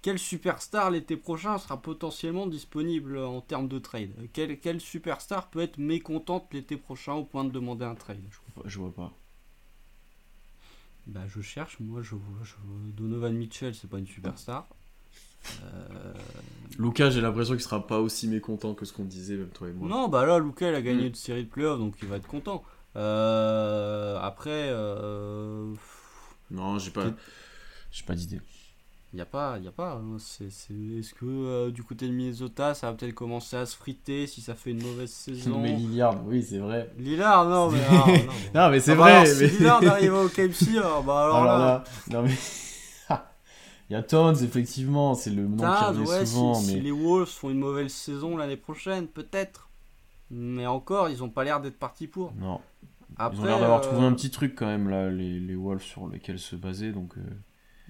[0.00, 5.60] Quelle superstar l'été prochain sera potentiellement disponible en termes de trade quelle, quelle superstar peut
[5.60, 9.12] être mécontente l'été prochain au point de demander un trade je, Je vois pas.
[11.06, 14.68] bah, je cherche, moi, je vois, je vois Donovan Mitchell, c'est pas une superstar.
[15.62, 16.12] Euh,
[16.78, 19.72] Lucas, j'ai l'impression qu'il sera pas aussi mécontent que ce qu'on disait, même toi et
[19.72, 19.88] moi.
[19.88, 21.06] Non, bah là, Luca, il a gagné Mm.
[21.08, 22.62] une série de playoffs, donc il va être content.
[22.96, 25.72] Euh, après, euh,
[26.50, 27.06] Non, j'ai pas.
[27.90, 28.40] J'ai pas d'idée.
[29.12, 29.92] Il n'y a pas, y a pas.
[29.94, 30.16] hein.
[30.16, 34.40] Est-ce que euh, du côté de Minnesota, ça va peut-être commencer à se friter si
[34.42, 35.58] ça fait une mauvaise saison?
[35.60, 36.92] Mais Lillard, oui, c'est vrai.
[36.98, 38.06] Lillard, non, mais ah,
[38.54, 39.12] non, mais c'est Ah bah vrai.
[39.12, 39.46] alors, si.
[39.48, 42.34] Lillard arrive au KFC, alors, bah alors, Alors là, là, non mais.
[43.90, 46.80] Il y a Towns, effectivement, c'est le nom qui ouais, souvent, si mais.
[46.82, 49.70] les Wolves font une mauvaise saison l'année prochaine, peut-être.
[50.30, 52.34] Mais encore, ils ont pas l'air d'être partis pour.
[52.34, 52.60] Non.
[53.16, 55.54] Après, Ils ont l'air d'avoir euh, trouvé un petit truc quand même, là, les, les
[55.56, 57.16] Wolves sur lesquels se baser, donc.
[57.16, 57.22] euh,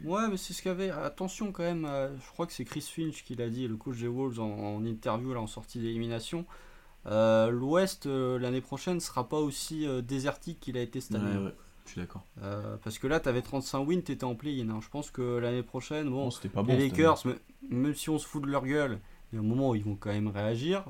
[0.04, 0.90] Ouais, mais c'est ce qu'avait.
[0.90, 3.98] Attention quand même, euh, je crois que c'est Chris Finch qui l'a dit, le coach
[3.98, 6.44] des Wolves en, en interview là, en sortie d'élimination.
[7.06, 11.36] Euh, L'Ouest euh, l'année prochaine sera pas aussi désertique qu'il a été cette année.
[11.38, 11.54] Ouais, ouais,
[11.86, 12.24] je suis d'accord.
[12.84, 14.68] Parce que là, t'avais 35 wins, t'étais en play-in.
[14.70, 14.80] hein.
[14.82, 16.72] Je pense que l'année prochaine, bon, c'était pas bon.
[16.76, 17.38] les Lakers, me-
[17.70, 18.98] même si on se fout de leur gueule,
[19.32, 20.84] il y a un moment où ils vont quand même réagir.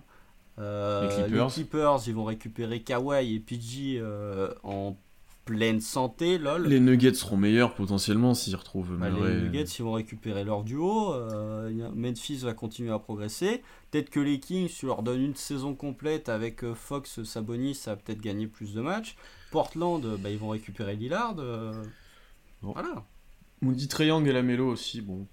[0.59, 2.01] Euh, Les Clippers.
[2.09, 4.03] ils vont récupérer Kawhi et PG
[4.65, 4.97] en
[5.49, 6.67] pleine santé, lol.
[6.67, 9.35] Les Nuggets seront meilleurs potentiellement s'ils retrouvent Bah, Murray.
[9.35, 11.15] les Nuggets ils vont récupérer leur duo.
[11.15, 13.63] euh, Memphis va continuer à progresser.
[13.91, 17.93] Peut-être que les Kings, tu leur donnes une saison complète avec euh, Fox, Sabonis, ça
[17.93, 19.17] va peut-être gagner plus de matchs.
[19.51, 21.37] Portland, euh, bah, ils vont récupérer Lillard.
[21.39, 21.73] euh,
[22.61, 22.73] Bon.
[22.73, 23.07] Voilà.
[23.63, 25.27] On dit Triangle et la Mélo aussi, bon.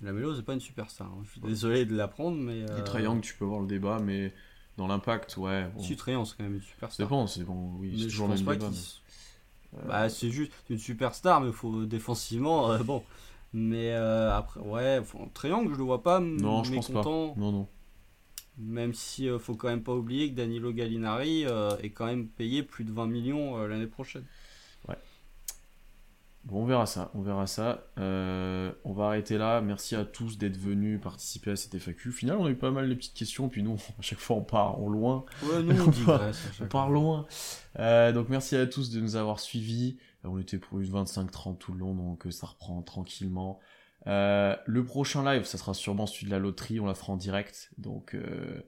[0.00, 1.06] La Melo, c'est pas une superstar.
[1.08, 1.22] hein.
[1.24, 2.62] Je suis désolé de l'apprendre, mais.
[2.68, 4.32] euh, Les Triangles, tu peux voir le débat, mais
[4.76, 5.68] dans l'impact, ouais.
[5.74, 5.82] Bon.
[5.82, 7.08] Si Triangle, c'est quand même une C'est superstar.
[7.08, 8.70] bon, c'est bon, oui, Mais c'est je pense pas débat.
[8.70, 8.76] mais-
[9.86, 13.02] Bah, c'est juste une superstar, mais faut défensivement, euh, bon.
[13.52, 16.92] Mais euh, après, ouais, faut- Triangle, je le vois pas Non, je pense pas.
[16.98, 17.34] mécontent.
[17.36, 17.68] Non, non.
[18.58, 22.28] Même si euh, faut quand même pas oublier que Danilo Gallinari euh, est quand même
[22.28, 24.24] payé plus de 20 millions euh, l'année prochaine.
[26.44, 27.86] Bon, on verra ça, on verra ça.
[27.98, 29.60] Euh, on va arrêter là.
[29.60, 32.10] Merci à tous d'être venus participer à cette FAQ.
[32.10, 34.36] Au final, on a eu pas mal de petites questions, puis nous, à chaque fois,
[34.36, 35.24] on part en loin.
[35.42, 35.74] Ouais, nous
[36.08, 37.26] on On part loin.
[37.78, 39.96] Euh, donc, merci à tous de nous avoir suivis.
[40.24, 43.60] Euh, On était pour une 25-30 tout le long, donc ça reprend tranquillement.
[44.06, 46.80] Euh, le prochain live, ça sera sûrement celui de la loterie.
[46.80, 47.70] On la fera en direct.
[47.78, 48.60] Donc, euh,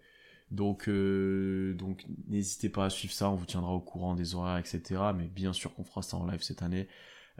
[0.50, 3.30] donc, euh, donc n'hésitez pas à suivre ça.
[3.30, 4.82] On vous tiendra au courant des horaires, etc.
[5.16, 6.88] Mais bien sûr qu'on fera ça en live cette année.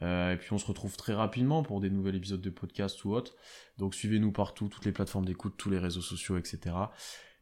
[0.03, 3.13] Euh, et puis on se retrouve très rapidement pour des nouveaux épisodes de podcast ou
[3.15, 3.33] autre.
[3.79, 6.75] Donc suivez-nous partout, toutes les plateformes d'écoute, tous les réseaux sociaux, etc.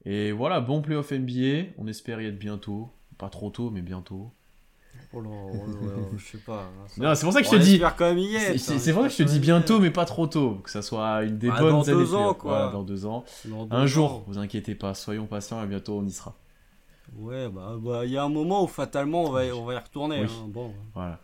[0.05, 1.71] Et voilà, bon playoff NBA.
[1.79, 2.91] On espère y être bientôt.
[3.19, 4.33] Pas trop tôt, mais bientôt.
[5.13, 6.63] Oh là, oh là, je sais pas.
[6.65, 7.79] hein, ça- c'est pour ça que je te dis.
[8.41, 10.57] C'est c'est- hein, vrai que je te dis bientôt, mais pas trop tôt.
[10.63, 11.93] Que ça soit une des Bah, bonnes dans années.
[12.05, 12.51] deux de ans, quoi.
[12.59, 13.25] Voilà, dans deux ans.
[13.27, 13.51] être.
[13.51, 13.87] Dans deux Un ans.
[13.87, 16.37] jour, vous inquiétez pas, soyons patients et bientôt on y sera.
[17.13, 19.79] Ouais, bah, bah, il y a un moment où fatalement on va, on va y
[19.79, 20.21] retourner.
[20.23, 20.29] Oui.
[20.31, 20.73] hein, Bon.
[20.95, 21.21] Voilà.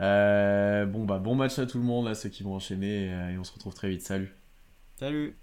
[0.00, 3.30] Euh, bon bah bon match à tout le monde là, ceux qui vont enchaîner euh,
[3.30, 4.02] et on se retrouve très vite.
[4.02, 4.34] Salut.
[4.98, 5.36] Salut.